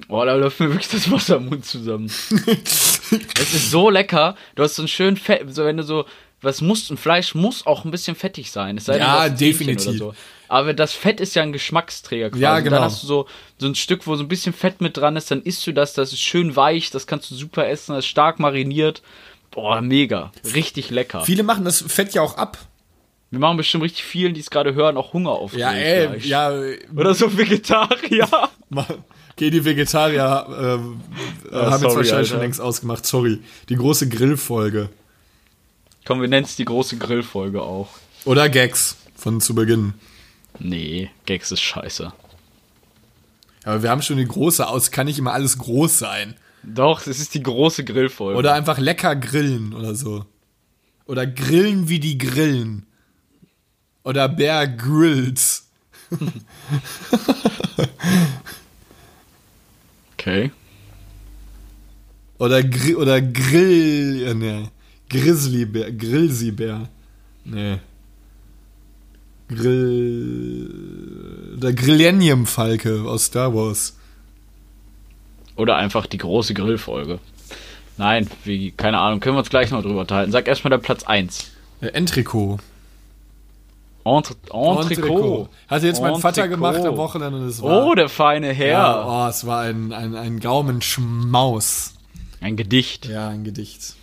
Boah, 0.07 0.25
da 0.25 0.35
läuft 0.35 0.59
mir 0.59 0.69
wirklich 0.69 0.89
das 0.89 1.09
Wasser 1.11 1.37
im 1.37 1.49
Mund 1.49 1.65
zusammen. 1.65 2.05
es 2.05 3.11
ist 3.11 3.71
so 3.71 3.89
lecker. 3.89 4.35
Du 4.55 4.63
hast 4.63 4.75
so 4.75 4.81
einen 4.81 4.87
schönen 4.87 5.17
Fett, 5.17 5.53
so 5.53 5.65
wenn 5.65 5.77
du 5.77 5.83
so 5.83 6.05
was 6.43 6.61
musst, 6.61 6.91
ein 6.91 6.97
Fleisch 6.97 7.35
muss 7.35 7.65
auch 7.65 7.85
ein 7.85 7.91
bisschen 7.91 8.15
fettig 8.15 8.51
sein. 8.51 8.77
Es 8.77 8.85
sei 8.85 8.93
denn, 8.93 9.01
Ja, 9.03 9.19
ein 9.21 9.37
definitiv. 9.37 9.97
So. 9.97 10.13
Aber 10.49 10.73
das 10.73 10.93
Fett 10.93 11.21
ist 11.21 11.35
ja 11.35 11.41
ein 11.41 11.53
Geschmacksträger 11.53 12.29
quasi. 12.29 12.41
Ja, 12.41 12.59
genau. 12.59 12.75
Dann 12.75 12.85
hast 12.85 13.01
du 13.01 13.07
so, 13.07 13.27
so 13.57 13.67
ein 13.67 13.75
Stück, 13.75 14.05
wo 14.05 14.15
so 14.15 14.23
ein 14.23 14.27
bisschen 14.27 14.53
Fett 14.53 14.81
mit 14.81 14.97
dran 14.97 15.15
ist, 15.15 15.31
dann 15.31 15.41
isst 15.41 15.65
du 15.65 15.71
das, 15.71 15.93
das 15.93 16.13
ist 16.13 16.19
schön 16.21 16.55
weich, 16.55 16.91
das 16.91 17.07
kannst 17.07 17.31
du 17.31 17.35
super 17.35 17.67
essen, 17.67 17.95
das 17.95 18.05
ist 18.05 18.09
stark 18.11 18.39
mariniert. 18.39 19.01
Boah, 19.51 19.81
mega. 19.81 20.31
Richtig 20.53 20.89
lecker. 20.89 21.21
Viele 21.21 21.43
machen 21.43 21.63
das 21.63 21.81
Fett 21.81 22.13
ja 22.13 22.21
auch 22.21 22.37
ab. 22.37 22.57
Wir 23.33 23.39
machen 23.39 23.57
bestimmt 23.57 23.83
richtig 23.83 24.03
vielen, 24.03 24.35
die 24.35 24.41
es 24.41 24.51
gerade 24.51 24.75
hören, 24.75 24.95
auch 24.95 25.11
Hunger 25.13 25.31
auf 25.31 25.55
Ja, 25.55 25.71
ey, 25.71 26.05
Grillfleisch. 26.05 26.25
ja. 26.27 26.51
Oder 26.95 27.15
so 27.15 27.35
Vegetarier. 27.35 28.29
Okay, 29.35 29.49
die 29.49 29.65
Vegetarier 29.65 30.21
äh, 30.21 30.53
äh, 30.53 30.75
haben 30.75 31.71
jetzt 31.71 31.81
sorry, 31.81 31.95
wahrscheinlich 31.95 32.13
Alter. 32.13 32.25
schon 32.25 32.39
längst 32.39 32.61
ausgemacht. 32.61 33.03
Sorry. 33.07 33.39
Die 33.69 33.75
große 33.75 34.07
Grillfolge. 34.07 34.89
Komm, 36.05 36.21
wir 36.21 36.27
nennen 36.27 36.45
es 36.45 36.55
die 36.55 36.65
große 36.65 36.97
Grillfolge 36.97 37.63
auch. 37.63 37.89
Oder 38.25 38.47
Gags 38.49 38.97
von 39.15 39.41
zu 39.41 39.55
Beginn. 39.55 39.95
Nee, 40.59 41.09
Gags 41.25 41.51
ist 41.51 41.61
scheiße. 41.61 42.13
Aber 43.63 43.81
wir 43.81 43.89
haben 43.89 44.03
schon 44.03 44.17
die 44.17 44.27
große 44.27 44.67
aus, 44.67 44.91
kann 44.91 45.07
nicht 45.07 45.17
immer 45.17 45.33
alles 45.33 45.57
groß 45.57 45.97
sein. 45.97 46.35
Doch, 46.61 47.07
es 47.07 47.19
ist 47.19 47.33
die 47.33 47.41
große 47.41 47.83
Grillfolge. 47.83 48.37
Oder 48.37 48.53
einfach 48.53 48.77
lecker 48.77 49.15
grillen 49.15 49.73
oder 49.73 49.95
so. 49.95 50.25
Oder 51.07 51.25
grillen 51.25 51.89
wie 51.89 51.99
die 51.99 52.19
Grillen. 52.19 52.85
Oder 54.03 54.29
Bear 54.29 54.67
Grills. 54.67 55.67
Okay. 60.23 60.51
Oder, 62.37 62.63
Gri 62.63 62.95
oder 62.95 63.21
Grill. 63.21 64.23
Ja, 64.25 64.33
nee. 64.33 64.69
Grizzlybär. 65.09 65.91
Grillsybär. 65.91 66.87
Nee. 67.43 67.79
Grill. 69.49 70.69
Der 71.57 71.73
Grillenium-Falke 71.73 73.01
aus 73.03 73.25
Star 73.25 73.53
Wars. 73.53 73.97
Oder 75.57 75.75
einfach 75.75 76.05
die 76.05 76.17
große 76.17 76.53
Grillfolge. 76.53 77.19
Nein, 77.97 78.29
wie, 78.45 78.71
keine 78.71 78.99
Ahnung, 78.99 79.19
können 79.19 79.35
wir 79.35 79.39
uns 79.39 79.49
gleich 79.49 79.71
noch 79.71 79.81
drüber 79.83 80.01
unterhalten. 80.01 80.31
Sag 80.31 80.47
erstmal 80.47 80.69
der 80.71 80.77
Platz 80.77 81.03
1. 81.03 81.51
Äh, 81.81 81.87
Entricot. 81.87 82.59
Entre, 84.05 84.35
Entrecot. 84.51 85.49
Hatte 85.67 85.87
jetzt 85.87 86.01
mein 86.01 86.15
Vater 86.17 86.47
gemacht 86.47 86.85
am 86.85 86.97
Wochenende 86.97 87.39
und 87.39 87.47
es 87.47 87.61
war. 87.61 87.87
Oh, 87.87 87.95
der 87.95 88.09
feine 88.09 88.51
Herr. 88.51 88.67
ja, 88.67 89.25
oh, 89.25 89.29
es 89.29 89.45
war 89.45 89.61
ein, 89.61 89.93
ein, 89.93 90.15
ein 90.15 90.39
Gaumenschmaus. 90.39 91.93
Ein 92.41 92.57
Gedicht. 92.57 93.05
Ja, 93.05 93.29
ein 93.29 93.43
Gedicht. 93.45 93.95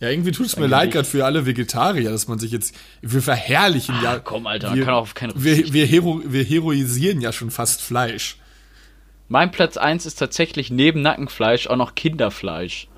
Ja, 0.00 0.10
irgendwie 0.10 0.30
tut 0.30 0.46
es 0.46 0.56
mir 0.56 0.66
leid 0.66 0.92
gerade 0.92 1.08
für 1.08 1.24
alle 1.24 1.44
Vegetarier, 1.44 2.10
dass 2.10 2.28
man 2.28 2.38
sich 2.38 2.52
jetzt. 2.52 2.74
Wir 3.00 3.22
verherrlichen 3.22 3.96
ja. 4.02 4.20
komm, 4.20 4.46
Alter, 4.46 4.74
wir, 4.74 4.84
kann 4.84 4.94
auch 4.94 5.02
auf 5.02 5.14
keinen 5.14 5.32
wir, 5.42 5.72
wir, 5.72 5.86
hero, 5.86 6.22
wir 6.24 6.44
heroisieren 6.44 7.20
ja 7.20 7.32
schon 7.32 7.50
fast 7.50 7.80
Fleisch. 7.80 8.36
Mein 9.28 9.50
Platz 9.50 9.76
1 9.76 10.06
ist 10.06 10.16
tatsächlich 10.16 10.70
neben 10.70 11.02
Nackenfleisch 11.02 11.66
auch 11.66 11.76
noch 11.76 11.94
Kinderfleisch. 11.94 12.88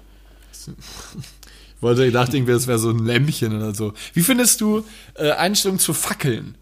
Ich 1.80 1.82
wollte, 1.82 2.04
ich 2.04 2.12
dachte 2.12 2.36
irgendwie, 2.36 2.52
das 2.52 2.66
wäre 2.66 2.78
so 2.78 2.90
ein 2.90 3.06
Lämmchen 3.06 3.56
oder 3.56 3.74
so. 3.74 3.94
Wie 4.12 4.20
findest 4.20 4.60
du 4.60 4.84
äh, 5.14 5.30
Einstellung 5.30 5.78
zu 5.78 5.94
Fackeln? 5.94 6.56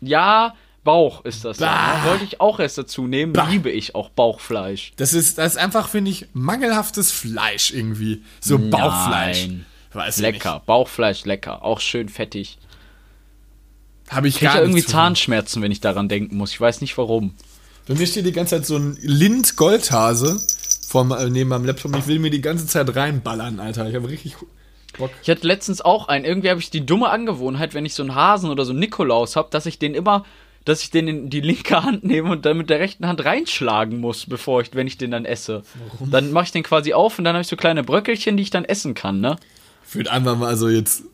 Ja, 0.00 0.54
Bauch 0.82 1.24
ist 1.24 1.44
das. 1.44 1.60
Ja. 1.60 2.02
Wollte 2.04 2.24
ich 2.24 2.40
auch 2.40 2.58
erst 2.58 2.76
dazu 2.76 3.06
nehmen. 3.06 3.34
Bah. 3.34 3.48
Liebe 3.48 3.70
ich 3.70 3.94
auch 3.94 4.08
Bauchfleisch. 4.10 4.92
Das 4.96 5.12
ist, 5.12 5.38
das 5.38 5.52
ist 5.52 5.58
einfach, 5.58 5.88
finde 5.88 6.10
ich, 6.10 6.26
mangelhaftes 6.32 7.12
Fleisch 7.12 7.70
irgendwie. 7.70 8.24
So 8.40 8.58
Bauchfleisch. 8.58 9.46
Nein. 9.46 9.66
Weiß 9.92 10.16
ich 10.16 10.22
Lecker. 10.22 10.62
Bauchfleisch 10.66 11.24
lecker. 11.24 11.64
Auch 11.64 11.80
schön 11.80 12.08
fettig. 12.08 12.58
nicht. 12.58 12.70
Habe 14.10 14.26
ich 14.26 14.36
Ich 14.36 14.40
gar 14.40 14.56
ja 14.56 14.62
irgendwie. 14.62 14.84
Zahnschmerzen, 14.84 15.62
wenn 15.62 15.70
ich 15.70 15.80
daran 15.80 16.08
denken 16.08 16.36
muss. 16.36 16.50
Ich 16.50 16.60
weiß 16.60 16.80
nicht 16.80 16.98
warum. 16.98 17.34
Bei 17.86 17.94
mir 17.94 18.06
steht 18.06 18.26
die 18.26 18.32
ganze 18.32 18.56
Zeit 18.56 18.66
so 18.66 18.76
ein 18.76 18.98
Lind-Goldhase 19.00 20.40
äh, 20.94 21.30
neben 21.30 21.50
meinem 21.50 21.64
Laptop. 21.64 21.96
Ich 21.96 22.06
will 22.06 22.18
mir 22.18 22.30
die 22.30 22.40
ganze 22.40 22.66
Zeit 22.66 22.94
reinballern, 22.94 23.60
Alter. 23.60 23.88
Ich 23.88 23.94
habe 23.94 24.08
richtig 24.08 24.36
Bock. 24.98 25.10
Ich 25.22 25.30
hatte 25.30 25.46
letztens 25.46 25.80
auch 25.80 26.08
einen. 26.08 26.24
Irgendwie 26.24 26.50
habe 26.50 26.60
ich 26.60 26.70
die 26.70 26.84
dumme 26.84 27.10
Angewohnheit, 27.10 27.74
wenn 27.74 27.84
ich 27.84 27.94
so 27.94 28.02
einen 28.02 28.14
Hasen 28.14 28.50
oder 28.50 28.64
so 28.64 28.72
einen 28.72 28.80
Nikolaus 28.80 29.36
habe, 29.36 29.48
dass 29.50 29.66
ich 29.66 29.78
den 29.78 29.94
immer, 29.94 30.24
dass 30.64 30.82
ich 30.82 30.90
den 30.90 31.08
in 31.08 31.30
die 31.30 31.40
linke 31.40 31.82
Hand 31.82 32.04
nehme 32.04 32.30
und 32.30 32.44
dann 32.44 32.56
mit 32.56 32.70
der 32.70 32.80
rechten 32.80 33.06
Hand 33.06 33.24
reinschlagen 33.24 34.00
muss, 34.00 34.26
bevor 34.26 34.60
ich, 34.60 34.74
wenn 34.74 34.86
ich 34.86 34.98
den 34.98 35.10
dann 35.10 35.24
esse. 35.24 35.62
Dann 36.00 36.32
mache 36.32 36.44
ich 36.46 36.52
den 36.52 36.62
quasi 36.62 36.92
auf 36.92 37.18
und 37.18 37.24
dann 37.24 37.34
habe 37.34 37.42
ich 37.42 37.48
so 37.48 37.56
kleine 37.56 37.84
Bröckelchen, 37.84 38.36
die 38.36 38.42
ich 38.42 38.50
dann 38.50 38.64
essen 38.64 38.94
kann, 38.94 39.20
ne? 39.20 39.36
Ich 39.88 39.94
würde 39.94 40.10
einfach 40.10 40.36
mal 40.36 40.56
so 40.56 40.68
jetzt. 40.68 41.04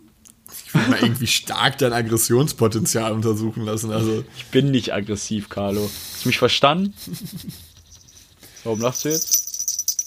Ich 0.66 0.74
würde 0.74 0.90
mal 0.90 1.00
irgendwie 1.00 1.26
stark 1.28 1.78
dein 1.78 1.92
Aggressionspotenzial 1.92 3.12
untersuchen 3.12 3.64
lassen. 3.64 3.92
Also, 3.92 4.24
Ich 4.36 4.46
bin 4.46 4.70
nicht 4.70 4.92
aggressiv, 4.94 5.48
Carlo. 5.48 5.82
Hast 5.82 6.24
du 6.24 6.28
mich 6.28 6.38
verstanden? 6.38 6.94
Warum 8.64 8.80
lachst 8.80 9.04
du 9.04 9.10
jetzt? 9.10 9.45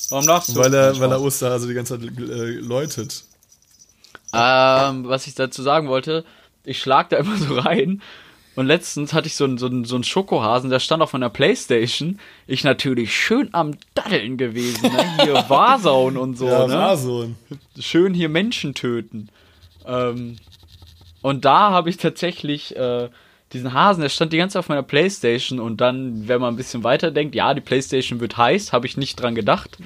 Warum 0.09 0.25
lachst 0.25 0.49
du? 0.49 0.55
weil 0.55 0.73
er, 0.73 0.99
weil 0.99 1.11
er. 1.11 1.21
Osterhase 1.21 1.67
die 1.67 1.73
ganze 1.73 1.99
Zeit 1.99 2.09
äh, 2.17 2.51
läutet. 2.59 3.23
Ähm, 4.33 5.07
was 5.07 5.27
ich 5.27 5.35
dazu 5.35 5.61
sagen 5.63 5.87
wollte, 5.87 6.23
ich 6.63 6.79
schlag 6.79 7.09
da 7.09 7.17
immer 7.17 7.37
so 7.37 7.57
rein. 7.59 8.01
Und 8.55 8.65
letztens 8.65 9.13
hatte 9.13 9.27
ich 9.27 9.35
so 9.35 9.45
einen, 9.45 9.57
so 9.57 9.67
einen, 9.67 9.85
so 9.85 9.95
einen 9.95 10.03
Schokohasen, 10.03 10.69
der 10.69 10.79
stand 10.79 11.01
auf 11.01 11.13
meiner 11.13 11.29
Playstation. 11.29 12.19
Ich 12.45 12.63
natürlich 12.63 13.15
schön 13.15 13.49
am 13.53 13.75
Daddeln 13.93 14.37
gewesen, 14.37 14.91
ne? 14.91 15.23
Hier 15.23 15.33
Warzone 15.49 16.19
und 16.19 16.37
so, 16.37 16.47
ja, 16.47 16.67
ne? 16.67 16.89
ein- 16.89 17.35
schön 17.79 18.13
hier 18.13 18.27
Menschen 18.27 18.73
töten. 18.73 19.29
Ähm, 19.85 20.37
und 21.21 21.45
da 21.45 21.69
habe 21.71 21.89
ich 21.89 21.97
tatsächlich 21.97 22.75
äh, 22.75 23.09
diesen 23.53 23.73
Hasen, 23.73 24.01
der 24.01 24.09
stand 24.09 24.31
die 24.31 24.37
ganze 24.37 24.53
Zeit 24.53 24.59
auf 24.59 24.69
meiner 24.69 24.83
Playstation 24.83 25.59
und 25.59 25.81
dann, 25.81 26.27
wenn 26.27 26.39
man 26.39 26.53
ein 26.53 26.57
bisschen 26.57 26.83
weiter 26.83 27.09
denkt, 27.09 27.33
ja, 27.33 27.53
die 27.55 27.61
Playstation 27.61 28.19
wird 28.19 28.37
heiß, 28.37 28.73
habe 28.73 28.85
ich 28.85 28.95
nicht 28.95 29.19
dran 29.19 29.33
gedacht. 29.33 29.77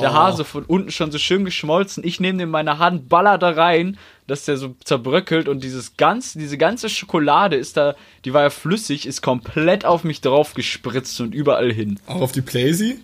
Der 0.00 0.14
Hase 0.14 0.44
von 0.44 0.64
unten 0.64 0.90
schon 0.90 1.12
so 1.12 1.18
schön 1.18 1.44
geschmolzen. 1.44 2.02
Ich 2.02 2.18
nehme 2.18 2.38
den 2.38 2.44
in 2.44 2.50
meine 2.50 2.78
Hand, 2.78 3.10
baller 3.10 3.36
da 3.36 3.50
rein, 3.50 3.98
dass 4.26 4.46
der 4.46 4.56
so 4.56 4.74
zerbröckelt 4.84 5.48
und 5.48 5.62
dieses 5.62 5.98
ganz, 5.98 6.32
diese 6.32 6.56
ganze 6.56 6.88
Schokolade 6.88 7.56
ist 7.56 7.76
da, 7.76 7.94
die 8.24 8.32
war 8.32 8.42
ja 8.42 8.50
flüssig, 8.50 9.06
ist 9.06 9.20
komplett 9.20 9.84
auf 9.84 10.02
mich 10.02 10.22
drauf 10.22 10.54
gespritzt 10.54 11.20
und 11.20 11.34
überall 11.34 11.70
hin. 11.72 12.00
Auch 12.06 12.22
auf 12.22 12.32
die 12.32 12.40
Playsee? 12.40 12.96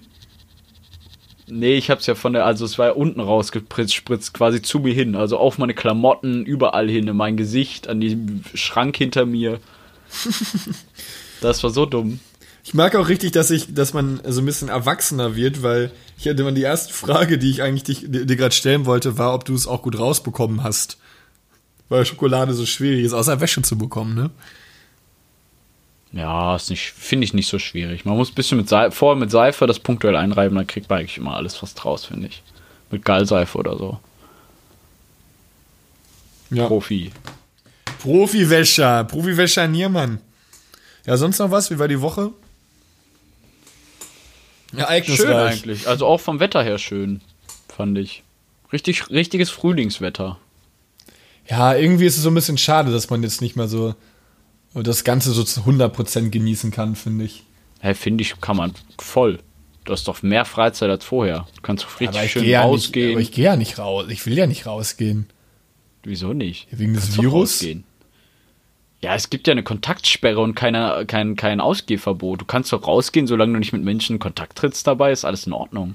Nee, 1.49 1.75
ich 1.75 1.91
hab's 1.91 2.07
ja 2.07 2.15
von 2.15 2.33
der, 2.33 2.45
also 2.45 2.65
es 2.65 2.79
war 2.79 2.87
ja 2.87 2.93
unten 2.93 3.21
rausgespritzt, 3.21 4.35
quasi 4.35 4.63
zu 4.63 4.81
mir 4.81 4.95
hin. 4.95 5.15
Also 5.15 5.37
auf 5.39 5.59
meine 5.59 5.75
Klamotten, 5.75 6.45
überall 6.45 6.89
hin, 6.89 7.07
in 7.07 7.17
mein 7.17 7.37
Gesicht, 7.37 7.87
an 7.87 8.01
den 8.01 8.45
Schrank 8.55 8.97
hinter 8.97 9.27
mir. 9.27 9.61
das 11.41 11.63
war 11.63 11.71
so 11.71 11.87
dumm. 11.87 12.21
Ich 12.65 12.75
mag 12.75 12.97
auch 12.97 13.09
richtig, 13.09 13.33
dass 13.33 13.51
ich, 13.51 13.75
dass 13.75 13.95
man 13.95 14.21
so 14.27 14.41
ein 14.41 14.47
bisschen 14.47 14.69
erwachsener 14.69 15.37
wird, 15.37 15.63
weil 15.63 15.93
ich 16.19 16.27
hatte 16.27 16.43
mal 16.43 16.53
die 16.53 16.63
erste 16.63 16.93
Frage, 16.93 17.39
die 17.39 17.51
ich 17.51 17.63
eigentlich 17.63 17.85
dich, 17.85 18.11
dir, 18.11 18.27
dir 18.27 18.37
gerade 18.37 18.55
stellen 18.55 18.87
wollte, 18.87 19.19
war, 19.19 19.35
ob 19.35 19.45
du 19.45 19.55
es 19.55 19.69
auch 19.69 19.83
gut 19.83 19.99
rausbekommen 19.99 20.65
hast. 20.65 20.99
Weil 21.89 22.05
Schokolade 22.05 22.55
so 22.55 22.67
schwierig 22.67 23.05
ist, 23.05 23.13
außer 23.13 23.41
Wäsche 23.41 23.63
zu 23.63 23.79
bekommen, 23.79 24.15
ne? 24.17 24.31
Ja, 26.13 26.57
ist 26.57 26.71
nicht, 26.71 26.93
finde 26.93 27.25
ich 27.25 27.35
nicht 27.35 27.49
so 27.49 27.59
schwierig. 27.59 28.05
Man 28.05 28.17
muss 28.17 28.31
ein 28.31 28.35
bisschen 28.35 28.59
mit 28.59 28.69
Seife, 28.69 28.97
vorher 28.97 29.21
mit 29.21 29.31
Seife 29.31 29.67
das 29.67 29.79
punktuell 29.79 30.17
einreiben, 30.17 30.57
dann 30.57 30.67
kriegt 30.67 30.89
man 30.89 31.01
eigentlich 31.01 31.19
immer 31.19 31.37
alles 31.37 31.57
fast 31.57 31.85
raus, 31.85 32.07
finde 32.07 32.29
ich. 32.29 32.43
Mit 32.91 33.05
Gallseife 33.05 33.59
oder 33.59 33.77
so. 33.77 34.01
Ja. 36.51 36.67
Profi. 36.67 37.13
Profi-Wäscher, 38.07 39.03
Profi-Wäscher 39.03 39.67
Niermann. 39.67 40.21
Ja, 41.07 41.17
sonst 41.17 41.41
noch 41.41 41.51
was? 41.51 41.73
Wie 41.73 41.79
war 41.81 41.89
die 41.89 42.01
Woche? 42.01 42.31
Ereignisreich. 44.77 45.27
Schön 45.27 45.37
eigentlich. 45.37 45.89
Also 45.89 46.07
auch 46.07 46.21
vom 46.21 46.39
Wetter 46.39 46.63
her 46.63 46.79
schön, 46.79 47.21
fand 47.69 47.99
ich. 47.99 48.23
Richtig, 48.73 49.11
richtiges 49.11 49.51
Frühlingswetter. 49.51 50.39
Ja, 51.51 51.75
irgendwie 51.75 52.07
ist 52.07 52.17
es 52.17 52.23
so 52.23 52.31
ein 52.31 52.35
bisschen 52.35 52.59
schade, 52.59 52.93
dass 52.93 53.11
man 53.11 53.25
jetzt 53.25 53.41
nicht 53.41 53.57
mehr 53.57 53.67
so 53.67 53.97
das 54.73 55.03
Ganze 55.03 55.33
so 55.33 55.43
zu 55.43 55.63
100% 55.63 56.31
genießen 56.31 56.71
kann, 56.71 56.95
finde 56.95 57.25
ich. 57.25 57.43
Hey, 57.81 57.97
finde 57.97 58.23
ich, 58.23 58.41
kann 58.41 58.57
man 58.57 58.73
voll. 59.01 59.41
Du 59.85 59.93
hast 59.93 60.07
doch 60.07 60.23
mehr 60.23 60.45
Freizeit 60.45 60.91
als 60.91 61.05
vorher. 61.05 61.49
Du 61.57 61.63
kannst 61.63 61.83
doch 61.83 61.99
richtig 61.99 62.19
Aber 62.19 62.25
ich 62.25 62.31
schön 62.31 62.43
gehe 62.45 62.53
ja, 62.53 62.61
nicht, 62.67 62.73
rausgehen. 62.73 63.11
aber 63.13 63.21
ich 63.21 63.33
gehe 63.33 63.45
ja 63.47 63.57
nicht 63.57 63.79
raus. 63.81 64.07
Ich 64.11 64.27
will 64.27 64.39
ja 64.39 64.47
nicht 64.47 64.67
rausgehen. 64.67 65.27
Wieso 66.05 66.33
nicht? 66.33 66.69
Wegen 66.71 66.95
des 66.95 67.17
Virus? 67.17 67.55
rausgehen. 67.55 67.83
Ja, 69.03 69.15
es 69.15 69.29
gibt 69.31 69.47
ja 69.47 69.53
eine 69.53 69.63
Kontaktsperre 69.63 70.41
und 70.41 70.55
keine, 70.55 71.05
kein, 71.07 71.37
kein 71.37 71.61
Ausgehverbot. 71.61 72.41
Du 72.41 72.45
kannst 72.45 72.73
doch 72.73 72.87
rausgehen, 72.87 73.27
solange 73.27 73.53
du 73.53 73.59
nicht 73.59 73.73
mit 73.73 73.83
Menschen 73.85 74.15
in 74.17 74.19
Kontakt 74.19 74.57
trittst 74.59 74.87
dabei, 74.87 75.13
ist 75.13 75.25
alles 75.25 75.47
in 75.47 75.53
Ordnung. 75.53 75.95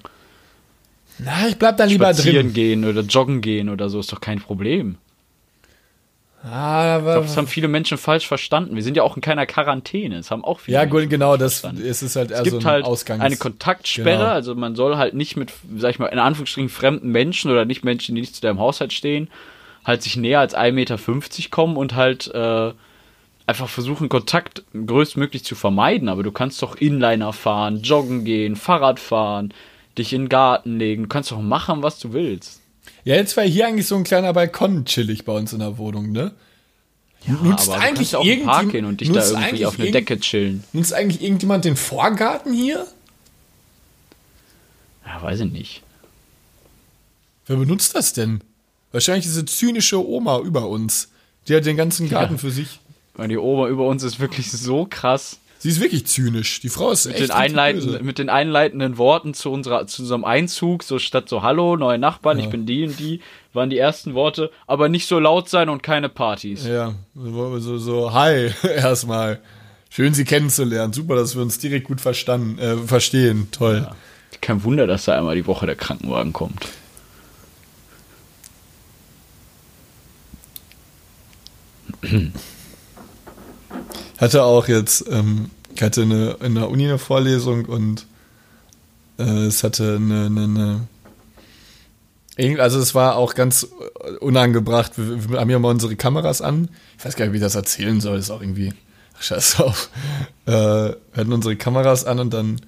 Na, 1.18 1.48
ich 1.48 1.58
bleib 1.58 1.78
da 1.78 1.84
lieber 1.86 2.06
Spazieren 2.14 2.48
drin. 2.48 2.54
gehen 2.54 2.86
oder 2.86 3.02
joggen 3.02 3.42
gehen 3.42 3.70
oder 3.70 3.90
so 3.90 4.00
ist 4.00 4.12
doch 4.12 4.22
kein 4.22 4.40
Problem. 4.40 4.98
Ah, 6.44 6.48
Ich 6.98 7.02
aber, 7.04 7.12
glaube, 7.14 7.28
das 7.28 7.38
haben 7.38 7.46
viele 7.48 7.68
Menschen 7.68 8.00
falsch 8.00 8.28
verstanden. 8.28 8.76
Wir 8.76 8.82
sind 8.82 8.98
ja 8.98 9.04
auch 9.04 9.16
in 9.16 9.22
keiner 9.22 9.46
Quarantäne. 9.46 10.18
Das 10.18 10.32
haben 10.32 10.44
auch 10.44 10.60
viele 10.62 10.76
ja, 10.78 10.86
gut, 10.86 11.08
genau, 11.10 11.38
das 11.38 11.64
es 11.64 12.02
ist 12.02 12.16
halt 12.16 12.32
eher 12.32 12.38
Es 12.38 12.44
gibt 12.46 12.62
so 12.64 12.68
ein 12.68 12.72
halt 12.72 12.86
Ausgangs 12.86 13.22
eine 13.24 13.36
Kontaktsperre, 13.38 14.18
Genau. 14.18 14.32
also 14.32 14.56
man 14.56 14.76
soll 14.76 14.98
halt 14.98 15.14
nicht 15.14 15.38
mit, 15.38 15.52
sag 15.78 15.92
ich 15.92 16.00
mal, 16.00 16.08
in 16.08 16.18
Anführungsstrichen 16.18 16.70
fremden 16.70 17.10
Menschen 17.10 17.52
oder 17.52 17.66
nicht 17.66 17.84
Menschen, 17.84 18.16
die 18.16 18.22
nicht 18.22 18.36
zu 18.36 18.42
deinem 18.42 18.58
Haushalt 18.60 18.92
stehen, 18.94 19.30
halt 19.86 20.02
sich 20.02 20.16
näher 20.18 20.40
als 20.40 20.56
1,50 20.56 20.72
Meter 20.72 20.98
kommen 21.52 21.78
und 21.78 21.96
halt 21.96 22.28
äh, 22.34 22.72
einfach 23.52 23.70
versuchen, 23.70 24.10
Kontakt 24.10 24.64
größtmöglich 24.74 25.44
zu 25.44 25.56
vermeiden. 25.56 26.10
Aber 26.10 26.24
du 26.24 26.32
kannst 26.32 26.62
doch 26.62 26.76
Inliner 26.76 27.34
fahren, 27.34 27.82
joggen 27.82 28.26
gehen, 28.26 28.56
Fahrrad 28.56 29.00
fahren, 29.00 29.54
dich 29.98 30.14
in 30.14 30.24
den 30.24 30.30
Garten 30.30 30.80
legen. 30.80 31.04
Du 31.04 31.10
kannst 31.10 31.32
doch 31.32 31.42
machen, 31.42 31.84
was 31.84 32.00
du 32.00 32.14
willst. 32.14 32.62
Ja, 33.04 33.16
jetzt 33.16 33.36
war 33.38 33.44
hier 33.44 33.68
eigentlich 33.68 33.88
so 33.88 33.96
ein 33.96 34.04
kleiner 34.04 34.34
Balkon 34.34 34.86
chillig 34.86 35.26
bei 35.26 35.34
uns 35.34 35.54
in 35.54 35.60
der 35.60 35.78
Wohnung, 35.78 36.12
ne? 36.12 36.32
nutzt 37.28 37.70
aber 37.70 37.78
du 37.78 37.84
eigentlich 37.84 38.12
kannst 38.12 38.14
ja 38.14 38.20
auch 38.20 38.26
im 38.26 38.46
Park 38.46 38.64
irgendjem- 38.64 38.72
gehen 38.72 38.86
und 38.86 39.02
dich 39.02 39.12
da 39.12 39.24
irgendwie 39.30 39.66
auf 39.66 39.80
eine 39.80 39.92
Decke 39.92 40.20
chillen. 40.20 40.64
Nutzt 40.74 40.94
eigentlich 40.94 41.22
irgendjemand 41.22 41.66
den 41.66 41.76
Vorgarten 41.76 42.54
hier? 42.54 42.88
Ja, 45.06 45.22
weiß 45.22 45.42
ich 45.42 45.52
nicht. 45.52 45.84
Wer 47.46 47.58
benutzt 47.58 47.96
das 47.96 48.14
denn? 48.14 48.42
Wahrscheinlich 48.92 49.26
diese 49.26 49.46
zynische 49.46 50.06
Oma 50.06 50.40
über 50.40 50.68
uns. 50.68 51.10
Die 51.48 51.56
hat 51.56 51.66
den 51.66 51.78
ganzen 51.78 52.10
Garten 52.10 52.38
für 52.38 52.52
sich. 52.52 52.81
Weil 53.16 53.28
die 53.28 53.38
Oma 53.38 53.68
über 53.68 53.88
uns 53.88 54.04
ist 54.04 54.20
wirklich 54.20 54.52
so 54.52 54.88
krass. 54.90 55.40
Sie 55.60 55.70
ist 55.70 55.80
wirklich 55.80 56.08
zynisch. 56.08 56.60
Die 56.62 56.70
Frau 56.70 56.90
ist 56.90 57.06
Mit 57.06 57.18
echt 57.18 57.26
den, 57.26 57.32
einleitenden, 57.32 57.92
böse. 57.92 58.04
mit 58.04 58.18
den 58.18 58.30
einleitenden 58.30 58.98
Worten 58.98 59.36
zu, 59.36 59.52
unserer, 59.52 59.86
zu 59.86 60.02
unserem 60.02 60.26
Einzug, 60.26 60.82
so 60.82 60.98
statt 60.98 61.30
so 61.30 61.44
Hallo, 61.44 61.78
neue 61.78 62.00
Nachbarn, 62.00 62.40
ich 62.40 62.50
bin 62.50 62.66
die 62.66 62.86
und 62.86 63.00
die, 63.00 63.22
waren 63.54 63.70
die 63.70 63.78
ersten 63.78 64.16
Worte, 64.16 64.50
aber 64.66 64.90
nicht 64.90 65.06
so 65.06 65.20
laut 65.20 65.50
sein 65.50 65.70
und 65.70 65.84
keine 65.84 66.10
Partys. 66.10 66.66
Ja, 66.66 66.96
so, 67.14 67.60
so, 67.60 67.78
so 67.78 68.12
hi, 68.14 68.50
erstmal. 68.76 69.40
Schön, 69.92 70.16
Sie 70.16 70.26
kennenzulernen. 70.26 70.94
Super, 70.94 71.16
dass 71.16 71.36
wir 71.36 71.42
uns 71.44 71.60
direkt 71.60 71.86
gut 71.86 72.02
verstanden, 72.02 72.58
äh, 72.58 72.78
verstehen. 72.78 73.50
Toll. 73.52 73.88
Kein 74.40 74.64
Wunder, 74.64 74.88
dass 74.88 75.06
da 75.06 75.16
einmal 75.18 75.36
die 75.36 75.46
Woche 75.46 75.68
der 75.68 75.76
Krankenwagen 75.76 76.34
kommt. 76.34 76.66
Hatte 84.22 84.44
auch 84.44 84.68
jetzt, 84.68 85.06
ähm, 85.10 85.50
ich 85.76 85.82
hatte 85.82 86.04
eine, 86.04 86.38
in 86.42 86.54
der 86.54 86.70
Uni 86.70 86.86
eine 86.86 87.00
Vorlesung 87.00 87.66
und 87.66 88.06
äh, 89.18 89.24
es 89.24 89.64
hatte 89.64 89.96
eine, 89.96 90.28
eine, 90.28 90.88
eine 92.38 92.62
also 92.62 92.80
es 92.80 92.94
war 92.94 93.16
auch 93.16 93.34
ganz 93.34 93.68
unangebracht. 94.20 94.94
Wir, 94.96 95.32
wir 95.32 95.40
haben 95.40 95.50
ja 95.50 95.58
mal 95.58 95.70
unsere 95.70 95.96
Kameras 95.96 96.42
an. 96.42 96.70
Ich 97.00 97.06
weiß 97.06 97.16
gar 97.16 97.26
nicht, 97.26 97.34
wie 97.34 97.38
ich 97.38 97.44
das 97.44 97.56
erzählen 97.56 98.00
soll. 98.00 98.18
Das 98.18 98.26
ist 98.26 98.32
auch 98.32 98.42
irgendwie. 98.42 98.74
Scheiß 99.20 99.60
auf. 99.60 99.90
Äh, 100.48 100.52
wir 100.52 100.98
hatten 101.16 101.34
unsere 101.34 101.56
Kameras 101.56 102.04
an 102.04 102.20
und 102.20 102.34
dann 102.34 102.62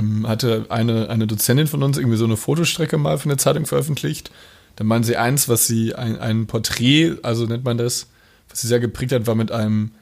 ähm, 0.00 0.26
hatte 0.26 0.66
eine, 0.68 1.08
eine 1.08 1.28
Dozentin 1.28 1.68
von 1.68 1.84
uns 1.84 1.96
irgendwie 1.96 2.16
so 2.16 2.24
eine 2.24 2.36
Fotostrecke 2.36 2.98
mal 2.98 3.18
für 3.18 3.26
eine 3.26 3.36
Zeitung 3.36 3.66
veröffentlicht. 3.66 4.32
Dann 4.74 4.88
meinen 4.88 5.04
sie 5.04 5.16
eins, 5.16 5.48
was 5.48 5.68
sie, 5.68 5.94
ein, 5.94 6.18
ein 6.18 6.48
Porträt, 6.48 7.18
also 7.22 7.46
nennt 7.46 7.64
man 7.64 7.78
das, 7.78 8.08
was 8.48 8.60
sie 8.60 8.66
sehr 8.66 8.80
geprägt 8.80 9.12
hat, 9.12 9.28
war 9.28 9.36
mit 9.36 9.52
einem 9.52 9.92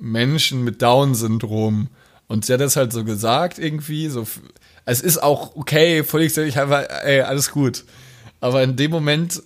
Menschen 0.00 0.64
mit 0.64 0.82
Down-Syndrom. 0.82 1.88
Und 2.28 2.44
sie 2.44 2.52
hat 2.52 2.60
das 2.60 2.76
halt 2.76 2.92
so 2.92 3.04
gesagt 3.04 3.58
irgendwie, 3.58 4.08
so, 4.08 4.26
es 4.84 5.00
ist 5.00 5.22
auch 5.22 5.56
okay, 5.56 6.04
völlig, 6.04 6.36
ich 6.36 6.56
habe, 6.56 6.88
ey, 7.04 7.20
alles 7.22 7.50
gut. 7.50 7.84
Aber 8.40 8.62
in 8.62 8.76
dem 8.76 8.90
Moment, 8.90 9.42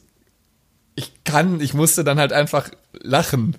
ich 0.95 1.13
kann, 1.25 1.61
ich 1.61 1.75
musste 1.75 2.05
dann 2.05 2.19
halt 2.19 2.33
einfach 2.33 2.71
lachen. 3.01 3.57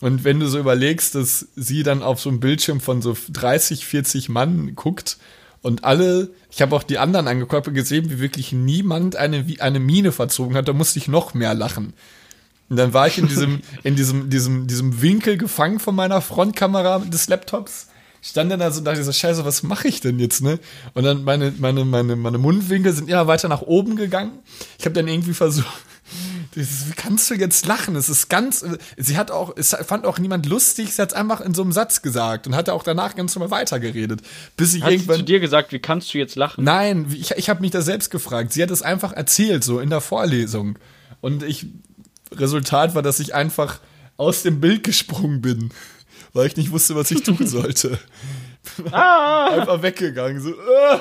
Und 0.00 0.24
wenn 0.24 0.40
du 0.40 0.48
so 0.48 0.58
überlegst, 0.58 1.14
dass 1.14 1.48
sie 1.56 1.82
dann 1.82 2.02
auf 2.02 2.20
so 2.20 2.28
einem 2.28 2.40
Bildschirm 2.40 2.80
von 2.80 3.00
so 3.00 3.16
30, 3.30 3.86
40 3.86 4.28
Mann 4.28 4.74
guckt 4.74 5.18
und 5.62 5.84
alle, 5.84 6.30
ich 6.50 6.60
habe 6.60 6.76
auch 6.76 6.82
die 6.82 6.98
anderen 6.98 7.26
angeguckt 7.26 7.72
gesehen, 7.72 8.10
wie 8.10 8.20
wirklich 8.20 8.52
niemand 8.52 9.16
eine, 9.16 9.44
eine 9.60 9.80
Miene 9.80 10.12
verzogen 10.12 10.56
hat, 10.56 10.68
da 10.68 10.72
musste 10.72 10.98
ich 10.98 11.08
noch 11.08 11.32
mehr 11.32 11.54
lachen. 11.54 11.94
Und 12.68 12.76
dann 12.76 12.92
war 12.92 13.06
ich 13.06 13.18
in 13.18 13.28
diesem, 13.28 13.60
in 13.82 13.94
diesem, 13.96 14.30
diesem, 14.30 14.66
diesem 14.66 15.02
Winkel 15.02 15.36
gefangen 15.36 15.78
von 15.80 15.94
meiner 15.94 16.20
Frontkamera 16.20 17.00
des 17.00 17.28
Laptops. 17.28 17.88
Stand 18.22 18.50
dann 18.50 18.60
da 18.60 18.70
so 18.70 18.78
und 18.78 18.86
dachte 18.86 19.04
so, 19.04 19.12
scheiße, 19.12 19.44
was 19.44 19.62
mache 19.62 19.86
ich 19.86 20.00
denn 20.00 20.18
jetzt, 20.18 20.42
ne? 20.42 20.58
Und 20.94 21.04
dann 21.04 21.24
meine, 21.24 21.52
meine, 21.58 21.84
meine, 21.84 22.16
meine 22.16 22.38
Mundwinkel 22.38 22.90
sind 22.94 23.10
immer 23.10 23.26
weiter 23.26 23.48
nach 23.48 23.60
oben 23.60 23.96
gegangen. 23.96 24.38
Ich 24.78 24.86
habe 24.86 24.94
dann 24.94 25.06
irgendwie 25.08 25.34
versucht, 25.34 25.66
dieses, 26.54 26.88
wie 26.88 26.94
kannst 26.94 27.28
du 27.28 27.34
jetzt 27.34 27.66
lachen? 27.66 27.96
Es 27.96 28.08
ist 28.08 28.30
ganz, 28.30 28.64
sie 28.96 29.18
hat 29.18 29.30
auch, 29.30 29.54
es 29.58 29.76
fand 29.86 30.06
auch 30.06 30.18
niemand 30.18 30.46
lustig, 30.46 30.94
sie 30.94 31.02
hat 31.02 31.10
es 31.10 31.14
einfach 31.14 31.42
in 31.42 31.52
so 31.52 31.60
einem 31.60 31.72
Satz 31.72 32.00
gesagt 32.00 32.46
und 32.46 32.56
hat 32.56 32.70
auch 32.70 32.82
danach 32.82 33.14
ganz 33.14 33.34
normal 33.34 33.50
weitergeredet. 33.50 34.22
Bis 34.56 34.72
ich 34.72 34.82
Hat 34.82 34.88
sie 34.88 34.94
irgendwann. 34.96 35.16
zu 35.18 35.24
dir 35.24 35.40
gesagt, 35.40 35.72
wie 35.72 35.78
kannst 35.78 36.14
du 36.14 36.18
jetzt 36.18 36.36
lachen? 36.36 36.64
Nein, 36.64 37.14
ich, 37.14 37.32
ich 37.32 37.50
habe 37.50 37.60
mich 37.60 37.72
da 37.72 37.82
selbst 37.82 38.10
gefragt. 38.10 38.54
Sie 38.54 38.62
hat 38.62 38.70
es 38.70 38.80
einfach 38.80 39.12
erzählt, 39.12 39.64
so 39.64 39.80
in 39.80 39.90
der 39.90 40.00
Vorlesung. 40.00 40.78
Und 41.20 41.42
ich, 41.42 41.66
Resultat 42.38 42.94
war, 42.94 43.02
dass 43.02 43.20
ich 43.20 43.34
einfach 43.34 43.80
aus 44.16 44.42
dem 44.42 44.60
Bild 44.60 44.84
gesprungen 44.84 45.40
bin, 45.40 45.70
weil 46.32 46.46
ich 46.46 46.56
nicht 46.56 46.70
wusste, 46.70 46.94
was 46.94 47.10
ich 47.10 47.22
tun 47.22 47.46
sollte. 47.46 47.98
einfach 48.92 49.82
weggegangen. 49.82 50.40
So, 50.40 50.50
äh. 50.50 50.98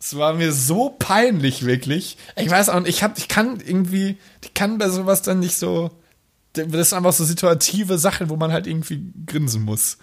es 0.00 0.16
war 0.16 0.34
mir 0.34 0.52
so 0.52 0.94
peinlich, 0.98 1.66
wirklich. 1.66 2.16
Ich 2.36 2.50
weiß 2.50 2.68
auch 2.68 2.84
ich, 2.84 3.02
hab, 3.02 3.18
ich 3.18 3.28
kann 3.28 3.60
irgendwie, 3.64 4.16
ich 4.42 4.54
kann 4.54 4.78
bei 4.78 4.88
sowas 4.88 5.22
dann 5.22 5.40
nicht 5.40 5.56
so. 5.56 5.90
Das 6.52 6.66
ist 6.66 6.92
einfach 6.94 7.12
so 7.12 7.24
situative 7.24 7.98
Sachen, 7.98 8.30
wo 8.30 8.36
man 8.36 8.50
halt 8.50 8.66
irgendwie 8.66 9.12
grinsen 9.26 9.62
muss. 9.62 9.98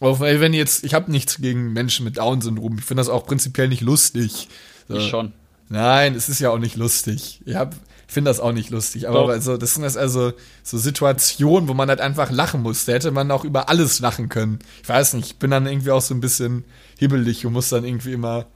Auch 0.00 0.18
weil, 0.18 0.40
wenn 0.40 0.52
jetzt, 0.52 0.82
ich 0.82 0.92
habe 0.92 1.10
nichts 1.10 1.36
gegen 1.36 1.72
Menschen 1.72 2.04
mit 2.04 2.16
Down-Syndrom. 2.16 2.78
Ich 2.78 2.84
finde 2.84 3.00
das 3.00 3.08
auch 3.08 3.26
prinzipiell 3.26 3.68
nicht 3.68 3.80
lustig. 3.80 4.48
So. 4.88 4.96
Ich 4.96 5.08
schon. 5.08 5.32
Nein, 5.74 6.14
es 6.14 6.28
ist 6.28 6.38
ja 6.38 6.50
auch 6.50 6.58
nicht 6.58 6.76
lustig. 6.76 7.40
Ich 7.44 7.56
hab, 7.56 7.74
finde 8.06 8.30
das 8.30 8.38
auch 8.38 8.52
nicht 8.52 8.70
lustig. 8.70 9.08
Aber 9.08 9.22
Doch. 9.22 9.28
also, 9.30 9.56
das 9.56 9.74
sind 9.74 9.82
das 9.82 9.96
also 9.96 10.32
so 10.62 10.78
Situationen, 10.78 11.68
wo 11.68 11.74
man 11.74 11.88
halt 11.88 12.00
einfach 12.00 12.30
lachen 12.30 12.62
muss. 12.62 12.84
Da 12.84 12.92
hätte 12.92 13.10
man 13.10 13.28
auch 13.32 13.44
über 13.44 13.68
alles 13.68 13.98
lachen 13.98 14.28
können. 14.28 14.60
Ich 14.84 14.88
weiß 14.88 15.14
nicht, 15.14 15.26
ich 15.26 15.36
bin 15.36 15.50
dann 15.50 15.66
irgendwie 15.66 15.90
auch 15.90 16.00
so 16.00 16.14
ein 16.14 16.20
bisschen 16.20 16.62
hibbelig 16.96 17.44
und 17.44 17.54
muss 17.54 17.70
dann 17.70 17.84
irgendwie 17.84 18.12
immer. 18.12 18.46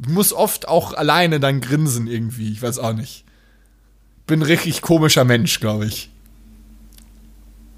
Ich 0.00 0.08
muss 0.08 0.32
oft 0.32 0.66
auch 0.66 0.94
alleine 0.94 1.38
dann 1.38 1.60
grinsen 1.60 2.08
irgendwie. 2.08 2.50
Ich 2.50 2.60
weiß 2.60 2.80
auch 2.80 2.92
nicht. 2.92 3.24
Bin 4.26 4.40
ein 4.40 4.46
richtig 4.46 4.82
komischer 4.82 5.22
Mensch, 5.22 5.60
glaube 5.60 5.86
ich. 5.86 6.10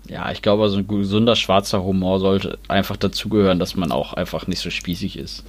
Ja, 0.08 0.30
ich 0.32 0.40
glaube, 0.40 0.70
so 0.70 0.78
ein 0.78 0.88
gesunder 0.88 1.36
schwarzer 1.36 1.84
Humor 1.84 2.18
sollte 2.18 2.58
einfach 2.68 2.96
dazugehören, 2.96 3.58
dass 3.58 3.76
man 3.76 3.92
auch 3.92 4.14
einfach 4.14 4.46
nicht 4.46 4.60
so 4.60 4.70
spießig 4.70 5.18
ist. 5.18 5.44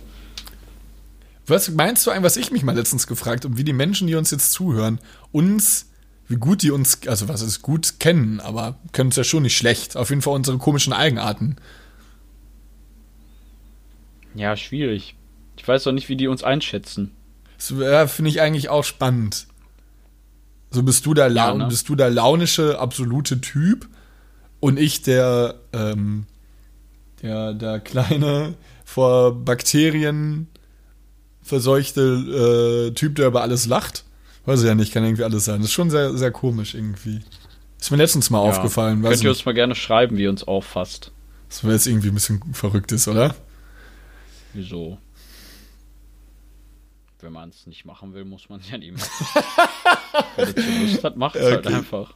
Was 1.48 1.70
meinst 1.72 2.06
du 2.06 2.12
eigentlich, 2.12 2.24
was 2.24 2.38
ich 2.38 2.52
mich 2.52 2.64
mal 2.64 2.76
letztens 2.76 3.08
gefragt 3.08 3.46
habe, 3.46 3.58
wie 3.58 3.64
die 3.64 3.74
Menschen, 3.74 4.08
die 4.08 4.16
uns 4.16 4.32
jetzt 4.32 4.52
zuhören, 4.52 5.00
uns, 5.32 5.90
wie 6.28 6.36
gut 6.36 6.62
die 6.62 6.72
uns, 6.72 7.08
also 7.08 7.30
was 7.30 7.42
ist 7.42 7.62
gut 7.62 8.00
kennen, 8.00 8.42
aber 8.42 8.78
können 8.92 9.12
es 9.12 9.16
ja 9.16 9.24
schon 9.24 9.44
nicht 9.44 9.56
schlecht. 9.56 9.96
Auf 9.96 10.10
jeden 10.10 10.22
Fall 10.22 10.34
unsere 10.34 10.58
komischen 10.58 10.92
Eigenarten. 10.92 11.56
Ja, 14.36 14.56
schwierig. 14.58 15.16
Ich 15.58 15.68
weiß 15.68 15.84
doch 15.84 15.94
nicht, 15.94 16.10
wie 16.10 16.18
die 16.18 16.28
uns 16.28 16.44
einschätzen. 16.44 17.12
Das 17.58 17.74
ja, 17.78 18.08
finde 18.08 18.30
ich 18.30 18.42
eigentlich 18.42 18.70
auch 18.70 18.84
spannend. 18.84 19.48
So 20.70 20.84
bist 20.84 21.06
du 21.06 21.14
der, 21.14 21.28
Ja, 21.28 21.48
Laun 21.48 21.60
ne? 21.60 21.68
bist 21.68 21.88
du 21.90 21.96
der 21.96 22.10
launische, 22.10 22.78
absolute 22.78 23.40
Typ 23.42 23.88
und 24.60 24.78
ich 24.78 25.02
der, 25.02 25.56
ähm, 25.72 26.26
der, 27.22 27.54
der 27.54 27.80
kleine, 27.80 28.56
vor 28.84 29.34
Bakterien 29.34 30.48
verseuchte 31.48 32.90
äh, 32.90 32.94
Typ, 32.94 33.16
der 33.16 33.28
über 33.28 33.42
alles 33.42 33.66
lacht. 33.66 34.04
Weiß 34.46 34.62
ich 34.62 34.68
ja 34.68 34.76
nicht, 34.76 34.94
kann 34.94 35.04
irgendwie 35.04 35.24
alles 35.24 35.46
sein. 35.46 35.58
Das 35.60 35.68
ist 35.70 35.74
schon 35.74 35.90
sehr, 35.90 36.18
sehr 36.18 36.32
komisch 36.32 36.74
irgendwie. 36.76 37.22
Ist 37.80 37.92
mir 37.92 37.98
letztens 37.98 38.30
mal 38.30 38.40
aufgefallen, 38.40 39.04
weiß 39.04 39.12
Könnt 39.12 39.24
ihr 39.24 39.30
uns 39.32 39.46
mal 39.46 39.54
gerne 39.54 39.76
schreiben, 39.76 40.18
wie 40.18 40.24
ihr 40.24 40.30
uns 40.30 40.44
auffasst. 40.46 41.12
das 41.50 41.64
wäre 41.64 41.74
jetzt 41.74 41.86
irgendwie 41.88 42.08
ein 42.10 42.14
bisschen 42.14 42.42
verrückt 42.54 42.92
ist, 42.92 43.08
oder? 43.08 43.36
Wieso? 44.54 44.98
Wenn 47.20 47.34
man 47.34 47.50
es 47.50 47.66
nicht 47.66 47.84
machen 47.86 48.14
will, 48.14 48.26
muss 48.26 48.48
man 48.50 48.60
es 48.60 48.70
ja 48.70 48.78
nicht 48.78 48.94
machen. 48.94 49.10
Wenn 50.36 50.48
ihr 50.48 50.56
zu 50.56 50.82
Lust 50.82 51.04
hat, 51.04 51.18
macht 51.18 51.36
es 51.36 51.44
halt 51.44 51.66
Okay. 51.66 51.76
einfach. 51.76 52.14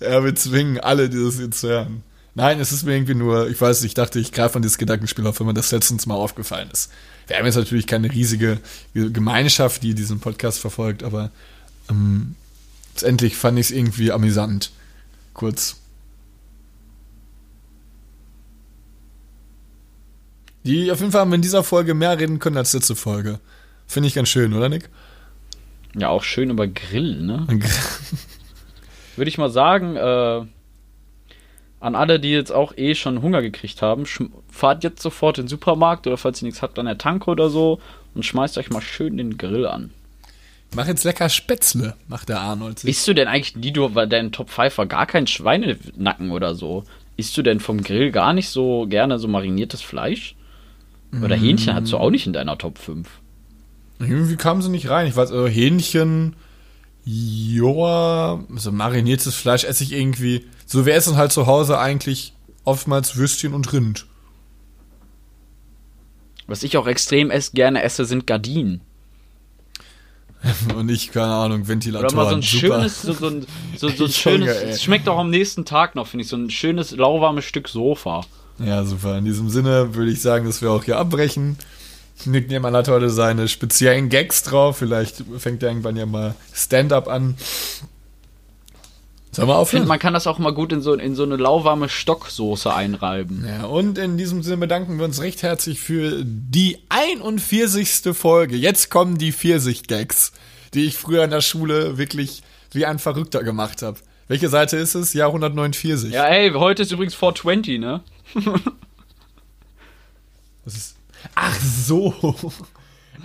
Ja, 0.00 0.24
wir 0.24 0.34
zwingen 0.34 0.80
alle, 0.80 1.08
die 1.08 1.22
das 1.22 1.38
jetzt 1.38 1.62
hören. 1.62 2.02
Nein, 2.34 2.60
es 2.60 2.70
ist 2.72 2.84
mir 2.84 2.94
irgendwie 2.94 3.14
nur, 3.14 3.48
ich 3.48 3.58
weiß 3.60 3.80
nicht, 3.80 3.90
ich 3.90 3.94
dachte, 3.94 4.18
ich 4.18 4.32
greife 4.32 4.56
an 4.56 4.62
dieses 4.62 4.76
Gedankenspiel 4.78 5.26
auf, 5.26 5.38
wenn 5.40 5.46
mir 5.46 5.54
das 5.54 5.70
letztens 5.72 6.04
mal 6.06 6.14
aufgefallen 6.16 6.68
ist. 6.70 6.90
Wir 7.26 7.36
haben 7.36 7.46
jetzt 7.46 7.56
natürlich 7.56 7.86
keine 7.86 8.10
riesige 8.10 8.60
Gemeinschaft, 8.94 9.82
die 9.82 9.94
diesen 9.94 10.20
Podcast 10.20 10.60
verfolgt, 10.60 11.02
aber 11.02 11.30
ähm, 11.90 12.36
letztendlich 12.94 13.36
fand 13.36 13.58
ich 13.58 13.66
es 13.66 13.72
irgendwie 13.72 14.12
amüsant. 14.12 14.70
Kurz. 15.34 15.76
Die 20.64 20.90
auf 20.90 21.00
jeden 21.00 21.12
Fall 21.12 21.20
haben 21.20 21.30
wir 21.30 21.36
in 21.36 21.42
dieser 21.42 21.62
Folge 21.62 21.94
mehr 21.94 22.18
reden 22.18 22.38
können 22.38 22.56
als 22.56 22.72
letzte 22.72 22.96
Folge. 22.96 23.38
Finde 23.86 24.08
ich 24.08 24.14
ganz 24.14 24.28
schön, 24.28 24.52
oder 24.52 24.68
Nick? 24.68 24.88
Ja, 25.94 26.08
auch 26.08 26.22
schön 26.22 26.50
über 26.50 26.66
Grill, 26.66 27.22
ne? 27.22 27.46
Würde 29.16 29.28
ich 29.28 29.38
mal 29.38 29.50
sagen, 29.50 29.96
äh, 29.96 30.46
an 31.80 31.94
alle, 31.94 32.18
die 32.18 32.30
jetzt 32.30 32.52
auch 32.52 32.76
eh 32.76 32.94
schon 32.94 33.22
Hunger 33.22 33.42
gekriegt 33.42 33.82
haben, 33.82 34.04
fahrt 34.50 34.84
jetzt 34.84 35.02
sofort 35.02 35.38
in 35.38 35.44
den 35.44 35.48
Supermarkt 35.48 36.06
oder 36.06 36.16
falls 36.16 36.42
ihr 36.42 36.46
nichts 36.46 36.62
habt 36.62 36.78
an 36.78 36.86
der 36.86 36.98
Tanke 36.98 37.30
oder 37.30 37.50
so 37.50 37.80
und 38.14 38.24
schmeißt 38.24 38.58
euch 38.58 38.70
mal 38.70 38.80
schön 38.80 39.16
den 39.16 39.36
Grill 39.36 39.66
an. 39.66 39.90
Mach 40.74 40.88
jetzt 40.88 41.04
lecker 41.04 41.28
Spätzle, 41.28 41.94
macht 42.08 42.28
der 42.28 42.40
Arnold. 42.40 42.80
sich. 42.80 42.90
Isst 42.90 43.06
du 43.06 43.14
denn 43.14 43.28
eigentlich 43.28 43.72
du, 43.72 43.94
weil 43.94 44.08
dein 44.08 44.32
Top 44.32 44.50
5 44.50 44.78
war 44.78 44.86
gar 44.86 45.06
kein 45.06 45.26
Schweinenacken 45.26 46.32
oder 46.32 46.54
so? 46.54 46.84
Isst 47.16 47.36
du 47.36 47.42
denn 47.42 47.60
vom 47.60 47.82
Grill 47.82 48.10
gar 48.10 48.32
nicht 48.32 48.48
so 48.48 48.86
gerne 48.88 49.18
so 49.18 49.28
mariniertes 49.28 49.82
Fleisch? 49.82 50.34
Oder 51.22 51.36
Hähnchen 51.36 51.72
hast 51.72 51.92
du 51.92 51.96
auch 51.96 52.10
nicht 52.10 52.26
in 52.26 52.32
deiner 52.32 52.58
Top 52.58 52.78
5? 52.78 53.08
Irgendwie 54.00 54.36
kamen 54.36 54.60
sie 54.60 54.68
nicht 54.68 54.90
rein. 54.90 55.06
Ich 55.06 55.16
weiß, 55.16 55.30
also 55.30 55.46
Hähnchen, 55.46 56.36
Joa, 57.04 58.44
so 58.56 58.72
mariniertes 58.72 59.34
Fleisch 59.34 59.64
esse 59.64 59.84
ich 59.84 59.92
irgendwie. 59.92 60.44
So 60.66 60.84
wir 60.84 60.94
essen 60.94 61.16
halt 61.16 61.32
zu 61.32 61.46
Hause 61.46 61.78
eigentlich 61.78 62.34
oftmals 62.64 63.16
Würstchen 63.16 63.54
und 63.54 63.72
Rind. 63.72 64.06
Was 66.48 66.62
ich 66.62 66.76
auch 66.76 66.86
extrem 66.86 67.30
ess, 67.30 67.52
gerne 67.52 67.82
esse, 67.82 68.04
sind 68.04 68.26
Gardinen. 68.26 68.80
Und 70.76 70.88
ich, 70.90 71.10
keine 71.10 71.32
Ahnung, 71.32 71.60
Oder 71.60 71.68
Ventilatoren. 71.68 72.14
mal 72.14 72.28
so 72.28 72.36
ein 72.36 72.42
Super. 72.42 72.58
schönes, 72.76 73.02
so, 73.02 73.12
so 73.14 73.26
ein, 73.28 73.46
so, 73.76 73.88
so 73.88 74.04
ein 74.04 74.10
Hunger, 74.10 74.12
schönes, 74.12 74.56
ey. 74.56 74.70
es 74.70 74.82
schmeckt 74.82 75.08
auch 75.08 75.18
am 75.18 75.30
nächsten 75.30 75.64
Tag 75.64 75.94
noch, 75.96 76.06
finde 76.06 76.22
ich, 76.22 76.28
so 76.28 76.36
ein 76.36 76.50
schönes, 76.50 76.92
lauwarmes 76.92 77.44
Stück 77.44 77.68
Sofa. 77.68 78.24
Ja, 78.58 78.84
super. 78.84 79.18
In 79.18 79.24
diesem 79.24 79.48
Sinne 79.50 79.94
würde 79.94 80.10
ich 80.10 80.22
sagen, 80.22 80.46
dass 80.46 80.62
wir 80.62 80.70
auch 80.70 80.84
hier 80.84 80.98
abbrechen. 80.98 81.56
Nick 82.24 82.48
Niemann 82.48 82.74
hat 82.76 82.88
heute 82.88 83.10
seine 83.10 83.48
speziellen 83.48 84.08
Gags 84.08 84.42
drauf. 84.42 84.78
Vielleicht 84.78 85.24
fängt 85.38 85.62
er 85.62 85.70
irgendwann 85.70 85.96
ja 85.96 86.06
mal 86.06 86.34
Stand-up 86.54 87.08
an. 87.08 87.36
Sollen 89.36 89.48
wir 89.48 89.60
Ich 89.62 89.68
finde, 89.68 89.82
aufhören? 89.82 89.88
man 89.88 89.98
kann 89.98 90.14
das 90.14 90.26
auch 90.26 90.38
mal 90.38 90.54
gut 90.54 90.72
in 90.72 90.80
so, 90.80 90.94
in 90.94 91.14
so 91.14 91.22
eine 91.22 91.36
lauwarme 91.36 91.90
Stocksoße 91.90 92.72
einreiben. 92.72 93.44
Ja, 93.46 93.66
und 93.66 93.98
in 93.98 94.16
diesem 94.16 94.42
Sinne 94.42 94.56
bedanken 94.56 94.96
wir 94.96 95.04
uns 95.04 95.20
recht 95.20 95.42
herzlich 95.42 95.78
für 95.78 96.22
die 96.24 96.78
41. 96.88 98.16
Folge. 98.16 98.56
Jetzt 98.56 98.90
kommen 98.90 99.18
die 99.18 99.32
Pfirsich-Gags, 99.32 100.32
die 100.72 100.84
ich 100.86 100.96
früher 100.96 101.22
in 101.24 101.30
der 101.30 101.42
Schule 101.42 101.98
wirklich 101.98 102.42
wie 102.72 102.86
ein 102.86 102.98
Verrückter 102.98 103.44
gemacht 103.44 103.82
habe. 103.82 103.98
Welche 104.26 104.48
Seite 104.48 104.78
ist 104.78 104.94
es? 104.94 105.12
Jahr 105.12 105.28
149. 105.28 106.12
Ja, 106.12 106.24
ey, 106.26 106.50
heute 106.52 106.82
ist 106.82 106.92
übrigens 106.92 107.14
420, 107.14 107.78
ne? 107.78 108.00
Das 110.64 110.74
ist 110.74 110.96
Ach 111.34 111.58
so. 111.60 112.34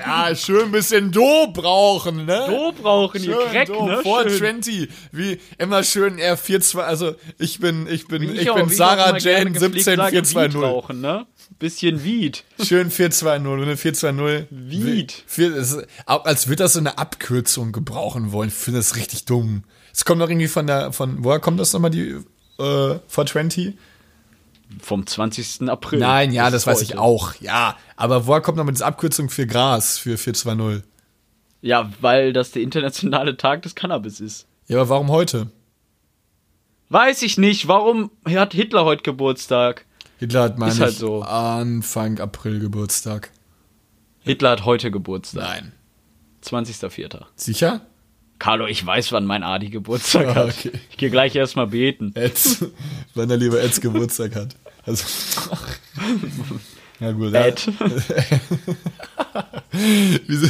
Ja, 0.06 0.36
schön 0.36 0.66
ein 0.66 0.72
bisschen 0.72 1.12
Do 1.12 1.48
brauchen, 1.54 2.26
ne? 2.26 2.46
Do 2.48 2.72
brauchen, 2.72 3.24
ihr 3.24 3.38
Crack, 3.52 3.68
Do, 3.68 3.86
ne? 3.88 4.00
420. 4.02 4.90
Wie 5.12 5.40
immer 5.58 5.84
schön 5.84 6.18
R42, 6.20 6.80
also 6.80 7.16
ich 7.38 7.60
bin, 7.60 7.88
ich 7.88 8.08
bin, 8.08 8.24
ich, 8.24 8.30
bin 8.30 8.42
ich 8.42 8.50
auch 8.50 8.70
Sarah 8.70 9.10
immer 9.12 9.20
gerne 9.20 9.50
Jane 9.50 9.52
gepflegt 9.52 9.86
sage, 9.86 10.02
Weed 10.02 10.26
17420. 10.26 10.62
rauchen, 10.62 11.02
ne? 11.02 11.26
Bisschen 11.60 12.04
Weed. 12.04 12.44
Schön 12.66 12.90
420, 12.90 13.48
oder 13.48 13.78
420. 13.78 14.48
Vied. 14.50 15.24
Vier- 15.28 15.56
es 15.56 15.74
ist- 15.74 15.86
auch 16.06 16.26
Als 16.26 16.48
wird 16.48 16.60
das 16.60 16.74
so 16.74 16.80
eine 16.80 16.98
Abkürzung 16.98 17.72
gebrauchen 17.72 18.32
wollen. 18.32 18.50
Ich 18.50 18.56
finde 18.56 18.80
das 18.80 18.96
richtig 18.96 19.26
dumm. 19.26 19.64
Es 19.94 20.06
kommt 20.06 20.22
doch 20.22 20.30
irgendwie 20.30 20.48
von 20.48 20.66
der, 20.68 20.92
von, 20.94 21.24
woher 21.24 21.40
kommt 21.40 21.60
das 21.60 21.74
nochmal, 21.74 21.92
die, 21.92 22.16
äh, 22.60 23.00
420? 23.08 23.74
Vom 24.80 25.06
20. 25.06 25.70
April. 25.70 26.00
Nein, 26.00 26.32
ja, 26.32 26.46
das, 26.50 26.64
ist 26.64 26.68
weiß 26.68 26.82
ich 26.82 26.98
auch, 26.98 27.36
ja. 27.42 27.76
Aber 27.96 28.28
woher 28.28 28.42
kommt 28.42 28.58
nochmal 28.58 28.74
diese 28.74 28.86
Abkürzung 28.86 29.30
für 29.30 29.46
Gras, 29.48 29.98
für 29.98 30.18
420? 30.18 30.84
Ja, 31.62 31.92
weil 32.02 32.34
das 32.34 32.52
der 32.52 32.62
internationale 32.62 33.38
Tag 33.38 33.62
des 33.64 33.76
Cannabis 33.76 34.20
ist. 34.20 34.48
Ja, 34.68 34.78
aber 34.80 34.90
warum 34.90 35.10
heute? 35.10 35.48
Weiß 36.90 37.22
ich 37.22 37.38
nicht, 37.38 37.68
warum 37.68 38.12
hat 38.28 38.54
Hitler 38.54 38.86
heute 38.86 39.04
Geburtstag? 39.04 39.86
Hitler 40.20 40.44
hat, 40.44 40.58
meine 40.58 40.78
halt 40.78 40.96
so. 40.96 41.22
Anfang 41.22 42.20
April 42.20 42.60
Geburtstag. 42.60 43.32
Hitler 44.20 44.52
hat 44.52 44.66
heute 44.66 44.92
Geburtstag. 44.92 45.44
Nein. 45.44 45.72
20.04. 46.44 47.22
Sicher? 47.36 47.82
Carlo, 48.40 48.66
ich 48.66 48.84
weiß, 48.84 49.12
wann 49.12 49.26
mein 49.26 49.44
Adi 49.44 49.70
Geburtstag 49.70 50.28
Ah, 50.30 50.36
hat. 50.36 50.50
okay. 50.50 50.72
Ich 50.90 50.98
gehe 50.98 51.12
gleich 51.12 51.36
erstmal 51.36 51.68
beten. 51.68 52.12
Ed, 52.16 52.40
wenn 53.16 53.30
er 53.30 53.38
lieber 53.38 53.62
Eds 53.62 53.82
Geburtstag 53.82 54.36
hat. 54.36 54.56
Also, 54.86 55.06
ja 57.00 57.12
gut. 57.12 57.34
Ed. 57.34 57.68
Wie 60.28 60.36
so, 60.36 60.48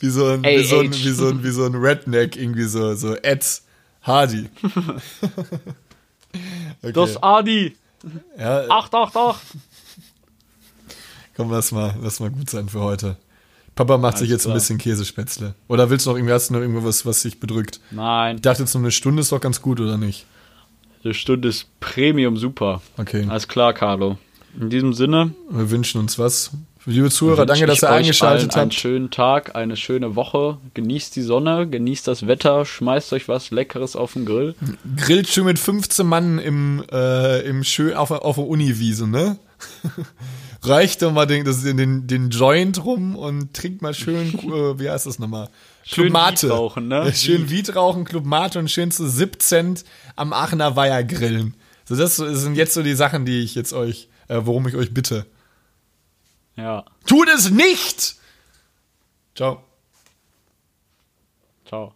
wie 0.00 0.08
so 0.08 0.26
ein, 0.28 0.42
wie 0.44 0.64
so 0.64 0.78
ein, 0.80 0.92
wie 0.92 1.10
so 1.12 1.28
ein, 1.28 1.44
wie 1.44 1.50
so 1.50 1.64
ein 1.66 1.74
Redneck, 1.74 2.36
irgendwie 2.36 2.64
so, 2.64 2.94
so 2.94 3.14
Ed 3.16 3.44
Hardy. 4.02 4.48
Okay. 6.80 6.92
Das 6.94 7.22
Adi. 7.22 7.76
ja, 8.38 8.62
888. 8.70 9.60
komm, 11.36 11.50
lass 11.50 11.70
mal, 11.72 11.94
lass 12.02 12.20
mal 12.20 12.30
gut 12.30 12.48
sein 12.48 12.70
für 12.70 12.80
heute. 12.80 13.18
Papa 13.74 13.98
macht 13.98 14.16
sich 14.16 14.30
Alles 14.30 14.30
jetzt 14.30 14.42
ein 14.46 14.48
klar. 14.52 14.54
bisschen 14.54 14.78
Käsespätzle. 14.78 15.54
Oder 15.68 15.90
willst 15.90 16.06
du 16.06 16.10
noch 16.10 16.16
irgendwie, 16.16 16.32
hast 16.32 16.48
du 16.48 16.54
noch 16.54 16.60
irgendwas, 16.62 17.04
was 17.04 17.20
sich 17.20 17.38
bedrückt? 17.38 17.80
Nein, 17.90 18.36
Ich 18.36 18.42
dachte 18.42 18.62
jetzt 18.62 18.72
nur 18.74 18.82
eine 18.82 18.90
Stunde 18.90 19.20
ist 19.20 19.30
doch 19.30 19.40
ganz 19.42 19.60
gut, 19.60 19.78
oder 19.80 19.98
nicht? 19.98 20.24
Die 21.04 21.14
Stunde 21.14 21.48
ist 21.48 21.66
Premium 21.80 22.36
super. 22.36 22.82
Okay. 22.96 23.26
Alles 23.28 23.48
klar, 23.48 23.72
Carlo. 23.72 24.18
In 24.60 24.70
diesem 24.70 24.92
Sinne, 24.92 25.32
Wir 25.50 25.70
wünschen 25.70 26.00
uns 26.00 26.18
was. 26.18 26.50
Liebe 26.84 27.10
Zuhörer, 27.10 27.46
danke, 27.46 27.66
dass 27.66 27.76
ich 27.76 27.82
ihr 27.84 27.88
euch 27.88 27.94
eingeschaltet 27.94 28.50
allen 28.52 28.60
Einen 28.62 28.70
habt. 28.70 28.80
schönen 28.80 29.10
Tag, 29.10 29.54
eine 29.54 29.76
schöne 29.76 30.16
Woche. 30.16 30.58
Genießt 30.74 31.14
die 31.14 31.22
Sonne, 31.22 31.68
genießt 31.68 32.08
das 32.08 32.26
Wetter, 32.26 32.64
schmeißt 32.64 33.12
euch 33.12 33.28
was 33.28 33.52
Leckeres 33.52 33.94
auf 33.94 34.14
den 34.14 34.26
Grill. 34.26 34.56
Grillt 34.96 35.28
schön 35.28 35.44
mit 35.44 35.60
15 35.60 36.04
Mann 36.04 36.38
im, 36.40 36.82
äh, 36.90 37.40
im 37.42 37.62
schön 37.62 37.94
auf, 37.94 38.10
auf 38.10 38.34
der 38.34 38.46
Uniwiese, 38.46 39.06
ne? 39.06 39.38
reicht 40.64 41.02
doch 41.02 41.12
mal 41.12 41.26
den, 41.26 41.44
das, 41.44 41.62
den, 41.62 42.06
den 42.06 42.30
Joint 42.30 42.84
rum 42.84 43.16
und 43.16 43.54
trinkt 43.54 43.80
mal 43.82 43.94
schön, 43.94 44.34
äh, 44.34 44.78
wie 44.78 44.90
heißt 44.90 45.06
das 45.06 45.18
nochmal? 45.18 45.48
Schön 45.84 46.04
Club 46.04 46.12
Mate. 46.12 46.48
Weed 46.48 46.52
rauchen, 46.52 46.88
ne? 46.88 47.12
Schön 47.14 47.50
Wied 47.50 47.74
rauchen, 47.74 48.04
Club 48.04 48.24
Mate 48.24 48.58
und 48.58 48.70
schön 48.70 48.90
zu 48.90 49.08
17 49.08 49.80
am 50.16 50.32
Aachener 50.32 50.76
Weiher 50.76 51.04
grillen. 51.04 51.54
So, 51.84 51.96
das 51.96 52.16
sind 52.16 52.54
jetzt 52.54 52.74
so 52.74 52.82
die 52.82 52.94
Sachen, 52.94 53.24
die 53.24 53.40
ich 53.40 53.54
jetzt 53.54 53.72
euch, 53.72 54.08
äh, 54.28 54.40
worum 54.42 54.68
ich 54.68 54.76
euch 54.76 54.94
bitte. 54.94 55.26
Ja. 56.56 56.84
Tut 57.06 57.28
es 57.28 57.50
nicht! 57.50 58.16
Ciao. 59.34 59.64
Ciao. 61.66 61.94